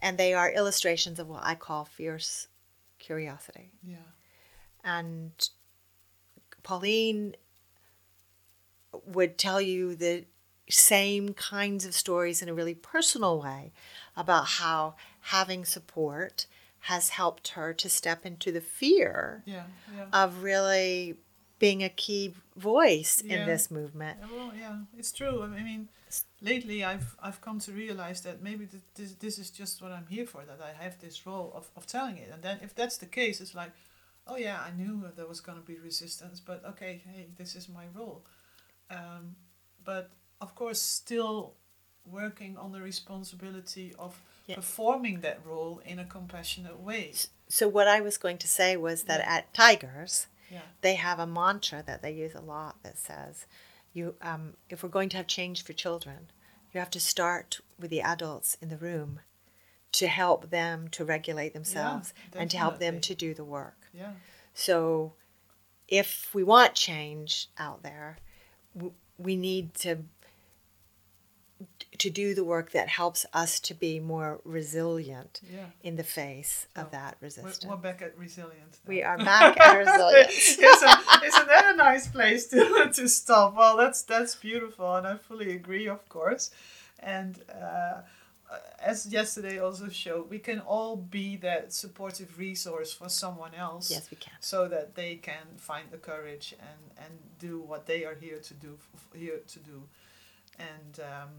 [0.01, 2.47] And they are illustrations of what I call fierce
[2.97, 3.73] curiosity.
[3.83, 3.97] Yeah.
[4.83, 5.31] And
[6.63, 7.35] Pauline
[9.05, 10.25] would tell you the
[10.67, 13.73] same kinds of stories in a really personal way
[14.15, 16.47] about how having support
[16.79, 19.65] has helped her to step into the fear Yeah.
[19.95, 20.05] Yeah.
[20.11, 21.17] of really
[21.59, 23.37] being a key voice Yeah.
[23.41, 24.17] in this movement.
[24.21, 25.43] Yeah, Well, yeah, it's true.
[25.43, 25.89] I mean,
[26.41, 30.07] lately I've I've come to realize that maybe th- this this is just what I'm
[30.07, 30.43] here for.
[30.45, 33.41] That I have this role of, of telling it, and then if that's the case,
[33.41, 33.71] it's like,
[34.27, 37.85] oh yeah, I knew there was gonna be resistance, but okay, hey, this is my
[37.93, 38.21] role.
[38.89, 39.35] Um,
[39.83, 40.09] but
[40.41, 41.53] of course, still
[42.05, 44.55] working on the responsibility of Yeah.
[44.55, 47.13] performing that role in a compassionate way.
[47.49, 50.61] So what I was going to say was that at Tigers, Yeah.
[50.81, 53.45] they have a mantra that they use a lot that says,
[53.93, 56.31] "You, um, if we're going to have change for children,
[56.73, 59.19] you have to start with the adults in the room
[59.93, 64.13] to help them to regulate themselves and to help them to do the work." Yeah.
[64.53, 65.13] So,
[65.87, 68.17] if we want change out there,
[69.17, 70.05] we need to
[71.99, 75.65] to do the work that helps us to be more resilient Yeah.
[75.83, 77.65] in the face of Oh, that We're, resistance.
[77.65, 78.79] we're back at resilience.
[78.83, 78.89] now.
[78.89, 80.57] We are back at resilience.
[80.57, 83.55] isn't, isn't that a nice place to, to stop?
[83.55, 86.51] Well, that's that's beautiful, and I fully agree, of course.
[86.99, 88.01] And uh,
[88.79, 93.91] as yesterday also showed, we can all be that supportive resource for someone else.
[93.91, 94.33] Yes, we can.
[94.39, 98.53] So that they can find the courage and and do what they are here to
[98.53, 98.77] do
[99.13, 99.83] here to do,
[100.59, 101.29] and um,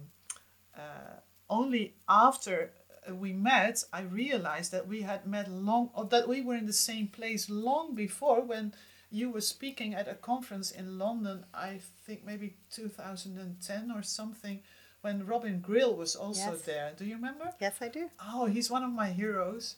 [1.48, 2.72] only after
[3.09, 6.66] uh, we met, I realized that we had met long, or that we were in
[6.66, 8.74] the same place long before when
[9.10, 11.44] you were speaking at a conference in London.
[11.55, 14.60] I think maybe 2010 or something,
[15.00, 16.62] when Robin Grille was also Yes.
[16.62, 16.92] there.
[16.96, 17.55] Do you remember?
[17.60, 18.10] Yes, I do.
[18.20, 19.76] Oh, he's one of my heroes.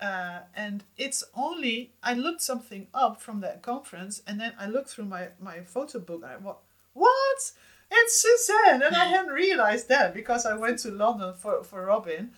[0.00, 4.88] Uh, and it's only I looked something up from that conference, and then I looked
[4.90, 6.58] through my my photo book, and I what
[6.92, 7.52] what
[7.92, 12.30] it's Suzanne, and I hadn't realized that because I went to London for for Robin.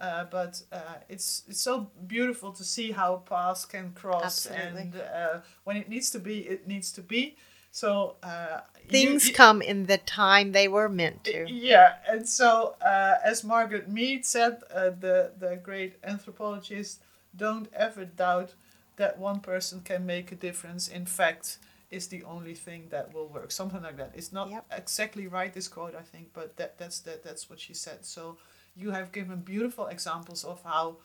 [0.00, 4.80] Uh, but uh, it's it's so beautiful to see how paths can cross, Absolutely.
[4.82, 7.36] and uh, when it needs to be, it needs to be.
[7.70, 11.46] So uh, you- Things you- come in the time they were meant to.
[11.48, 17.00] yeah, and so uh, as Margaret Mead said, uh, the the great anthropologist,
[17.36, 18.54] don't ever doubt
[18.96, 20.88] that one person can make a difference.
[20.88, 21.58] In fact,
[21.92, 23.50] is the only thing that will work.
[23.52, 24.12] Something like that.
[24.14, 24.66] It's not Yep.
[24.70, 28.04] exactly right this quote, I think, but that that's that that's what she said.
[28.04, 28.38] So
[28.74, 30.96] you have given beautiful examples of how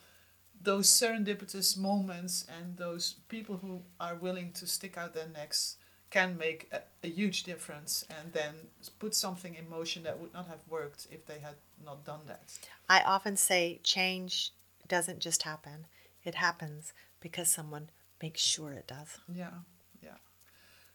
[0.60, 5.76] those serendipitous moments and those people who are willing to stick out their necks
[6.10, 8.54] can make a, a huge difference and then
[8.98, 11.54] put something in motion that would not have worked if they had
[11.84, 12.42] not done that.
[12.88, 14.52] I often say change
[14.88, 15.86] doesn't just happen,
[16.24, 17.90] it happens because someone
[18.22, 19.18] makes sure it does.
[19.32, 19.50] Yeah, yeah.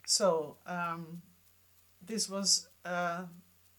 [0.06, 1.22] So um,
[2.06, 3.24] this was uh,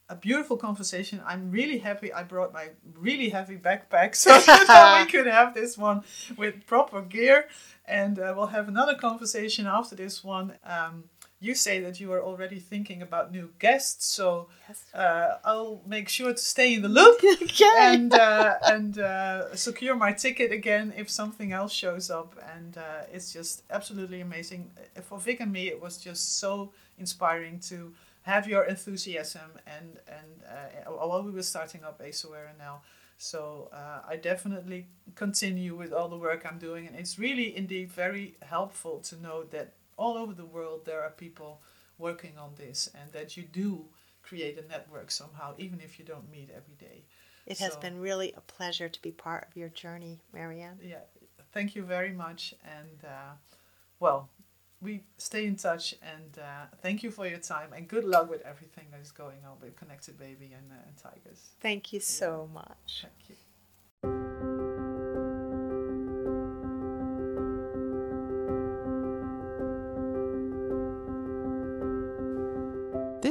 [0.08, 1.22] a beautiful conversation.
[1.24, 5.76] I'm really happy I brought my really heavy backpack so that we could have this
[5.78, 6.02] one
[6.36, 7.48] with proper gear.
[7.86, 10.54] And uh, we'll have another conversation after this one.
[10.64, 11.04] Um,
[11.44, 14.80] you say that you are already thinking about new guests, so Yes.
[14.94, 17.64] uh, I'll make sure to stay in the loop Okay.
[17.92, 22.30] and uh, and uh, secure my ticket again if something else shows up.
[22.56, 24.70] And uh, it's just absolutely amazing.
[24.96, 27.92] Uh, For Vic and me, it was just so inspiring to
[28.22, 29.88] have your enthusiasm and
[30.18, 32.78] and uh, while we were starting up AceAware NL.
[33.18, 37.88] So uh, I definitely continue with all the work I'm doing, and it's really indeed
[37.92, 41.60] very helpful to know that all over the world there are people
[41.98, 43.86] working on this, and that you do
[44.22, 47.04] create a network somehow, even if you don't meet every day.
[47.46, 50.78] It has been really a pleasure to be part of your journey, Marianne.
[50.82, 51.04] yeah
[51.52, 53.32] thank you very much and uh,
[54.00, 54.28] well
[54.80, 58.42] we stay in touch and uh, thank you for your time and good luck with
[58.42, 62.48] everything that is going on with connected baby and, uh, and tigers Thank you so
[62.52, 63.02] much.
[63.02, 63.36] thank you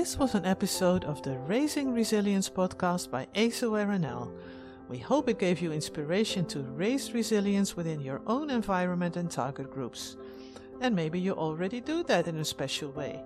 [0.04, 4.34] This was an episode of the Raising Resilience podcast by AceAware NL.
[4.90, 9.72] We hope it gave you inspiration to raise resilience within your own environment and target
[9.72, 10.18] groups.
[10.82, 13.24] And maybe you already do that in a special way.